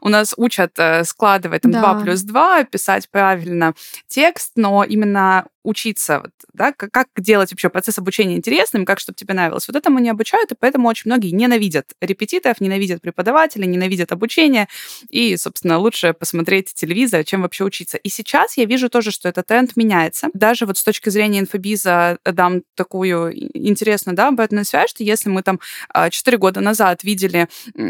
У 0.00 0.08
нас 0.08 0.34
учат 0.36 0.72
э, 0.78 1.04
складывать 1.04 1.62
там, 1.62 1.72
да. 1.72 1.80
2 1.80 2.00
плюс 2.02 2.22
2, 2.22 2.64
писать 2.64 3.08
правильно 3.10 3.74
текст, 4.08 4.52
но 4.56 4.84
именно 4.84 5.46
учиться, 5.66 6.20
вот, 6.20 6.30
да, 6.52 6.72
как, 6.72 6.90
как 6.90 7.08
делать 7.18 7.50
вообще 7.50 7.68
процесс 7.68 7.98
обучения 7.98 8.36
интересным, 8.36 8.84
как 8.84 9.00
чтобы 9.00 9.16
тебе 9.16 9.34
нравилось. 9.34 9.66
Вот 9.66 9.76
этому 9.76 9.98
не 9.98 10.10
обучают, 10.10 10.52
и 10.52 10.54
поэтому 10.58 10.88
очень 10.88 11.10
многие 11.10 11.30
ненавидят 11.30 11.92
репетиторов, 12.00 12.60
ненавидят 12.60 13.02
преподавателей, 13.02 13.66
ненавидят 13.66 14.12
обучение, 14.12 14.68
и, 15.10 15.36
собственно, 15.36 15.78
лучше 15.78 16.12
посмотреть 16.12 16.72
телевизор, 16.74 17.24
чем 17.24 17.42
вообще 17.42 17.64
учиться. 17.64 17.96
И 17.98 18.08
сейчас 18.08 18.56
я 18.56 18.64
вижу 18.64 18.88
тоже, 18.88 19.10
что 19.10 19.28
этот 19.28 19.46
тренд 19.46 19.76
меняется. 19.76 20.28
Даже 20.32 20.66
вот 20.66 20.78
с 20.78 20.84
точки 20.84 21.08
зрения 21.10 21.40
инфобиза 21.40 22.18
дам 22.24 22.62
такую 22.74 23.32
интересную, 23.56 24.16
да, 24.16 24.28
обратную 24.28 24.64
связь, 24.64 24.90
что 24.90 25.02
если 25.02 25.28
мы 25.28 25.42
там 25.42 25.58
4 25.92 26.36
а, 26.36 26.38
года 26.38 26.60
назад 26.60 27.02
видели 27.02 27.48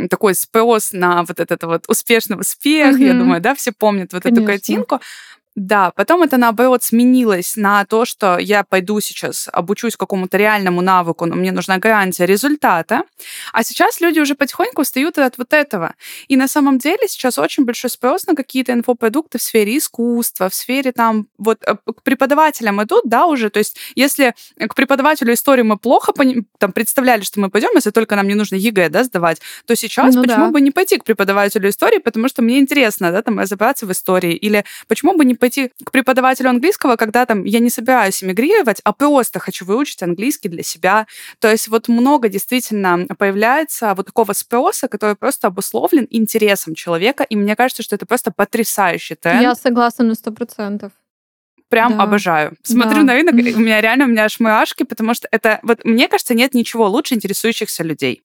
такой 0.09 0.35
спрос 0.35 0.93
на 0.93 1.25
вот 1.25 1.41
этот 1.41 1.63
вот 1.65 1.85
успешный 1.89 2.39
успех, 2.41 2.99
mm-hmm. 2.99 3.07
я 3.07 3.15
думаю, 3.15 3.41
да, 3.41 3.55
все 3.55 3.73
помнят 3.73 4.13
вот 4.13 4.23
Конечно. 4.23 4.43
эту 4.43 4.47
картинку, 4.47 5.01
да, 5.57 5.91
потом 5.91 6.23
это 6.23 6.37
наоборот 6.37 6.83
сменилось 6.85 7.57
на 7.57 7.87
то, 7.87 8.05
что 8.05 8.39
я 8.39 8.63
пойду 8.63 9.01
сейчас 9.01 9.49
обучусь 9.51 9.97
какому-то 9.97 10.37
реальному 10.37 10.83
навыку, 10.83 11.25
но 11.25 11.35
мне 11.35 11.51
нужна 11.51 11.79
гарантия 11.79 12.27
результата. 12.27 13.05
А 13.55 13.65
сейчас 13.65 14.03
люди 14.03 14.21
уже 14.21 14.35
потихоньку 14.35 14.83
устают 14.83 15.17
от 15.17 15.39
вот 15.39 15.55
этого. 15.55 15.95
И 16.29 16.37
на 16.37 16.47
самом 16.47 16.77
деле 16.77 17.09
сейчас 17.09 17.39
очень 17.39 17.65
большой 17.65 17.89
спрос 17.89 18.27
на 18.27 18.35
какие-то 18.35 18.75
инфопродукты 18.75 19.39
в 19.39 19.43
сфере 19.43 19.79
искусства, 19.79 20.51
в 20.51 20.55
сфере 20.55 20.93
там 20.93 21.27
вот 21.39 21.63
э, 21.67 21.75
к 21.75 22.03
преподавателям 22.03 22.83
идут, 22.83 23.05
да, 23.07 23.25
уже. 23.25 23.49
То 23.49 23.59
есть 23.59 23.79
если 23.95 24.35
к 24.59 24.75
преподавателю 24.75 25.33
истории 25.33 25.63
мы 25.63 25.79
плохо 25.79 26.13
там 26.59 26.73
представляли, 26.73 27.23
что 27.23 27.41
мы 27.41 27.49
пойдем, 27.49 27.71
если 27.75 27.93
только 27.93 28.15
нам 28.15 28.29
не 28.29 28.35
нужно 28.35 28.57
ЕГЭ, 28.57 28.91
да, 28.91 29.05
сдавать, 29.05 29.41
то 29.65 29.75
сейчас 29.75 30.15
ну, 30.15 30.23
почему 30.23 30.47
да. 30.47 30.51
бы 30.51 30.61
не 30.61 30.71
пойти 30.71 30.99
к 30.99 31.05
преподавателю 31.05 31.71
истории, 31.71 31.99
потому 31.99 32.29
что 32.29 32.43
мне 32.43 32.59
интересно, 32.59 33.11
да, 33.11 33.23
там 33.23 33.39
разобраться 33.39 33.87
в 33.87 33.93
истории, 33.93 34.35
или 34.35 34.67
почему 34.87 35.17
бы 35.17 35.25
не 35.25 35.35
пойти 35.35 35.46
пойти 35.47 35.71
к 35.85 35.93
преподавателю 35.93 36.51
английского, 36.51 36.97
когда 36.97 37.25
там 37.25 37.45
я 37.45 37.61
не 37.61 37.71
собираюсь 37.71 38.23
эмигрировать, 38.23 38.81
а 38.83 38.93
просто 38.93 39.39
хочу 39.39 39.65
выучить 39.65 40.03
английский 40.03 40.49
для 40.49 40.63
себя. 40.63 41.07
То 41.39 41.49
есть 41.49 41.69
вот 41.69 41.89
много 41.89 42.29
действительно 42.29 43.07
появляется 43.17 43.95
вот 43.95 44.07
такого 44.07 44.33
спроса, 44.33 44.89
который 44.89 45.15
просто 45.15 45.47
обусловлен 45.47 46.07
интересом 46.11 46.75
человека, 46.75 47.23
и 47.23 47.37
мне 47.37 47.55
кажется, 47.55 47.83
что 47.83 47.95
это 47.95 48.07
просто 48.07 48.33
потрясающий 48.33 49.15
тренд. 49.15 49.43
Я 49.43 49.55
согласна 49.55 50.05
на 50.05 50.15
сто 50.15 50.33
процентов 50.33 50.93
прям 51.69 51.97
да. 51.97 52.05
обожаю. 52.05 52.57
Смотрю 52.63 52.99
да. 52.99 53.03
на 53.03 53.15
рынок, 53.15 53.35
у 53.57 53.61
меня 53.61 53.81
реально 53.81 54.05
у 54.05 54.09
меня 54.09 54.25
аж 54.25 54.39
мурашки, 54.41 54.85
потому 54.85 55.15
что 55.15 55.29
это 55.31 55.59
вот 55.63 55.85
мне 55.85 56.09
кажется 56.09 56.35
нет 56.35 56.55
ничего 56.55 56.89
лучше 56.89 57.15
интересующихся 57.15 57.83
людей. 57.83 58.23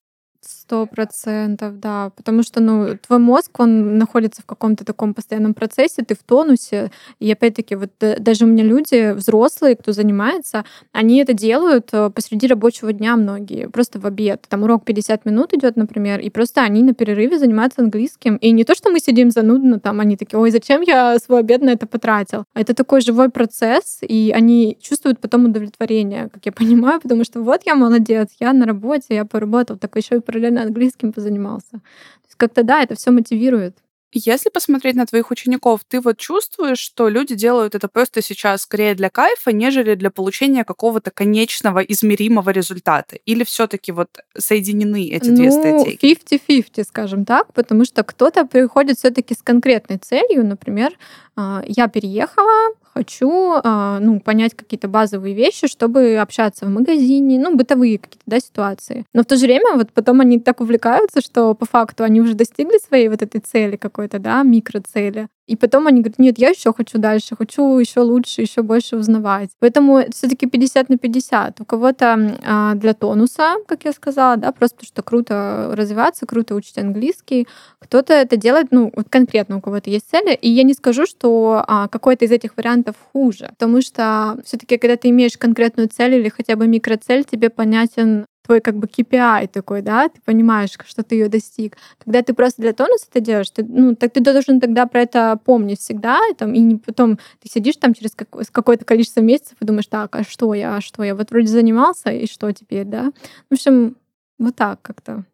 Сто 0.72 0.86
процентов, 0.86 1.80
да. 1.80 2.12
Потому 2.16 2.42
что, 2.42 2.62
ну, 2.62 2.96
твой 3.06 3.18
мозг, 3.18 3.60
он 3.60 3.98
находится 3.98 4.40
в 4.40 4.46
каком-то 4.46 4.86
таком 4.86 5.12
постоянном 5.12 5.52
процессе, 5.52 6.02
ты 6.02 6.14
в 6.14 6.22
тонусе. 6.22 6.90
И 7.20 7.30
опять-таки, 7.30 7.74
вот 7.74 7.90
даже 8.00 8.46
у 8.46 8.48
меня 8.48 8.64
люди, 8.64 9.12
взрослые, 9.12 9.76
кто 9.76 9.92
занимается, 9.92 10.64
они 10.92 11.18
это 11.18 11.34
делают 11.34 11.90
э, 11.92 12.08
посреди 12.08 12.46
рабочего 12.46 12.90
дня 12.94 13.16
многие, 13.16 13.68
просто 13.68 14.00
в 14.00 14.06
обед. 14.06 14.46
Там 14.48 14.62
урок 14.62 14.86
50 14.86 15.26
минут 15.26 15.52
идет, 15.52 15.76
например, 15.76 16.20
и 16.20 16.30
просто 16.30 16.62
они 16.62 16.82
на 16.82 16.94
перерыве 16.94 17.38
занимаются 17.38 17.82
английским. 17.82 18.36
И 18.36 18.50
не 18.52 18.64
то, 18.64 18.74
что 18.74 18.90
мы 18.90 18.98
сидим 18.98 19.30
занудно, 19.30 19.78
там 19.78 20.00
они 20.00 20.16
такие, 20.16 20.40
ой, 20.40 20.50
зачем 20.50 20.80
я 20.80 21.18
свой 21.18 21.40
обед 21.40 21.60
на 21.60 21.68
это 21.68 21.86
потратил? 21.86 22.44
Это 22.54 22.72
такой 22.72 23.02
живой 23.02 23.28
процесс, 23.28 23.98
и 24.00 24.32
они 24.34 24.78
чувствуют 24.80 25.20
потом 25.20 25.44
удовлетворение, 25.44 26.30
как 26.32 26.46
я 26.46 26.52
понимаю, 26.62 26.98
потому 26.98 27.24
что 27.24 27.42
вот 27.42 27.60
я 27.66 27.74
молодец, 27.74 28.30
я 28.40 28.54
на 28.54 28.64
работе, 28.64 29.08
я 29.10 29.26
поработал, 29.26 29.76
так 29.76 29.94
еще 29.96 30.16
и 30.16 30.20
параллельно 30.20 30.61
английским 30.62 31.12
позанимался. 31.12 31.70
То 31.70 32.26
есть 32.26 32.36
как-то 32.36 32.62
да, 32.62 32.82
это 32.82 32.94
все 32.94 33.10
мотивирует. 33.10 33.76
Если 34.14 34.50
посмотреть 34.50 34.94
на 34.94 35.06
твоих 35.06 35.30
учеников, 35.30 35.80
ты 35.88 35.98
вот 35.98 36.18
чувствуешь, 36.18 36.78
что 36.78 37.08
люди 37.08 37.34
делают 37.34 37.74
это 37.74 37.88
просто 37.88 38.20
сейчас 38.20 38.62
скорее 38.62 38.94
для 38.94 39.08
кайфа, 39.08 39.52
нежели 39.52 39.94
для 39.94 40.10
получения 40.10 40.64
какого-то 40.64 41.10
конечного 41.10 41.78
измеримого 41.78 42.50
результата? 42.50 43.16
Или 43.24 43.42
все-таки 43.44 43.90
вот 43.90 44.10
соединены 44.36 45.08
эти 45.08 45.30
ну, 45.30 45.36
две 45.36 45.50
стратегии? 45.50 45.98
50-50, 45.98 46.84
скажем 46.84 47.24
так, 47.24 47.54
потому 47.54 47.86
что 47.86 48.02
кто-то 48.02 48.44
приходит 48.44 48.98
все-таки 48.98 49.34
с 49.34 49.40
конкретной 49.42 49.96
целью, 49.96 50.44
например, 50.44 50.92
а, 51.34 51.62
я 51.66 51.88
переехала, 51.88 52.74
хочу 52.92 53.54
а, 53.62 53.98
ну, 54.00 54.20
понять 54.20 54.54
какие-то 54.54 54.88
базовые 54.88 55.34
вещи, 55.34 55.66
чтобы 55.66 56.16
общаться 56.16 56.66
в 56.66 56.70
магазине, 56.70 57.38
ну, 57.38 57.56
бытовые 57.56 57.98
какие-то 57.98 58.24
да, 58.26 58.40
ситуации. 58.40 59.04
Но 59.12 59.22
в 59.22 59.26
то 59.26 59.36
же 59.36 59.46
время 59.46 59.76
вот 59.76 59.92
потом 59.92 60.20
они 60.20 60.38
так 60.38 60.60
увлекаются, 60.60 61.20
что 61.20 61.54
по 61.54 61.66
факту 61.66 62.04
они 62.04 62.20
уже 62.20 62.34
достигли 62.34 62.78
своей 62.78 63.08
вот 63.08 63.22
этой 63.22 63.40
цели 63.40 63.76
какой-то, 63.76 64.18
да, 64.18 64.42
микроцели. 64.42 65.28
И 65.52 65.56
потом 65.56 65.86
они 65.86 66.00
говорят, 66.00 66.18
нет, 66.18 66.38
я 66.38 66.48
еще 66.48 66.72
хочу 66.72 66.96
дальше, 66.96 67.36
хочу 67.36 67.78
еще 67.78 68.00
лучше, 68.00 68.40
еще 68.40 68.62
больше 68.62 68.96
узнавать. 68.96 69.50
Поэтому 69.58 70.00
все-таки 70.10 70.46
50 70.46 70.88
на 70.88 70.96
50. 70.96 71.60
У 71.60 71.64
кого-то 71.66 72.38
а, 72.42 72.74
для 72.74 72.94
тонуса, 72.94 73.56
как 73.68 73.84
я 73.84 73.92
сказала, 73.92 74.38
да, 74.38 74.52
просто 74.52 74.86
что 74.86 75.02
круто 75.02 75.72
развиваться, 75.74 76.24
круто 76.24 76.54
учить 76.54 76.78
английский. 76.78 77.46
Кто-то 77.80 78.14
это 78.14 78.38
делает, 78.38 78.68
ну, 78.70 78.90
вот 78.96 79.10
конкретно 79.10 79.58
у 79.58 79.60
кого-то 79.60 79.90
есть 79.90 80.08
цели. 80.10 80.34
И 80.34 80.48
я 80.48 80.62
не 80.62 80.72
скажу, 80.72 81.04
что 81.04 81.62
а, 81.68 81.86
какой-то 81.88 82.24
из 82.24 82.30
этих 82.30 82.56
вариантов 82.56 82.96
хуже, 83.12 83.50
потому 83.50 83.82
что 83.82 84.38
все-таки, 84.46 84.78
когда 84.78 84.96
ты 84.96 85.10
имеешь 85.10 85.36
конкретную 85.36 85.90
цель 85.90 86.14
или 86.14 86.30
хотя 86.30 86.56
бы 86.56 86.66
микроцель, 86.66 87.24
тебе 87.24 87.50
понятен 87.50 88.24
твой 88.42 88.60
как 88.60 88.76
бы 88.76 88.86
KPI 88.86 89.48
такой, 89.48 89.82
да, 89.82 90.08
ты 90.08 90.20
понимаешь, 90.24 90.76
что 90.84 91.02
ты 91.02 91.14
ее 91.14 91.28
достиг. 91.28 91.76
Когда 91.98 92.22
ты 92.22 92.34
просто 92.34 92.62
для 92.62 92.72
тонуса 92.72 93.06
это 93.10 93.20
делаешь, 93.20 93.50
ты, 93.50 93.64
ну, 93.64 93.94
так 93.94 94.12
ты 94.12 94.20
должен 94.20 94.60
тогда 94.60 94.86
про 94.86 95.02
это 95.02 95.38
помнить 95.44 95.80
всегда, 95.80 96.20
и, 96.30 96.34
там, 96.34 96.52
и 96.54 96.60
не 96.60 96.76
потом 96.76 97.18
ты 97.40 97.48
сидишь 97.48 97.76
там 97.76 97.94
через 97.94 98.12
как, 98.12 98.28
какое-то 98.30 98.84
количество 98.84 99.20
месяцев 99.20 99.56
и 99.60 99.64
думаешь, 99.64 99.86
так, 99.86 100.14
а 100.16 100.24
что 100.24 100.54
я, 100.54 100.76
а 100.76 100.80
что 100.80 101.02
я, 101.02 101.14
вот 101.14 101.30
вроде 101.30 101.48
занимался, 101.48 102.10
и 102.10 102.26
что 102.26 102.50
теперь, 102.52 102.84
да? 102.84 103.12
В 103.48 103.54
общем, 103.54 103.96
вот 104.38 104.56
так 104.56 104.82
как-то. 104.82 105.24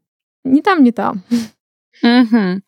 Не 0.45 0.63
там, 0.63 0.83
не 0.85 0.93
там. 0.93 1.23
Угу. 2.03 2.61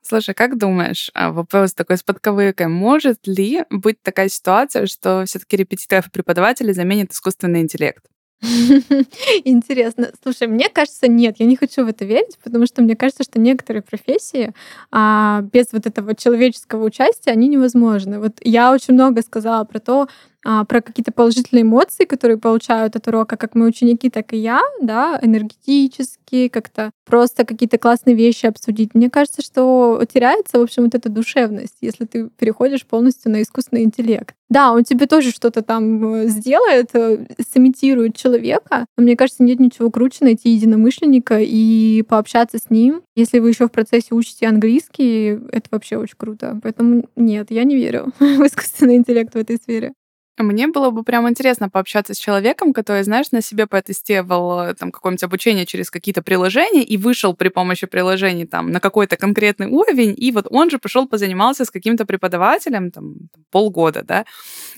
Слушай, 0.00 0.34
как 0.34 0.58
думаешь, 0.58 1.10
а, 1.14 1.32
вопрос 1.32 1.74
такой 1.74 1.96
с 1.96 2.02
подковыркой, 2.02 2.68
может 2.68 3.26
ли 3.26 3.64
быть 3.70 4.00
такая 4.02 4.28
ситуация, 4.28 4.86
что 4.86 5.24
все-таки 5.26 5.56
репетиторов 5.56 6.06
и 6.06 6.10
преподавателей 6.10 6.72
заменит 6.72 7.12
искусственный 7.12 7.62
интеллект? 7.62 8.04
Интересно. 9.44 10.10
Слушай, 10.22 10.48
мне 10.48 10.68
кажется, 10.68 11.08
нет, 11.08 11.36
я 11.38 11.46
не 11.46 11.56
хочу 11.56 11.84
в 11.84 11.88
это 11.88 12.04
верить, 12.04 12.38
потому 12.44 12.66
что 12.66 12.82
мне 12.82 12.94
кажется, 12.94 13.24
что 13.24 13.38
некоторые 13.38 13.82
профессии 13.82 14.52
а, 14.90 15.42
без 15.52 15.72
вот 15.72 15.86
этого 15.86 16.14
человеческого 16.14 16.84
участия, 16.84 17.30
они 17.30 17.48
невозможны. 17.48 18.20
Вот 18.20 18.38
я 18.42 18.72
очень 18.72 18.94
много 18.94 19.22
сказала 19.22 19.64
про 19.64 19.80
то, 19.80 20.08
а, 20.48 20.64
про 20.64 20.80
какие-то 20.80 21.10
положительные 21.10 21.62
эмоции, 21.62 22.04
которые 22.04 22.38
получают 22.38 22.94
от 22.94 23.08
урока, 23.08 23.36
как 23.36 23.56
мои 23.56 23.68
ученики, 23.68 24.08
так 24.08 24.32
и 24.32 24.36
я, 24.36 24.62
да, 24.80 25.18
энергетические, 25.20 26.50
как-то 26.50 26.92
просто 27.04 27.44
какие-то 27.44 27.78
классные 27.78 28.14
вещи 28.14 28.46
обсудить. 28.46 28.94
Мне 28.94 29.10
кажется, 29.10 29.42
что 29.42 30.00
теряется, 30.08 30.60
в 30.60 30.62
общем, 30.62 30.84
вот 30.84 30.94
эта 30.94 31.08
душевность, 31.08 31.78
если 31.80 32.04
ты 32.04 32.28
переходишь 32.28 32.86
полностью 32.86 33.32
на 33.32 33.42
искусственный 33.42 33.82
интеллект. 33.82 34.36
Да, 34.48 34.72
он 34.72 34.84
тебе 34.84 35.06
тоже 35.06 35.32
что-то 35.32 35.62
там 35.62 36.14
э, 36.14 36.28
сделает, 36.28 36.90
э, 36.94 37.26
сымитирует 37.52 38.14
человека, 38.14 38.86
но 38.96 39.02
мне 39.02 39.16
кажется, 39.16 39.42
нет 39.42 39.58
ничего 39.58 39.90
круче 39.90 40.18
найти 40.20 40.50
единомышленника 40.50 41.40
и 41.40 42.04
пообщаться 42.08 42.58
с 42.58 42.70
ним. 42.70 43.02
Если 43.16 43.40
вы 43.40 43.48
еще 43.48 43.66
в 43.66 43.72
процессе 43.72 44.14
учите 44.14 44.46
английский, 44.46 45.40
это 45.50 45.66
вообще 45.72 45.96
очень 45.96 46.16
круто. 46.16 46.60
Поэтому 46.62 47.08
нет, 47.16 47.50
я 47.50 47.64
не 47.64 47.74
верю 47.74 48.12
в 48.20 48.46
искусственный 48.46 48.94
интеллект 48.94 49.34
в 49.34 49.38
этой 49.38 49.56
сфере. 49.56 49.92
Мне 50.38 50.66
было 50.66 50.90
бы 50.90 51.02
прям 51.02 51.28
интересно 51.28 51.70
пообщаться 51.70 52.12
с 52.12 52.18
человеком, 52.18 52.72
который, 52.72 53.02
знаешь, 53.04 53.30
на 53.32 53.40
себе 53.40 53.66
протестировал 53.66 54.60
э, 54.60 54.74
там 54.74 54.92
какое-нибудь 54.92 55.24
обучение 55.24 55.64
через 55.64 55.90
какие-то 55.90 56.22
приложения 56.22 56.82
и 56.82 56.96
вышел 56.98 57.34
при 57.34 57.48
помощи 57.48 57.86
приложений 57.86 58.46
там 58.46 58.70
на 58.70 58.80
какой-то 58.80 59.16
конкретный 59.16 59.68
уровень, 59.68 60.14
и 60.16 60.32
вот 60.32 60.46
он 60.50 60.68
же 60.70 60.78
пошел 60.78 61.08
позанимался 61.08 61.64
с 61.64 61.70
каким-то 61.70 62.04
преподавателем 62.04 62.90
там 62.90 63.14
полгода, 63.50 64.02
да, 64.02 64.26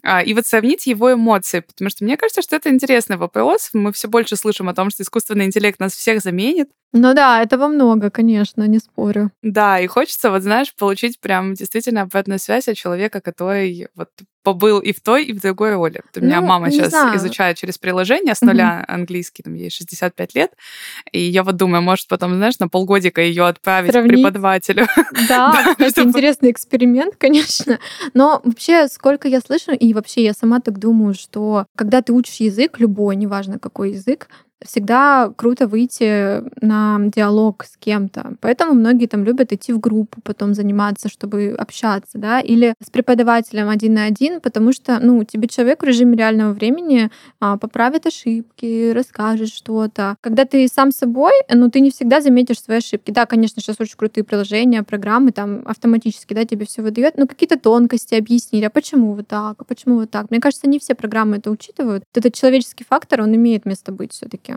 а, 0.05 0.23
и 0.23 0.33
вот 0.33 0.47
сравнить 0.47 0.87
его 0.87 1.13
эмоции, 1.13 1.61
потому 1.61 1.91
что 1.91 2.05
мне 2.05 2.17
кажется, 2.17 2.43
что 2.43 2.55
это 2.55 2.71
интересный 2.71 3.17
вопрос. 3.17 3.71
Мы 3.73 3.93
все 3.93 4.09
больше 4.09 4.37
слышим 4.37 4.69
о 4.69 4.75
том, 4.75 4.91
что 4.91 5.03
искусственный 5.03 5.47
интеллект 5.47 5.81
нас 5.81 5.93
всех 5.93 6.21
заменит, 6.23 6.69
ну 6.93 7.13
да, 7.13 7.43
этого 7.43 7.69
много, 7.69 8.11
конечно, 8.11 8.67
не 8.67 8.79
спорю. 8.79 9.31
Да, 9.43 9.79
и 9.79 9.87
хочется, 9.87 10.31
вот 10.31 10.43
знаешь, 10.43 10.75
получить 10.75 11.21
прям 11.21 11.53
действительно 11.53 12.03
обратную 12.03 12.39
связь 12.39 12.67
от 12.67 12.77
человека, 12.77 13.21
который 13.21 13.89
вот 13.95 14.09
побыл 14.49 14.79
и 14.79 14.93
в 14.93 15.01
той, 15.01 15.25
и 15.25 15.35
в 15.35 15.43
другой 15.43 15.75
роли. 15.75 16.01
У 16.17 16.21
меня 16.21 16.41
ну, 16.41 16.47
мама 16.47 16.71
сейчас 16.71 16.89
знаю. 16.89 17.17
изучает 17.19 17.59
через 17.59 17.77
приложение 17.77 18.35
с 18.35 18.41
нуля 18.41 18.83
угу. 18.83 18.95
английский, 18.95 19.43
там 19.43 19.53
ей 19.53 19.69
65 19.69 20.35
лет, 20.35 20.53
и 21.13 21.21
я 21.21 21.43
вот 21.43 21.57
думаю, 21.57 21.83
может 21.83 22.09
потом, 22.09 22.35
знаешь, 22.37 22.59
на 22.59 22.69
полгодика 22.69 23.21
ее 23.21 23.47
отправить 23.47 23.93
Сравнить. 23.93 24.13
к 24.13 24.17
преподавателю. 24.17 24.87
Да, 25.29 25.75
чтобы... 25.91 26.09
интересный 26.09 26.51
эксперимент, 26.51 27.17
конечно. 27.17 27.79
Но 28.15 28.41
вообще, 28.43 28.89
сколько 28.89 29.29
я 29.29 29.41
слышу, 29.41 29.73
и 29.73 29.93
вообще 29.93 30.25
я 30.25 30.33
сама 30.33 30.61
так 30.61 30.79
думаю, 30.79 31.13
что 31.13 31.67
когда 31.77 32.01
ты 32.01 32.15
учишь 32.15 32.37
язык, 32.37 32.81
любой, 32.81 33.17
неважно 33.17 33.59
какой 33.59 33.91
язык, 33.91 34.29
всегда 34.65 35.33
круто 35.37 35.67
выйти 35.67 36.43
на 36.65 36.99
диалог 37.07 37.65
с 37.65 37.77
кем-то. 37.77 38.35
Поэтому 38.41 38.75
многие 38.75 39.07
там 39.07 39.25
любят 39.25 39.53
идти 39.53 39.73
в 39.73 39.81
группу, 39.81 40.21
потом 40.23 40.55
заниматься, 40.55 41.09
чтобы 41.09 41.55
общаться, 41.59 42.19
да, 42.19 42.41
или 42.41 42.75
с 42.83 42.91
преподавателем 42.91 43.69
один 43.69 43.95
на 43.95 44.05
один, 44.05 44.41
потому 44.41 44.73
что, 44.73 44.99
ну, 45.01 45.23
тебе 45.25 45.49
человек 45.49 45.83
в 45.83 45.87
режиме 45.87 46.17
реального 46.17 46.53
времени 46.53 47.11
а, 47.41 47.57
поправит 47.57 48.07
ошибки, 48.07 48.93
расскажет 48.93 49.49
что-то. 49.49 50.17
Когда 50.21 50.45
ты 50.45 50.67
сам 50.69 50.93
собой, 50.93 51.33
ну, 51.53 51.71
ты 51.71 51.81
не 51.81 51.91
всегда 51.91 52.21
заметишь 52.21 52.61
свои 52.61 52.79
ошибки. 52.79 53.11
Да, 53.11 53.27
конечно, 53.27 53.63
сейчас 53.63 53.77
очень 53.81 53.97
крутые 53.97 54.25
приложения, 54.25 54.83
программы 54.83 55.33
там 55.33 55.63
автоматически, 55.65 56.35
да, 56.35 56.45
тебе 56.45 56.67
все 56.67 56.83
выдает, 56.83 57.17
но 57.17 57.27
какие-то 57.27 57.59
тонкости 57.59 58.15
объяснили, 58.15 58.65
а 58.65 58.71
почему 58.71 59.15
вот 59.15 59.29
так, 59.29 59.57
а 59.59 59.65
почему 59.65 59.97
вот 59.97 60.11
так. 60.11 60.31
Мне 60.31 60.41
кажется, 60.41 60.69
не 60.69 60.79
все 60.79 60.95
программы 60.95 61.37
это 61.37 61.51
учитывают. 61.51 62.05
Этот 62.15 62.35
человеческий 62.35 62.85
фактор, 62.85 63.23
он 63.23 63.35
имеет 63.35 63.65
место 63.65 63.93
быть 63.93 64.13
все-таки. 64.13 64.48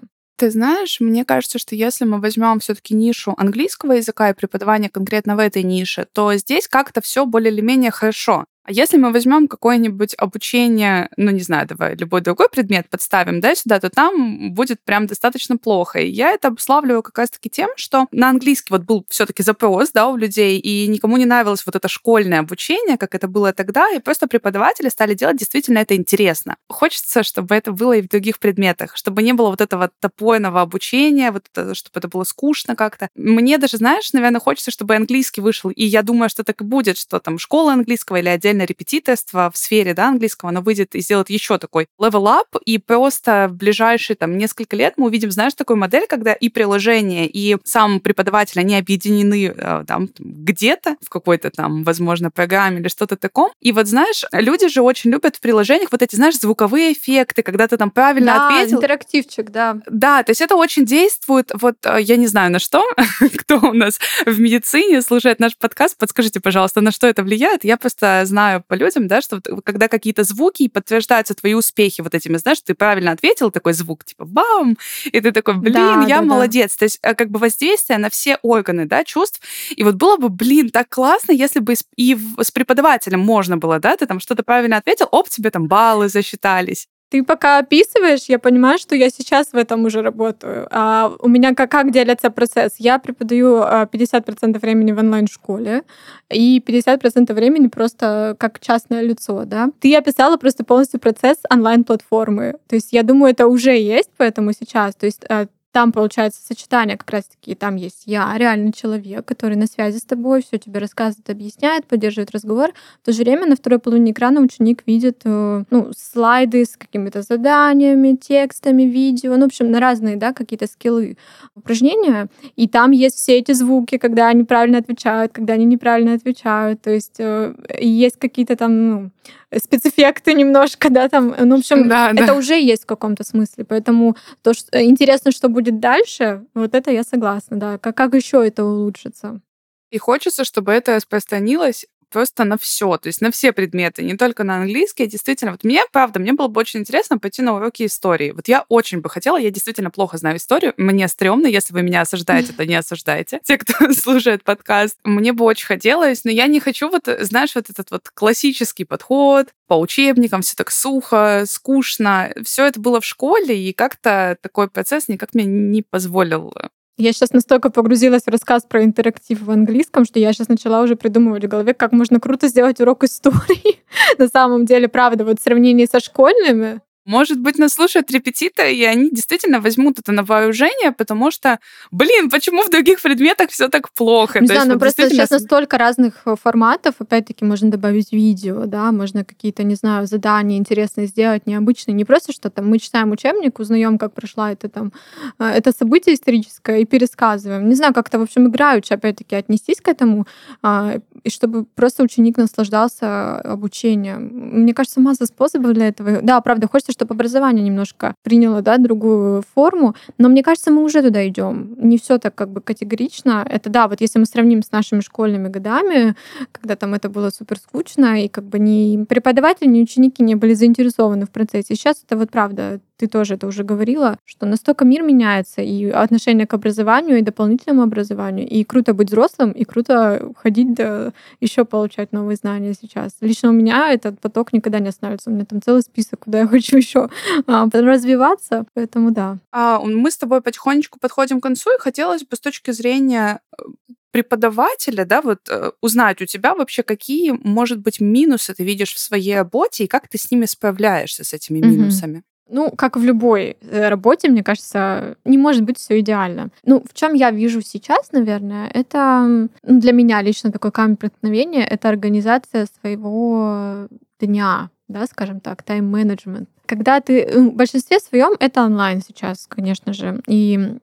Ты 0.41 0.49
знаешь, 0.49 0.99
мне 0.99 1.23
кажется, 1.23 1.59
что 1.59 1.75
если 1.75 2.03
мы 2.03 2.19
возьмем 2.19 2.59
все-таки 2.61 2.95
нишу 2.95 3.35
английского 3.37 3.91
языка 3.91 4.31
и 4.31 4.33
преподавание 4.33 4.89
конкретно 4.89 5.35
в 5.35 5.39
этой 5.39 5.61
нише, 5.61 6.07
то 6.13 6.33
здесь 6.35 6.67
как-то 6.67 6.99
все 6.99 7.27
более 7.27 7.53
или 7.53 7.61
менее 7.61 7.91
хорошо. 7.91 8.45
А 8.63 8.71
если 8.71 8.97
мы 8.97 9.11
возьмем 9.11 9.47
какое-нибудь 9.47 10.13
обучение, 10.17 11.09
ну, 11.17 11.31
не 11.31 11.41
знаю, 11.41 11.67
давай 11.67 11.95
любой 11.95 12.21
другой 12.21 12.47
предмет 12.49 12.89
подставим, 12.89 13.41
да, 13.41 13.55
сюда, 13.55 13.79
то 13.79 13.89
там 13.89 14.53
будет 14.53 14.83
прям 14.83 15.07
достаточно 15.07 15.57
плохо. 15.57 15.99
И 15.99 16.09
я 16.09 16.31
это 16.31 16.49
обуславливаю 16.49 17.01
как 17.01 17.17
раз-таки 17.17 17.49
тем, 17.49 17.69
что 17.75 18.07
на 18.11 18.29
английский 18.29 18.67
вот 18.71 18.83
был 18.83 19.05
все-таки 19.09 19.41
запрос, 19.41 19.91
да, 19.91 20.07
у 20.09 20.15
людей, 20.15 20.59
и 20.59 20.87
никому 20.87 21.17
не 21.17 21.25
нравилось 21.25 21.65
вот 21.65 21.75
это 21.75 21.87
школьное 21.87 22.39
обучение, 22.39 22.97
как 22.97 23.15
это 23.15 23.27
было 23.27 23.51
тогда, 23.51 23.89
и 23.89 23.99
просто 23.99 24.27
преподаватели 24.27 24.89
стали 24.89 25.15
делать 25.15 25.37
действительно 25.37 25.79
это 25.79 25.95
интересно. 25.95 26.57
Хочется, 26.69 27.23
чтобы 27.23 27.55
это 27.55 27.71
было 27.71 27.93
и 27.93 28.01
в 28.01 28.09
других 28.09 28.37
предметах, 28.37 28.95
чтобы 28.95 29.23
не 29.23 29.33
было 29.33 29.49
вот 29.49 29.61
этого 29.61 29.89
топойного 29.99 30.61
обучения, 30.61 31.31
вот 31.31 31.47
это, 31.51 31.73
чтобы 31.73 31.97
это 31.97 32.07
было 32.07 32.23
скучно 32.23 32.75
как-то. 32.75 33.09
Мне 33.15 33.57
даже, 33.57 33.77
знаешь, 33.77 34.13
наверное, 34.13 34.39
хочется, 34.39 34.69
чтобы 34.69 34.95
английский 34.95 35.41
вышел, 35.41 35.71
и 35.71 35.83
я 35.83 36.03
думаю, 36.03 36.29
что 36.29 36.43
так 36.43 36.61
и 36.61 36.63
будет, 36.63 36.97
что 36.97 37.19
там 37.19 37.39
школа 37.39 37.73
английского 37.73 38.17
или 38.17 38.29
отдельно 38.29 38.50
отдельное 38.51 38.65
репетиторство 38.65 39.49
в 39.53 39.57
сфере 39.57 39.93
да, 39.93 40.09
английского, 40.09 40.49
оно 40.49 40.61
выйдет 40.61 40.95
и 40.95 41.01
сделает 41.01 41.29
еще 41.29 41.57
такой 41.57 41.87
level 41.99 42.25
up, 42.25 42.59
и 42.65 42.77
просто 42.77 43.47
в 43.49 43.55
ближайшие 43.55 44.15
там 44.15 44.37
несколько 44.37 44.75
лет 44.75 44.95
мы 44.97 45.07
увидим, 45.07 45.31
знаешь, 45.31 45.53
такую 45.53 45.77
модель, 45.77 46.05
когда 46.07 46.33
и 46.33 46.49
приложение, 46.49 47.27
и 47.27 47.57
сам 47.63 47.99
преподаватель, 47.99 48.59
они 48.59 48.75
объединены 48.77 49.53
э, 49.55 49.83
там 49.87 50.09
где-то 50.19 50.97
в 51.01 51.09
какой-то 51.09 51.49
там, 51.49 51.83
возможно, 51.83 52.29
программе 52.29 52.79
или 52.79 52.87
что-то 52.87 53.15
таком. 53.15 53.51
И 53.61 53.71
вот, 53.71 53.87
знаешь, 53.87 54.23
люди 54.31 54.67
же 54.67 54.81
очень 54.81 55.11
любят 55.11 55.37
в 55.37 55.39
приложениях 55.39 55.89
вот 55.91 56.01
эти, 56.01 56.15
знаешь, 56.15 56.37
звуковые 56.37 56.93
эффекты, 56.93 57.43
когда 57.43 57.67
ты 57.67 57.77
там 57.77 57.89
правильно 57.91 58.33
да, 58.33 58.47
ответил. 58.47 58.77
интерактивчик, 58.77 59.49
да. 59.49 59.77
Да, 59.87 60.23
то 60.23 60.31
есть 60.31 60.41
это 60.41 60.55
очень 60.55 60.85
действует. 60.85 61.51
Вот 61.59 61.75
э, 61.85 62.01
я 62.01 62.17
не 62.17 62.27
знаю 62.27 62.51
на 62.51 62.59
что, 62.59 62.83
кто 63.37 63.59
у 63.59 63.73
нас 63.73 63.99
в 64.25 64.39
медицине 64.39 65.01
слушает 65.01 65.39
наш 65.39 65.55
подкаст, 65.57 65.97
подскажите, 65.97 66.39
пожалуйста, 66.39 66.81
на 66.81 66.91
что 66.91 67.07
это 67.07 67.23
влияет. 67.23 67.63
Я 67.63 67.77
просто 67.77 68.23
знаю 68.25 68.40
по 68.67 68.73
людям, 68.75 69.07
да, 69.07 69.21
что 69.21 69.41
когда 69.63 69.87
какие-то 69.87 70.23
звуки 70.23 70.67
подтверждаются 70.67 71.33
твои 71.33 71.53
успехи 71.53 72.01
вот 72.01 72.15
этими, 72.15 72.37
знаешь, 72.37 72.61
ты 72.61 72.73
правильно 72.73 73.11
ответил, 73.11 73.51
такой 73.51 73.73
звук 73.73 74.03
типа 74.05 74.25
бам, 74.25 74.77
и 75.05 75.19
ты 75.19 75.31
такой, 75.31 75.55
блин, 75.55 75.73
да, 75.73 76.05
я 76.07 76.17
да, 76.17 76.21
молодец. 76.21 76.71
Да. 76.71 76.79
То 76.79 76.85
есть 76.85 76.99
э, 77.01 77.15
как 77.15 77.29
бы 77.29 77.39
воздействие 77.39 77.99
на 77.99 78.09
все 78.09 78.37
органы, 78.41 78.85
да, 78.85 79.03
чувств. 79.03 79.41
И 79.75 79.83
вот 79.83 79.95
было 79.95 80.17
бы, 80.17 80.29
блин, 80.29 80.69
так 80.69 80.89
классно, 80.89 81.31
если 81.31 81.59
бы 81.59 81.75
и 81.95 82.17
с 82.39 82.51
преподавателем 82.51 83.19
можно 83.19 83.57
было, 83.57 83.79
да, 83.79 83.97
ты 83.97 84.05
там 84.05 84.19
что-то 84.19 84.43
правильно 84.43 84.77
ответил, 84.77 85.07
оп, 85.11 85.29
тебе 85.29 85.49
там 85.49 85.67
баллы 85.67 86.09
засчитались. 86.09 86.87
Ты 87.11 87.23
пока 87.25 87.57
описываешь, 87.57 88.29
я 88.29 88.39
понимаю, 88.39 88.79
что 88.79 88.95
я 88.95 89.09
сейчас 89.09 89.51
в 89.51 89.57
этом 89.57 89.83
уже 89.83 90.01
работаю. 90.01 90.65
А 90.71 91.11
у 91.19 91.27
меня 91.27 91.53
как, 91.53 91.69
как 91.69 91.91
делится 91.91 92.29
процесс? 92.29 92.75
Я 92.77 92.99
преподаю 92.99 93.57
50% 93.57 94.55
а, 94.55 94.59
времени 94.59 94.93
в 94.93 94.99
онлайн-школе 94.99 95.83
и 96.29 96.63
50% 96.65 97.33
времени 97.33 97.67
просто 97.67 98.37
как 98.39 98.61
частное 98.61 99.01
лицо, 99.01 99.43
да. 99.43 99.71
Ты 99.81 99.93
описала 99.97 100.37
просто 100.37 100.63
полностью 100.63 101.01
процесс 101.01 101.37
онлайн-платформы. 101.49 102.55
То 102.69 102.75
есть 102.75 102.93
я 102.93 103.03
думаю, 103.03 103.33
это 103.33 103.47
уже 103.47 103.77
есть, 103.77 104.09
поэтому 104.15 104.53
сейчас. 104.53 104.95
То 104.95 105.05
есть 105.05 105.25
а, 105.27 105.47
там 105.71 105.91
получается 105.91 106.41
сочетание 106.45 106.97
как 106.97 107.09
раз-таки, 107.09 107.55
там 107.55 107.75
есть 107.75 108.03
я, 108.05 108.33
реальный 108.37 108.73
человек, 108.73 109.25
который 109.25 109.55
на 109.55 109.67
связи 109.67 109.97
с 109.97 110.03
тобой, 110.03 110.43
все 110.43 110.57
тебе 110.57 110.79
рассказывает, 110.79 111.29
объясняет, 111.29 111.85
поддерживает 111.85 112.31
разговор. 112.31 112.71
В 113.01 113.05
то 113.05 113.13
же 113.13 113.23
время 113.23 113.45
на 113.45 113.55
второй 113.55 113.79
половине 113.79 114.11
экрана 114.11 114.41
ученик 114.41 114.83
видит 114.85 115.21
э, 115.23 115.63
ну, 115.69 115.91
слайды 115.95 116.65
с 116.65 116.75
какими-то 116.75 117.21
заданиями, 117.21 118.15
текстами, 118.15 118.83
видео, 118.83 119.37
ну, 119.37 119.43
в 119.43 119.45
общем, 119.45 119.71
на 119.71 119.79
разные, 119.79 120.17
да, 120.17 120.33
какие-то 120.33 120.67
скиллы, 120.67 121.17
упражнения. 121.55 122.27
И 122.55 122.67
там 122.67 122.91
есть 122.91 123.15
все 123.15 123.37
эти 123.37 123.53
звуки, 123.53 123.97
когда 123.97 124.27
они 124.27 124.43
правильно 124.43 124.79
отвечают, 124.79 125.31
когда 125.31 125.53
они 125.53 125.65
неправильно 125.65 126.13
отвечают. 126.13 126.81
То 126.81 126.91
есть 126.91 127.19
э, 127.19 127.55
есть 127.79 128.17
какие-то 128.17 128.57
там, 128.57 128.89
ну, 128.89 129.11
спецэффекты 129.57 130.33
немножко, 130.33 130.89
да, 130.89 131.09
там, 131.09 131.35
ну, 131.37 131.57
в 131.57 131.59
общем, 131.59 131.89
да, 131.89 132.11
это 132.11 132.27
да. 132.27 132.35
уже 132.35 132.59
есть 132.59 132.83
в 132.83 132.85
каком-то 132.85 133.23
смысле, 133.23 133.65
поэтому 133.65 134.15
то, 134.41 134.53
что 134.53 134.77
э, 134.77 134.83
интересно, 134.83 135.31
что 135.31 135.49
будет 135.49 135.79
дальше, 135.79 136.45
вот 136.53 136.73
это 136.73 136.91
я 136.91 137.03
согласна, 137.03 137.57
да, 137.57 137.77
как, 137.77 137.95
как 137.95 138.13
еще 138.13 138.45
это 138.45 138.63
улучшится. 138.63 139.41
И 139.89 139.97
хочется, 139.97 140.45
чтобы 140.45 140.71
это 140.71 140.95
распространилось 140.95 141.85
просто 142.11 142.43
на 142.43 142.57
все, 142.57 142.97
то 142.97 143.07
есть 143.07 143.21
на 143.21 143.31
все 143.31 143.51
предметы, 143.53 144.03
не 144.03 144.15
только 144.15 144.43
на 144.43 144.57
английский. 144.57 145.07
Действительно, 145.07 145.51
вот 145.51 145.63
мне, 145.63 145.83
правда, 145.91 146.19
мне 146.19 146.33
было 146.33 146.47
бы 146.47 146.59
очень 146.59 146.81
интересно 146.81 147.17
пойти 147.17 147.41
на 147.41 147.55
уроки 147.55 147.85
истории. 147.85 148.31
Вот 148.31 148.47
я 148.47 148.65
очень 148.69 148.99
бы 148.99 149.09
хотела, 149.09 149.37
я 149.37 149.49
действительно 149.49 149.89
плохо 149.89 150.17
знаю 150.17 150.37
историю, 150.37 150.73
мне 150.77 151.07
стрёмно, 151.07 151.47
если 151.47 151.73
вы 151.73 151.81
меня 151.81 152.01
осуждаете, 152.01 152.53
то 152.53 152.65
не 152.65 152.75
осуждайте. 152.75 153.39
Те, 153.43 153.57
кто 153.57 153.91
слушает 153.93 154.43
подкаст, 154.43 154.97
мне 155.03 155.33
бы 155.33 155.45
очень 155.45 155.65
хотелось, 155.65 156.23
но 156.23 156.31
я 156.31 156.47
не 156.47 156.59
хочу 156.59 156.89
вот, 156.89 157.07
знаешь, 157.21 157.55
вот 157.55 157.69
этот 157.69 157.91
вот 157.91 158.09
классический 158.13 158.83
подход 158.83 159.47
по 159.67 159.79
учебникам, 159.79 160.41
все 160.41 160.55
так 160.55 160.71
сухо, 160.71 161.45
скучно. 161.47 162.33
Все 162.43 162.65
это 162.65 162.79
было 162.79 162.99
в 162.99 163.05
школе, 163.05 163.57
и 163.57 163.73
как-то 163.73 164.37
такой 164.41 164.69
процесс 164.69 165.07
никак 165.07 165.33
мне 165.33 165.45
не 165.45 165.81
позволил 165.81 166.53
я 167.01 167.13
сейчас 167.13 167.33
настолько 167.33 167.69
погрузилась 167.69 168.23
в 168.23 168.29
рассказ 168.29 168.63
про 168.63 168.83
интерактив 168.83 169.41
в 169.41 169.51
английском, 169.51 170.05
что 170.05 170.19
я 170.19 170.33
сейчас 170.33 170.47
начала 170.47 170.81
уже 170.81 170.95
придумывать 170.95 171.45
в 171.45 171.47
голове, 171.47 171.73
как 171.73 171.91
можно 171.91 172.19
круто 172.19 172.47
сделать 172.47 172.79
урок 172.79 173.03
истории. 173.03 173.79
На 174.17 174.27
самом 174.27 174.65
деле, 174.65 174.87
правда, 174.87 175.25
вот 175.25 175.39
в 175.39 175.43
сравнении 175.43 175.85
со 175.85 175.99
школьными, 175.99 176.81
может 177.05 177.39
быть, 177.39 177.57
нас 177.57 177.73
слушают 177.73 178.11
репетиторы, 178.11 178.73
и 178.73 178.83
они 178.83 179.09
действительно 179.09 179.59
возьмут 179.59 179.99
это 179.99 180.11
на 180.11 180.23
вооружение, 180.23 180.91
потому 180.91 181.31
что, 181.31 181.59
блин, 181.91 182.29
почему 182.29 182.63
в 182.63 182.69
других 182.69 183.01
предметах 183.01 183.49
все 183.49 183.69
так 183.69 183.91
плохо? 183.91 184.39
Не 184.39 184.47
знаю, 184.47 184.67
ну 184.67 184.73
вот 184.73 184.79
просто 184.79 185.09
сейчас 185.09 185.29
настолько 185.31 185.77
разных 185.77 186.21
э, 186.25 186.35
форматов, 186.41 186.95
опять-таки 186.99 187.43
можно 187.45 187.71
добавить 187.71 188.11
видео, 188.11 188.65
да, 188.65 188.91
можно 188.91 189.25
какие-то, 189.25 189.63
не 189.63 189.75
знаю, 189.75 190.05
задания 190.05 190.57
интересные 190.57 191.07
сделать, 191.07 191.47
необычные, 191.47 191.95
не 191.95 192.05
просто 192.05 192.33
что 192.33 192.49
там 192.49 192.69
мы 192.69 192.77
читаем 192.77 193.11
учебник, 193.11 193.59
узнаем, 193.59 193.97
как 193.97 194.13
прошла 194.13 194.51
это 194.51 194.69
там, 194.69 194.93
э, 195.39 195.45
это 195.45 195.71
событие 195.71 196.15
историческое 196.15 196.81
и 196.81 196.85
пересказываем. 196.85 197.67
Не 197.67 197.75
знаю, 197.75 197.93
как-то, 197.93 198.19
в 198.19 198.21
общем, 198.21 198.47
играючи, 198.47 198.93
опять-таки, 198.93 199.35
отнестись 199.35 199.81
к 199.81 199.87
этому, 199.87 200.27
а, 200.61 200.99
и 201.23 201.29
чтобы 201.29 201.65
просто 201.65 202.03
ученик 202.03 202.37
наслаждался 202.37 203.39
обучением. 203.39 204.29
Мне 204.33 204.73
кажется, 204.73 204.99
масса 204.99 205.25
способов 205.25 205.73
для 205.73 205.87
этого. 205.87 206.21
Да, 206.21 206.41
правда, 206.41 206.67
хочется 206.67 206.90
кажется, 206.91 206.99
чтобы 206.99 207.15
образование 207.15 207.63
немножко 207.63 208.15
приняло 208.23 208.61
да, 208.61 208.77
другую 208.77 209.43
форму, 209.55 209.95
но 210.17 210.29
мне 210.29 210.43
кажется, 210.43 210.71
мы 210.71 210.83
уже 210.83 211.01
туда 211.01 211.27
идем. 211.27 211.75
Не 211.77 211.97
все 211.97 212.17
так 212.17 212.35
как 212.35 212.49
бы 212.49 212.61
категорично. 212.61 213.45
Это 213.49 213.69
да, 213.69 213.87
вот 213.87 214.01
если 214.01 214.19
мы 214.19 214.25
сравним 214.25 214.61
с 214.61 214.71
нашими 214.71 215.01
школьными 215.01 215.49
годами, 215.49 216.15
когда 216.51 216.75
там 216.75 216.93
это 216.93 217.09
было 217.09 217.29
супер 217.29 217.57
скучно, 217.57 218.23
и 218.23 218.27
как 218.27 218.43
бы 218.43 218.59
ни 218.59 219.05
преподаватели, 219.05 219.67
ни 219.67 219.81
ученики 219.81 220.23
не 220.23 220.35
были 220.35 220.53
заинтересованы 220.53 221.25
в 221.25 221.29
процессе. 221.29 221.75
Сейчас 221.75 222.03
это 222.05 222.17
вот 222.17 222.31
правда 222.31 222.79
ты 223.01 223.07
тоже 223.07 223.33
это 223.33 223.47
уже 223.47 223.63
говорила, 223.63 224.19
что 224.25 224.45
настолько 224.45 224.85
мир 224.85 225.01
меняется, 225.01 225.61
и 225.61 225.89
отношение 225.89 226.45
к 226.45 226.53
образованию, 226.53 227.17
и 227.17 227.23
дополнительному 227.23 227.81
образованию, 227.81 228.47
и 228.47 228.63
круто 228.63 228.93
быть 228.93 229.07
взрослым, 229.07 229.51
и 229.51 229.63
круто 229.63 230.31
ходить, 230.35 230.75
да, 230.75 231.13
еще 231.41 231.65
получать 231.65 232.11
новые 232.13 232.35
знания 232.35 232.75
сейчас. 232.79 233.17
Лично 233.21 233.49
у 233.49 233.53
меня 233.53 233.91
этот 233.91 234.19
поток 234.19 234.53
никогда 234.53 234.79
не 234.79 234.89
останавливается. 234.89 235.31
У 235.31 235.33
меня 235.33 235.45
там 235.45 235.61
целый 235.63 235.81
список, 235.81 236.19
куда 236.19 236.41
я 236.41 236.47
хочу 236.55 236.77
еще 236.77 237.09
а, 237.47 237.67
развиваться, 237.73 238.65
поэтому 238.75 239.09
да. 239.11 239.37
А, 239.51 239.79
мы 239.79 240.11
с 240.11 240.17
тобой 240.17 240.41
потихонечку 240.41 240.99
подходим 240.99 241.39
к 241.39 241.43
концу, 241.43 241.71
и 241.71 241.79
хотелось 241.79 242.21
бы 242.21 242.35
с 242.35 242.39
точки 242.39 242.69
зрения 242.71 243.39
э, 243.57 243.63
преподавателя, 244.11 245.05
да, 245.05 245.21
вот 245.21 245.39
э, 245.49 245.71
узнать 245.81 246.21
у 246.21 246.25
тебя 246.25 246.53
вообще, 246.53 246.83
какие, 246.83 247.31
может 247.31 247.79
быть, 247.79 247.99
минусы 247.99 248.53
ты 248.53 248.63
видишь 248.63 248.93
в 248.93 248.99
своей 248.99 249.35
работе, 249.35 249.85
и 249.85 249.87
как 249.87 250.07
ты 250.07 250.19
с 250.19 250.29
ними 250.29 250.45
справляешься, 250.45 251.23
с 251.23 251.33
этими 251.33 251.59
минусами? 251.59 252.23
Ну, 252.53 252.69
как 252.71 252.97
в 252.97 253.03
любой 253.03 253.57
э, 253.61 253.87
работе, 253.87 254.29
мне 254.29 254.43
кажется, 254.43 255.15
не 255.23 255.37
может 255.37 255.63
быть 255.63 255.77
все 255.77 255.99
идеально. 256.01 256.49
Ну, 256.65 256.83
в 256.87 256.93
чем 256.93 257.13
я 257.13 257.31
вижу 257.31 257.61
сейчас, 257.61 258.11
наверное, 258.11 258.69
это 258.73 259.49
ну, 259.63 259.79
для 259.79 259.93
меня 259.93 260.21
лично 260.21 260.51
такой 260.51 260.71
камень 260.71 260.97
преткновения, 260.97 261.63
это 261.63 261.87
организация 261.87 262.67
своего 262.81 263.87
дня, 264.19 264.69
да, 264.89 265.05
скажем 265.07 265.39
так, 265.39 265.63
тайм-менеджмент. 265.63 266.49
Когда 266.65 266.99
ты 266.99 267.25
в 267.33 267.53
большинстве 267.53 267.99
своем 267.99 268.33
это 268.39 268.63
онлайн 268.63 269.01
сейчас, 269.01 269.47
конечно 269.47 269.93
же, 269.93 270.21
и 270.27 270.77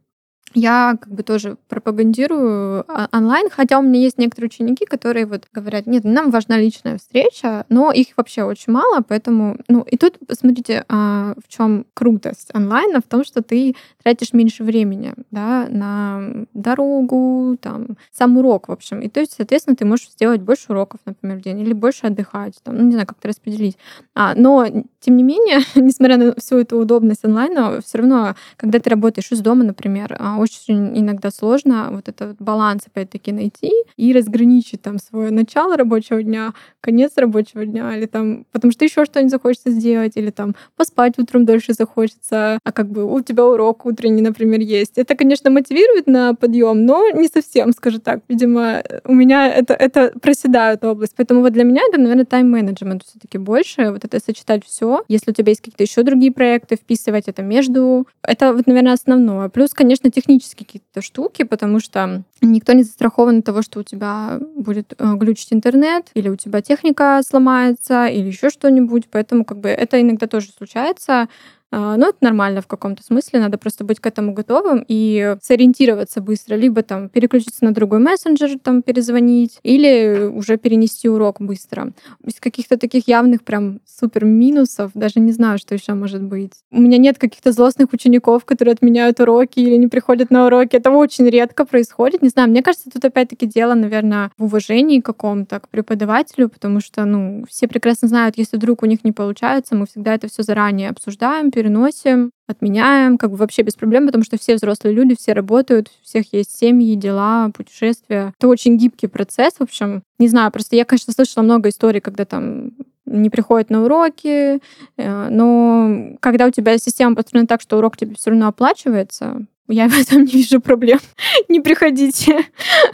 я 0.55 0.97
как 1.01 1.13
бы 1.13 1.23
тоже 1.23 1.57
пропагандирую 1.69 2.85
а, 2.89 3.09
онлайн, 3.13 3.49
хотя 3.51 3.79
у 3.79 3.83
меня 3.83 4.01
есть 4.01 4.19
некоторые 4.19 4.49
ученики, 4.49 4.85
которые 4.85 5.27
вот 5.27 5.47
говорят, 5.53 5.87
нет, 5.87 6.05
нам 6.05 6.31
важна 6.31 6.59
личная 6.59 6.99
встреча, 6.99 7.67
но 7.69 7.93
их 7.93 8.09
вообще 8.17 8.45
очень 8.45 8.73
мало, 8.73 9.03
поэтому, 9.07 9.57
ну, 9.69 9.83
и 9.83 9.97
тут, 9.97 10.19
смотрите, 10.33 10.85
а, 10.89 11.35
в 11.45 11.49
чем 11.49 11.87
крутость 11.95 12.51
онлайна, 12.53 13.01
в 13.01 13.09
том, 13.09 13.25
что 13.25 13.43
ты 13.43 13.75
тратишь 14.03 14.33
меньше 14.33 14.65
времени, 14.65 15.15
да, 15.31 15.67
на 15.69 16.47
дорогу, 16.55 17.57
там, 17.61 17.97
сам 18.11 18.37
урок, 18.39 18.69
в 18.69 18.73
общем, 18.73 19.01
и 19.01 19.09
то 19.09 19.21
есть, 19.21 19.35
соответственно, 19.37 19.77
ты 19.77 19.85
можешь 19.85 20.11
сделать 20.11 20.41
больше 20.41 20.67
уроков, 20.71 21.01
например, 21.05 21.39
в 21.39 21.43
день, 21.43 21.61
или 21.61 21.73
больше 21.73 22.07
отдыхать, 22.07 22.55
там, 22.63 22.77
ну, 22.77 22.85
не 22.85 22.93
знаю, 22.93 23.07
как-то 23.07 23.29
распределить. 23.29 23.77
А, 24.15 24.35
но, 24.35 24.67
тем 25.01 25.17
не 25.17 25.23
менее, 25.23 25.61
несмотря 25.75 26.17
на 26.17 26.35
всю 26.37 26.59
эту 26.59 26.79
удобность 26.79 27.25
онлайна, 27.25 27.81
все 27.81 27.99
равно, 27.99 28.35
когда 28.57 28.79
ты 28.79 28.91
работаешь 28.91 29.31
из 29.31 29.41
дома, 29.41 29.65
например, 29.65 30.17
а, 30.19 30.38
очень 30.39 30.99
иногда 30.99 31.31
сложно 31.31 31.89
вот 31.91 32.09
этот 32.09 32.37
баланс 32.39 32.83
опять-таки 32.87 33.33
найти 33.33 33.73
и 33.97 34.13
разграничить 34.13 34.83
там 34.83 34.99
свое 34.99 35.31
начало 35.31 35.77
рабочего 35.77 36.23
дня, 36.23 36.53
конец 36.81 37.13
рабочего 37.17 37.67
дня, 37.67 37.97
или 37.97 38.07
там, 38.07 38.47
потому 38.53 38.73
что 38.73 38.85
еще 38.85 39.05
что-нибудь 39.05 39.31
захочется 39.31 39.71
сделать, 39.71 40.17
или 40.17 40.31
там 40.31 40.55
поспать 40.77 41.19
утром 41.19 41.45
дольше 41.45 41.73
захочется, 41.73 42.59
а 42.63 42.73
как 42.73 42.91
бы 42.91 43.05
у 43.05 43.21
тебя 43.21 43.45
урок 43.45 43.87
утренний, 43.87 44.23
например, 44.23 44.61
есть. 44.61 44.99
Это, 44.99 45.15
конечно, 45.17 45.51
мотивирует 45.51 46.07
на 46.07 46.35
подъем, 46.35 46.85
но 46.85 47.11
не 47.11 47.29
совсем, 47.29 47.73
скажу 47.73 47.99
так. 47.99 48.21
Видимо, 48.29 48.83
у 49.05 49.15
меня 49.15 49.49
это, 49.49 49.75
это 49.75 50.13
проседает 50.21 50.85
область. 50.85 51.15
Поэтому 51.17 51.41
вот 51.41 51.53
для 51.53 51.65
меня 51.65 51.83
это, 51.89 52.01
наверное, 52.01 52.25
тайм-менеджмент 52.25 53.03
все-таки 53.05 53.39
больше. 53.39 53.91
Вот 53.91 54.05
это 54.05 54.21
сочетать 54.21 54.65
все. 54.65 55.03
Если 55.09 55.31
у 55.31 55.35
тебя 55.35 55.51
есть 55.51 55.61
какие-то 55.61 55.83
еще 55.83 56.03
другие 56.03 56.33
проекты, 56.33 56.77
вписывать 56.77 57.29
это 57.29 57.43
между. 57.43 58.07
Это 58.23 58.53
вот, 58.53 58.67
наверное, 58.67 58.93
основное. 58.93 59.49
Плюс, 59.49 59.75
конечно, 59.75 60.11
технически 60.11 60.28
технические 60.29 60.67
какие-то 60.67 61.01
штуки, 61.01 61.45
потому 61.45 61.81
что 61.81 62.23
никто 62.43 62.75
не 62.75 62.83
застрахован 62.83 63.39
от 63.39 63.47
того, 63.47 63.63
что 63.63 63.81
у 63.81 63.83
тебя 63.83 64.39
будет 64.57 64.93
э, 64.99 65.15
глючить 65.15 65.55
интернет, 65.55 66.11
или 66.13 66.29
у 66.29 66.37
тебя 66.37 66.61
техника 66.61 67.23
сломается, 67.27 68.07
или 68.07 68.27
еще 68.27 68.51
что-нибудь. 68.51 69.09
Поэтому 69.11 69.47
как 69.47 69.59
бы 69.59 69.71
это 69.71 70.01
иногда 70.01 70.27
тоже 70.27 70.49
случается. 70.51 71.29
А, 71.71 71.97
ну, 71.97 72.09
это 72.09 72.19
нормально 72.21 72.63
в 72.63 72.67
каком-то 72.67 73.03
смысле, 73.03 73.41
надо 73.41 73.59
просто 73.59 73.85
быть 73.85 74.01
к 74.01 74.07
этому 74.07 74.33
готовым 74.33 74.85
и 74.89 75.37
сориентироваться 75.43 76.21
быстро, 76.21 76.55
либо 76.55 76.83
там 76.83 77.09
переключиться 77.09 77.65
на 77.65 77.73
другой 77.75 77.99
мессенджер, 77.99 78.59
там 78.59 78.83
перезвонить, 78.83 79.59
или 79.63 80.31
уже 80.33 80.57
перенести 80.57 81.09
урок 81.09 81.41
быстро. 81.41 81.93
Из 82.25 82.41
каких-то 82.41 82.79
таких 82.79 83.07
явных 83.07 83.43
прям 83.43 83.81
супер 83.85 84.25
минусов, 84.25 84.93
даже 84.95 85.21
не 85.21 85.33
знаю, 85.33 85.59
что 85.59 85.75
еще 85.75 85.93
может 85.93 86.23
быть. 86.23 86.53
У 86.71 86.81
меня 86.81 86.97
нет 86.97 87.19
каких-то 87.19 87.53
злостных 87.53 87.93
учеников, 87.93 88.45
которые 88.45 88.73
отменяют 88.73 89.21
уроки 89.21 89.61
или 89.61 89.77
не 89.77 89.89
приходят 89.89 90.31
на 90.31 90.47
уроки. 90.47 90.77
Это 90.77 90.91
очень 90.91 91.29
редко 91.29 91.67
происходит. 91.67 92.23
Не 92.23 92.29
знаю, 92.31 92.49
мне 92.49 92.63
кажется, 92.63 92.91
тут 92.91 93.05
опять-таки 93.05 93.47
дело, 93.47 93.75
наверное, 93.75 94.31
в 94.39 94.45
уважении 94.45 95.01
каком-то 95.01 95.61
к 95.61 95.69
преподавателю, 95.69 96.49
потому 96.49 96.81
что, 96.81 97.05
ну, 97.05 97.45
все 97.49 97.69
прекрасно 97.69 98.09
знают, 98.09 98.39
если 98.39 98.57
вдруг 98.57 98.83
у 98.83 98.87
них 98.87 99.05
не 99.05 99.13
получается, 99.13 99.75
мы 99.75 99.87
всегда 99.87 100.15
это 100.15 100.29
все 100.29 100.43
заранее 100.43 100.89
обсуждаем, 100.91 101.51
переносим, 101.59 102.31
отменяем, 102.47 103.19
как 103.19 103.33
бы 103.33 103.37
вообще 103.37 103.63
без 103.63 103.75
проблем, 103.75 104.07
потому 104.07 104.23
что 104.23 104.39
все 104.39 104.55
взрослые 104.55 104.95
люди, 104.95 105.17
все 105.19 105.33
работают, 105.33 105.89
у 105.89 106.05
всех 106.05 106.33
есть 106.33 106.57
семьи, 106.57 106.95
дела, 106.95 107.51
путешествия. 107.53 108.33
Это 108.39 108.47
очень 108.47 108.77
гибкий 108.77 109.09
процесс, 109.09 109.55
в 109.59 109.63
общем. 109.63 110.05
Не 110.21 110.29
знаю, 110.29 110.53
просто 110.53 110.77
я, 110.77 110.85
конечно, 110.85 111.13
слышала 111.13 111.43
много 111.43 111.69
историй, 111.69 112.01
когда 112.01 112.25
там 112.25 112.71
не 113.07 113.29
приходят 113.29 113.71
на 113.71 113.83
уроки, 113.83 114.61
э, 114.97 115.29
но 115.31 116.17
когда 116.21 116.47
у 116.47 116.51
тебя 116.51 116.79
система 116.79 117.17
построена 117.17 117.49
так, 117.49 117.61
что 117.61 117.79
урок 117.79 117.97
тебе 117.97 118.15
все 118.15 118.31
равно 118.31 118.47
оплачивается, 118.47 119.45
я 119.67 119.89
в 119.89 119.99
этом 119.99 120.25
не 120.25 120.31
вижу 120.33 120.61
проблем. 120.61 121.01
не 121.49 121.59
приходите. 121.59 122.45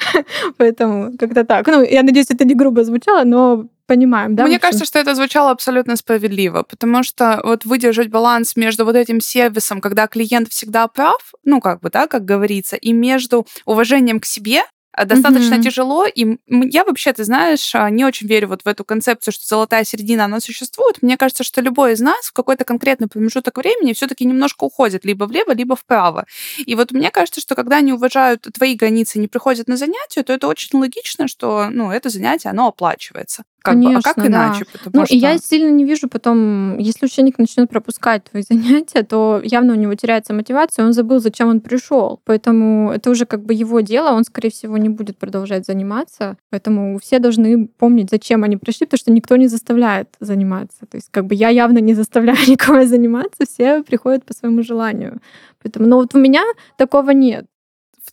Поэтому 0.57 1.19
как-то 1.19 1.45
так. 1.45 1.67
Ну, 1.67 1.83
я 1.83 2.03
надеюсь, 2.03 2.31
это 2.31 2.47
не 2.47 2.55
грубо 2.55 2.83
звучало, 2.83 3.25
но 3.25 3.67
понимаем, 3.87 4.35
да? 4.35 4.47
Мне 4.47 4.59
кажется, 4.59 4.85
что 4.85 4.99
это 4.99 5.15
звучало 5.15 5.51
абсолютно 5.51 5.97
справедливо, 5.97 6.63
потому 6.63 7.03
что 7.03 7.41
вот 7.45 7.65
выдержать 7.65 8.09
баланс 8.09 8.57
между 8.57 8.85
вот 8.85 8.97
этим 8.97 9.21
сервисом, 9.21 9.81
когда 9.81 10.07
клиент 10.07 10.51
всегда 10.51 10.89
прав, 10.89 11.33
ну, 11.45 11.61
как 11.61 11.81
бы, 11.81 11.91
да, 11.91 12.07
как 12.07 12.25
говорится, 12.25 12.77
и 12.77 12.93
между 12.93 13.47
уважением 13.65 14.21
к 14.21 14.27
себе, 14.27 14.63
а, 14.97 15.07
достаточно 15.07 15.55
mm-hmm. 15.55 15.63
тяжело, 15.63 16.07
и 16.07 16.39
я 16.47 16.85
вообще, 16.85 17.13
ты 17.13 17.25
знаешь, 17.25 17.75
а, 17.75 17.91
не 17.91 18.05
очень 18.05 18.29
верю 18.29 18.49
вот 18.49 18.63
в 18.63 18.69
эту 18.69 18.85
концепцию, 18.85 19.35
что 19.35 19.45
золотая 19.45 19.83
середина, 19.83 20.27
она 20.27 20.39
существует. 20.39 21.03
Мне 21.03 21.17
кажется, 21.17 21.43
что 21.43 21.61
любой 21.61 21.95
из 21.95 22.01
нас 22.01 22.27
в 22.27 22.33
какой-то 22.33 22.65
конкретный 22.65 23.09
промежуток 23.09 23.59
времени 23.59 23.93
все-таки 23.93 24.25
немножко 24.25 24.63
уходит 24.63 25.05
либо 25.05 25.25
влево, 25.25 25.53
либо 25.53 25.75
вправо. 25.75 26.27
И 26.59 26.77
вот 26.77 26.93
мне 26.93 27.11
кажется, 27.11 27.41
что 27.41 27.57
когда 27.57 27.79
они 27.79 27.93
уважают 27.93 28.47
твои 28.55 28.77
границы, 28.77 29.19
не 29.19 29.27
приходят 29.27 29.67
на 29.67 29.77
занятия, 29.77 30.23
то 30.23 30.33
это 30.33 30.47
очень 30.47 30.79
логично, 30.79 31.27
что, 31.27 31.71
ну, 31.71 31.91
это 31.91 32.09
занятие, 32.09 32.51
оно 32.51 32.69
оплачивается. 32.69 33.43
Как 33.65 33.77
Конечно, 33.77 33.95
бы, 33.95 34.01
а 34.05 34.15
как 34.15 34.27
иначе? 34.27 34.67
Да. 34.75 34.91
ну, 34.93 35.07
что... 35.07 35.15
и 35.15 35.19
я 35.19 35.39
сильно 35.39 35.71
не 35.71 35.85
вижу 35.85 36.07
потом, 36.07 36.77
если 36.77 37.07
ученик 37.07 37.39
начнет 37.39 37.71
пропускать 37.71 38.25
твои 38.25 38.43
занятия, 38.49 39.03
то 39.03 39.41
явно 39.43 39.73
у 39.73 39.77
него 39.77 39.95
теряется 39.95 40.35
мотивация, 40.35 40.85
он 40.85 40.93
забыл, 40.93 41.19
зачем 41.19 41.49
он 41.49 41.63
пришел. 41.63 42.21
Поэтому 42.27 42.93
это 42.93 43.09
уже 43.09 43.25
как 43.25 43.43
бы 43.43 43.55
его 43.55 43.81
дело, 43.81 44.11
он, 44.11 44.25
скорее 44.25 44.51
всего, 44.51 44.77
не 44.77 44.91
будет 44.91 45.17
продолжать 45.17 45.65
заниматься. 45.65 46.37
Поэтому 46.51 46.99
все 46.99 47.19
должны 47.19 47.67
помнить, 47.67 48.11
зачем 48.11 48.45
они 48.45 48.59
пришли, 48.59 48.85
потому 48.85 48.99
что 48.99 49.13
никто 49.13 49.37
не 49.37 49.49
заставляет 49.49 50.09
заниматься. 50.21 50.85
То 50.85 50.99
есть 50.99 51.09
как 51.11 51.25
бы 51.25 51.35
я 51.35 51.49
явно 51.49 51.79
не 51.79 51.95
заставляю 51.95 52.39
никого 52.47 52.85
заниматься, 52.85 53.47
все 53.49 53.83
приходят 53.83 54.27
по 54.27 54.35
своему 54.35 54.63
желанию. 54.63 55.23
Поэтому, 55.63 55.87
но 55.87 55.97
вот 55.97 56.15
у 56.15 56.19
меня 56.19 56.45
такого 56.77 57.13
нет. 57.13 57.47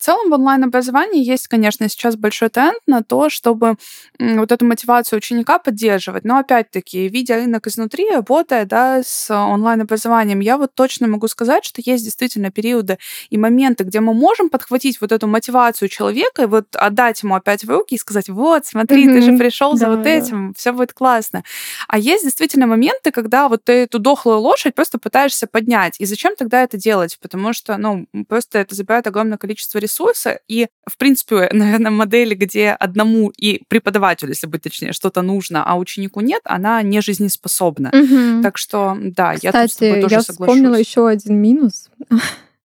В 0.02 0.04
целом 0.04 0.32
в 0.32 0.34
онлайн-образовании 0.34 1.24
есть, 1.24 1.48
конечно, 1.48 1.88
сейчас 1.88 2.16
большой 2.16 2.50
тренд 2.50 2.80
на 2.88 3.04
то, 3.04 3.30
чтобы 3.30 3.76
вот 4.18 4.52
эту 4.52 4.66
мотивацию 4.66 5.18
ученика 5.18 5.60
поддерживать. 5.60 6.24
Но 6.24 6.40
опять-таки, 6.40 7.08
видя 7.08 7.36
рынок 7.36 7.68
изнутри, 7.68 8.10
работая 8.10 8.66
да, 8.66 9.04
с 9.04 9.30
онлайн-образованием, 9.30 10.40
я 10.40 10.58
вот 10.58 10.74
точно 10.74 11.08
могу 11.08 11.28
сказать, 11.28 11.64
что 11.64 11.84
есть 11.86 12.04
действительно 12.04 12.50
периоды 12.50 12.98
и 13.30 13.38
моменты, 13.38 13.84
где 13.84 14.00
мы 14.00 14.16
можем 14.16 14.50
подхватить 14.50 15.00
вот 15.02 15.12
эту 15.12 15.28
мотивацию 15.28 15.88
человека 15.88 16.42
и 16.42 16.46
вот 16.48 16.76
отдать 16.76 17.22
ему 17.22 17.36
опять 17.36 17.64
в 17.64 17.70
руки 17.70 17.94
и 17.94 18.00
сказать, 18.00 18.28
вот, 18.28 18.66
смотри, 18.66 19.08
mm-hmm. 19.08 19.14
ты 19.14 19.22
же 19.22 19.38
пришел 19.38 19.76
за 19.76 19.86
да, 19.86 19.96
вот 19.96 20.08
этим, 20.08 20.48
да. 20.48 20.54
все 20.58 20.72
будет 20.72 20.94
классно. 20.94 21.44
А 21.88 22.00
есть 22.00 22.24
действительно 22.24 22.66
моменты, 22.66 23.12
когда 23.12 23.48
вот 23.48 23.66
ты 23.66 23.74
эту 23.74 24.00
дохлую 24.00 24.40
лошадь 24.40 24.74
просто 24.74 24.98
пытаешься 24.98 25.46
поднять. 25.46 26.00
И 26.00 26.06
зачем 26.06 26.36
тогда 26.36 26.64
это 26.64 26.76
делать? 26.76 27.20
Потому 27.22 27.54
что, 27.54 27.78
ну, 27.78 28.08
просто 28.28 28.58
это 28.58 28.74
забирает 28.74 29.06
огромное 29.06 29.38
количество 29.38 29.78
ресурса, 29.92 30.40
и, 30.48 30.68
в 30.90 30.98
принципе, 30.98 31.50
наверное, 31.54 31.92
модели, 31.92 32.36
где 32.36 32.72
одному 32.72 33.30
и 33.30 33.62
преподавателю, 33.68 34.30
если 34.30 34.48
быть 34.48 34.64
точнее, 34.64 34.94
что-то 34.94 35.22
нужно, 35.22 35.64
а 35.64 35.76
ученику 35.76 36.22
нет, 36.22 36.42
она 36.46 36.82
не 36.82 37.02
жизнеспособна. 37.02 37.90
Угу. 37.94 38.44
Так 38.44 38.58
что, 38.58 38.98
да, 39.00 39.36
Кстати, 39.36 39.46
я 39.46 39.52
тут 39.52 39.72
с 39.72 39.76
тобой 39.76 40.02
тоже 40.02 40.16
я 40.16 40.22
соглашусь. 40.22 40.56
вспомнила 40.56 40.76
еще 40.76 41.08
один 41.08 41.36
минус. 41.36 41.90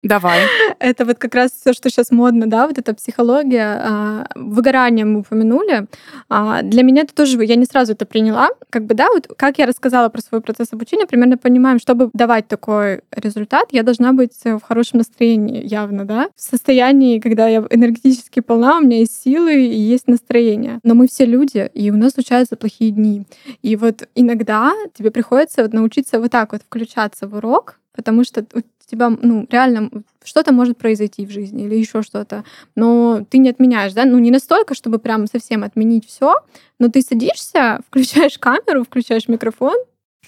Давай. 0.04 0.40
Это 0.78 1.06
вот 1.06 1.18
как 1.18 1.34
раз 1.34 1.50
все, 1.50 1.72
что 1.72 1.88
сейчас 1.88 2.10
модно, 2.10 2.46
да, 2.46 2.68
вот 2.68 2.78
эта 2.78 2.94
психология. 2.94 3.80
А, 3.82 4.26
выгорание 4.34 5.06
мы 5.06 5.20
упомянули. 5.20 5.86
А, 6.28 6.62
для 6.62 6.82
меня 6.82 7.02
это 7.02 7.14
тоже, 7.14 7.42
я 7.44 7.56
не 7.56 7.64
сразу 7.64 7.92
это 7.92 8.04
приняла. 8.04 8.50
Как 8.68 8.84
бы, 8.84 8.94
да, 8.94 9.08
вот 9.08 9.28
как 9.36 9.58
я 9.58 9.66
рассказала 9.66 10.10
про 10.10 10.20
свой 10.20 10.42
процесс 10.42 10.72
обучения, 10.72 11.06
примерно 11.06 11.38
понимаем, 11.38 11.78
чтобы 11.78 12.10
давать 12.12 12.46
такой 12.48 13.00
результат, 13.10 13.68
я 13.72 13.82
должна 13.82 14.12
быть 14.12 14.38
в 14.44 14.60
хорошем 14.60 14.98
настроении 14.98 15.66
явно, 15.66 16.04
да, 16.04 16.28
в 16.36 16.42
состоянии, 16.42 17.18
когда 17.18 17.48
я 17.48 17.64
энергетически 17.70 18.40
полна, 18.40 18.76
у 18.76 18.82
меня 18.82 18.98
есть 18.98 19.22
силы 19.22 19.54
и 19.54 19.80
есть 19.80 20.06
настроение. 20.06 20.80
Но 20.82 20.94
мы 20.94 21.08
все 21.08 21.24
люди, 21.24 21.70
и 21.72 21.90
у 21.90 21.96
нас 21.96 22.12
случаются 22.12 22.56
плохие 22.56 22.90
дни. 22.90 23.24
И 23.62 23.76
вот 23.76 24.06
иногда 24.14 24.74
тебе 24.92 25.10
приходится 25.10 25.62
вот 25.62 25.72
научиться 25.72 26.20
вот 26.20 26.30
так 26.30 26.52
вот 26.52 26.60
включаться 26.62 27.26
в 27.26 27.34
урок, 27.36 27.78
потому 27.94 28.24
что 28.24 28.44
тебя, 28.86 29.10
ну, 29.10 29.46
реально 29.50 29.90
что-то 30.22 30.52
может 30.52 30.78
произойти 30.78 31.26
в 31.26 31.30
жизни 31.30 31.64
или 31.64 31.76
еще 31.76 32.02
что-то, 32.02 32.44
но 32.74 33.24
ты 33.28 33.38
не 33.38 33.50
отменяешь, 33.50 33.92
да, 33.92 34.04
ну, 34.04 34.18
не 34.18 34.30
настолько, 34.30 34.74
чтобы 34.74 34.98
прям 34.98 35.26
совсем 35.26 35.64
отменить 35.64 36.06
все, 36.06 36.36
но 36.78 36.88
ты 36.88 37.02
садишься, 37.02 37.80
включаешь 37.88 38.38
камеру, 38.38 38.84
включаешь 38.84 39.28
микрофон, 39.28 39.76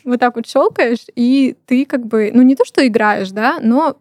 вот 0.05 0.21
так 0.21 0.37
вот 0.37 0.47
щелкаешь, 0.47 1.07
и 1.15 1.57
ты 1.67 1.85
как 1.85 2.07
бы, 2.07 2.31
ну, 2.33 2.43
не 2.43 2.57
то, 2.57 2.65
что 2.65 2.87
играешь, 2.87 3.31
да, 3.31 3.59
но 3.61 3.99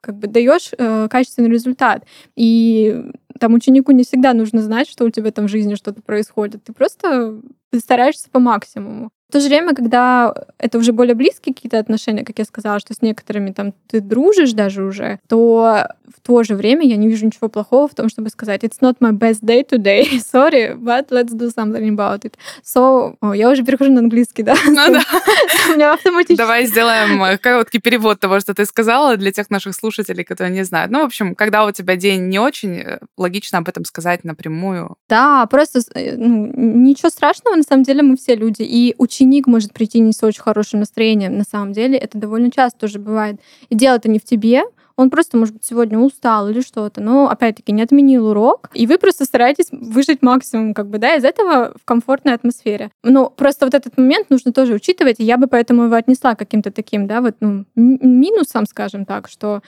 как 0.00 0.16
бы 0.16 0.26
даешь 0.26 0.70
э, 0.76 1.08
качественный 1.08 1.48
результат. 1.48 2.04
И 2.36 3.04
там 3.40 3.54
ученику 3.54 3.92
не 3.92 4.04
всегда 4.04 4.34
нужно 4.34 4.60
знать, 4.60 4.86
что 4.86 5.04
у 5.06 5.10
тебя 5.10 5.30
там 5.30 5.46
в 5.46 5.50
жизни 5.50 5.76
что-то 5.76 6.02
происходит. 6.02 6.62
Ты 6.64 6.74
просто 6.74 7.40
стараешься 7.74 8.28
по 8.30 8.38
максимуму. 8.38 9.10
В 9.28 9.32
то 9.32 9.40
же 9.40 9.48
время, 9.48 9.74
когда 9.74 10.34
это 10.58 10.78
уже 10.78 10.92
более 10.92 11.14
близкие 11.14 11.54
какие-то 11.54 11.78
отношения, 11.78 12.24
как 12.24 12.38
я 12.38 12.44
сказала, 12.44 12.78
что 12.78 12.94
с 12.94 13.02
некоторыми 13.02 13.50
там 13.50 13.72
ты 13.88 14.00
дружишь 14.00 14.52
даже 14.52 14.84
уже, 14.84 15.18
то 15.28 15.86
в 16.06 16.20
то 16.20 16.42
же 16.42 16.54
время 16.54 16.86
я 16.86 16.96
не 16.96 17.08
вижу 17.08 17.26
ничего 17.26 17.48
плохого 17.48 17.88
в 17.88 17.94
том, 17.94 18.08
чтобы 18.08 18.28
сказать 18.28 18.62
«It's 18.62 18.80
not 18.80 18.98
my 19.00 19.12
best 19.12 19.40
day 19.42 19.66
today, 19.66 20.04
sorry, 20.32 20.76
but 20.76 21.08
let's 21.10 21.32
do 21.32 21.50
something 21.54 21.88
about 21.88 22.22
it». 22.22 22.34
So, 22.64 23.16
о, 23.20 23.34
я 23.34 23.50
уже 23.50 23.64
перехожу 23.64 23.92
на 23.92 24.00
английский, 24.00 24.42
да? 24.42 24.54
Ну 24.66 24.74
да. 24.74 25.02
У 25.68 25.72
меня 25.72 25.94
автоматически... 25.94 26.36
Давай 26.36 26.66
сделаем 26.66 27.22
э, 27.22 27.38
короткий 27.38 27.78
перевод 27.78 28.20
того, 28.20 28.40
что 28.40 28.54
ты 28.54 28.64
сказала 28.66 29.16
для 29.16 29.32
тех 29.32 29.50
наших 29.50 29.74
слушателей, 29.74 30.24
которые 30.24 30.54
не 30.54 30.64
знают. 30.64 30.90
Ну, 30.90 31.00
в 31.00 31.04
общем, 31.04 31.34
когда 31.34 31.64
у 31.64 31.72
тебя 31.72 31.96
день 31.96 32.28
не 32.28 32.38
очень, 32.38 32.76
э, 32.76 32.98
логично 33.16 33.58
об 33.58 33.68
этом 33.68 33.84
сказать 33.84 34.24
напрямую. 34.24 34.96
Да, 35.08 35.46
просто 35.46 35.80
э, 35.94 36.16
ну, 36.16 36.52
ничего 36.54 37.10
страшного, 37.10 37.56
на 37.56 37.62
самом 37.62 37.82
деле 37.84 38.02
мы 38.02 38.16
все 38.16 38.34
люди. 38.34 38.62
И 38.62 38.94
ученик 39.14 39.46
может 39.46 39.72
прийти 39.72 40.00
не 40.00 40.12
с 40.12 40.22
очень 40.22 40.42
хорошим 40.42 40.80
настроением, 40.80 41.38
на 41.38 41.44
самом 41.44 41.72
деле. 41.72 41.96
Это 41.96 42.18
довольно 42.18 42.50
часто 42.50 42.80
тоже 42.80 42.98
бывает. 42.98 43.40
И 43.68 43.74
дело 43.74 43.96
это 43.96 44.10
не 44.10 44.18
в 44.18 44.24
тебе, 44.24 44.64
он 44.96 45.10
просто, 45.10 45.36
может 45.36 45.54
быть, 45.54 45.64
сегодня 45.64 45.98
устал 45.98 46.48
или 46.48 46.60
что-то, 46.60 47.00
но, 47.00 47.28
опять-таки, 47.28 47.72
не 47.72 47.82
отменил 47.82 48.28
урок, 48.28 48.70
и 48.74 48.86
вы 48.86 48.98
просто 48.98 49.24
стараетесь 49.24 49.68
выжить 49.72 50.22
максимум, 50.22 50.72
как 50.72 50.88
бы, 50.88 50.98
да, 50.98 51.16
из 51.16 51.24
этого 51.24 51.74
в 51.80 51.84
комфортной 51.84 52.34
атмосфере. 52.34 52.90
Но 53.02 53.28
просто 53.28 53.66
вот 53.66 53.74
этот 53.74 53.98
момент 53.98 54.30
нужно 54.30 54.52
тоже 54.52 54.74
учитывать, 54.74 55.18
и 55.18 55.24
я 55.24 55.36
бы 55.36 55.48
поэтому 55.48 55.84
его 55.84 55.96
отнесла 55.96 56.36
каким-то 56.36 56.70
таким, 56.70 57.08
да, 57.08 57.20
вот, 57.22 57.34
ну, 57.40 57.64
минусом, 57.74 58.66
скажем 58.66 59.04
так, 59.04 59.28
что 59.28 59.62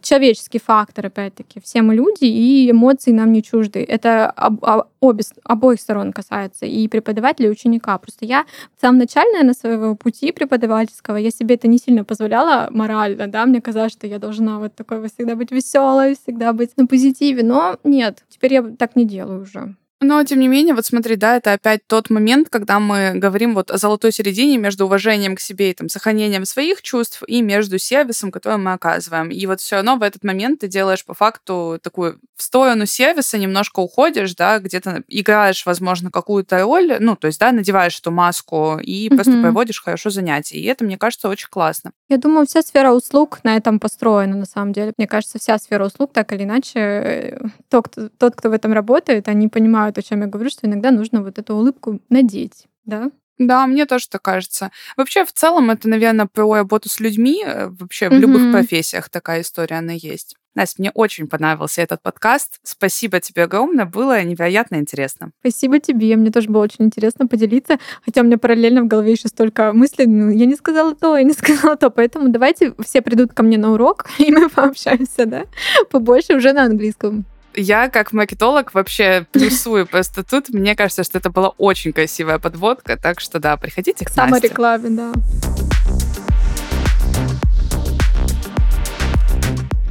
человеческий 0.00 0.58
фактор, 0.58 1.06
опять-таки. 1.06 1.60
Все 1.60 1.82
мы 1.82 1.94
люди, 1.94 2.24
и 2.24 2.70
эмоции 2.70 3.12
нам 3.12 3.32
не 3.32 3.42
чужды. 3.42 3.84
Это 3.84 4.30
об, 4.30 4.64
об, 4.64 4.88
обе, 5.00 5.24
обоих 5.44 5.80
сторон 5.80 6.12
касается, 6.12 6.66
и 6.66 6.88
преподавателя, 6.88 7.48
и 7.48 7.50
ученика. 7.50 7.98
Просто 7.98 8.24
я 8.24 8.46
в 8.76 8.80
самом 8.80 8.98
начале, 8.98 9.30
наверное, 9.32 9.54
своего 9.54 9.94
пути 9.94 10.32
преподавательского, 10.32 11.16
я 11.16 11.30
себе 11.30 11.56
это 11.56 11.68
не 11.68 11.78
сильно 11.78 12.04
позволяла 12.04 12.68
морально, 12.70 13.26
да, 13.26 13.46
мне 13.46 13.60
казалось, 13.60 13.92
что 13.92 14.06
я 14.06 14.18
должна 14.18 14.58
вот 14.58 14.74
такой 14.74 15.06
всегда 15.08 15.34
быть 15.36 15.50
веселой, 15.50 16.16
всегда 16.16 16.52
быть 16.52 16.76
на 16.76 16.86
позитиве, 16.86 17.42
но 17.42 17.78
нет, 17.84 18.24
теперь 18.28 18.54
я 18.54 18.62
так 18.62 18.96
не 18.96 19.04
делаю 19.04 19.42
уже. 19.42 19.74
Но, 20.00 20.24
тем 20.24 20.40
не 20.40 20.48
менее, 20.48 20.74
вот 20.74 20.86
смотри, 20.86 21.16
да, 21.16 21.36
это 21.36 21.52
опять 21.52 21.86
тот 21.86 22.08
момент, 22.08 22.48
когда 22.48 22.80
мы 22.80 23.12
говорим 23.14 23.54
вот 23.54 23.70
о 23.70 23.76
золотой 23.76 24.12
середине 24.12 24.56
между 24.56 24.86
уважением 24.86 25.36
к 25.36 25.40
себе 25.40 25.70
и 25.70 25.74
там 25.74 25.90
сохранением 25.90 26.46
своих 26.46 26.80
чувств 26.80 27.22
и 27.26 27.42
между 27.42 27.78
сервисом, 27.78 28.30
который 28.30 28.56
мы 28.56 28.72
оказываем. 28.72 29.28
И 29.28 29.44
вот 29.44 29.60
все 29.60 29.76
равно 29.76 29.96
в 29.96 30.02
этот 30.02 30.24
момент 30.24 30.60
ты 30.60 30.68
делаешь 30.68 31.04
по 31.04 31.12
факту 31.12 31.78
такую 31.82 32.18
в 32.40 32.42
сторону 32.42 32.86
сервиса 32.86 33.36
немножко 33.36 33.80
уходишь, 33.80 34.34
да, 34.34 34.58
где-то 34.58 35.02
играешь, 35.08 35.66
возможно, 35.66 36.10
какую-то 36.10 36.62
роль, 36.62 36.96
ну, 36.98 37.14
то 37.14 37.26
есть, 37.26 37.38
да, 37.38 37.52
надеваешь 37.52 37.98
эту 37.98 38.10
маску 38.10 38.78
и 38.82 39.08
mm-hmm. 39.08 39.14
просто 39.14 39.40
проводишь 39.42 39.82
хорошо 39.82 40.08
занятия. 40.08 40.58
И 40.58 40.64
это, 40.64 40.84
мне 40.84 40.96
кажется, 40.96 41.28
очень 41.28 41.48
классно. 41.50 41.92
Я 42.08 42.16
думаю, 42.16 42.46
вся 42.46 42.62
сфера 42.62 42.92
услуг 42.92 43.40
на 43.44 43.56
этом 43.56 43.78
построена, 43.78 44.36
на 44.36 44.46
самом 44.46 44.72
деле. 44.72 44.94
Мне 44.96 45.06
кажется, 45.06 45.38
вся 45.38 45.58
сфера 45.58 45.84
услуг, 45.84 46.12
так 46.14 46.32
или 46.32 46.44
иначе, 46.44 46.78
э, 46.78 47.38
тот, 47.68 47.88
кто, 47.88 48.08
тот, 48.08 48.36
кто 48.36 48.48
в 48.48 48.52
этом 48.52 48.72
работает, 48.72 49.28
они 49.28 49.48
понимают, 49.48 49.89
о 49.98 50.02
чем 50.02 50.20
я 50.20 50.26
говорю, 50.26 50.50
что 50.50 50.66
иногда 50.66 50.90
нужно 50.90 51.22
вот 51.22 51.38
эту 51.38 51.54
улыбку 51.54 52.00
надеть, 52.08 52.66
да? 52.84 53.10
Да, 53.38 53.66
мне 53.66 53.86
тоже 53.86 54.06
так 54.08 54.20
кажется. 54.20 54.70
Вообще, 54.98 55.24
в 55.24 55.32
целом, 55.32 55.70
это, 55.70 55.88
наверное, 55.88 56.26
про 56.26 56.54
работу 56.56 56.90
с 56.90 57.00
людьми. 57.00 57.42
Э, 57.44 57.68
вообще, 57.68 58.10
в 58.10 58.12
mm-hmm. 58.12 58.18
любых 58.18 58.52
профессиях 58.52 59.08
такая 59.08 59.40
история, 59.40 59.76
она 59.76 59.94
есть. 59.94 60.36
Настя, 60.54 60.82
мне 60.82 60.90
очень 60.94 61.28
понравился 61.28 61.80
этот 61.80 62.02
подкаст. 62.02 62.58
Спасибо 62.64 63.20
тебе 63.20 63.44
огромное, 63.44 63.84
было 63.84 64.22
невероятно 64.22 64.76
интересно. 64.76 65.30
Спасибо 65.40 65.78
тебе, 65.78 66.16
мне 66.16 66.30
тоже 66.30 66.50
было 66.50 66.64
очень 66.64 66.86
интересно 66.86 67.28
поделиться, 67.28 67.78
хотя 68.04 68.22
у 68.22 68.24
меня 68.24 68.36
параллельно 68.36 68.82
в 68.82 68.88
голове 68.88 69.12
еще 69.12 69.28
столько 69.28 69.72
мыслей, 69.72 70.06
ну, 70.06 70.30
я 70.30 70.46
не 70.46 70.56
сказала 70.56 70.94
то, 70.94 71.16
я 71.16 71.22
не 71.22 71.32
сказала 71.34 71.76
то, 71.76 71.90
поэтому 71.90 72.30
давайте 72.30 72.74
все 72.84 73.00
придут 73.00 73.32
ко 73.32 73.44
мне 73.44 73.58
на 73.58 73.72
урок, 73.72 74.06
и 74.18 74.32
мы 74.32 74.48
пообщаемся, 74.48 75.24
да, 75.24 75.44
побольше 75.90 76.34
уже 76.34 76.52
на 76.52 76.64
английском. 76.64 77.24
Я, 77.60 77.90
как 77.90 78.14
маркетолог, 78.14 78.72
вообще 78.72 79.26
плюсую 79.32 79.86
просто 79.86 80.24
тут. 80.24 80.48
Мне 80.48 80.74
кажется, 80.74 81.04
что 81.04 81.18
это 81.18 81.28
была 81.28 81.50
очень 81.58 81.92
красивая 81.92 82.38
подводка, 82.38 82.96
так 82.96 83.20
что 83.20 83.38
да, 83.38 83.58
приходите 83.58 84.06
к 84.06 84.16
Насте. 84.16 84.48
рекламе, 84.48 84.88
да. 84.88 85.12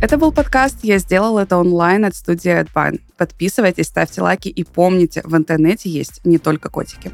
Это 0.02 0.18
был 0.18 0.32
подкаст 0.32 0.78
«Я 0.82 0.98
сделал 0.98 1.38
это 1.38 1.58
онлайн» 1.58 2.06
от 2.06 2.16
студии 2.16 2.60
AdBan. 2.60 3.02
Подписывайтесь, 3.18 3.86
ставьте 3.86 4.22
лайки 4.22 4.48
и 4.48 4.64
помните, 4.64 5.22
в 5.24 5.36
интернете 5.36 5.90
есть 5.90 6.26
не 6.26 6.40
только 6.40 6.70
котики. 6.70 7.12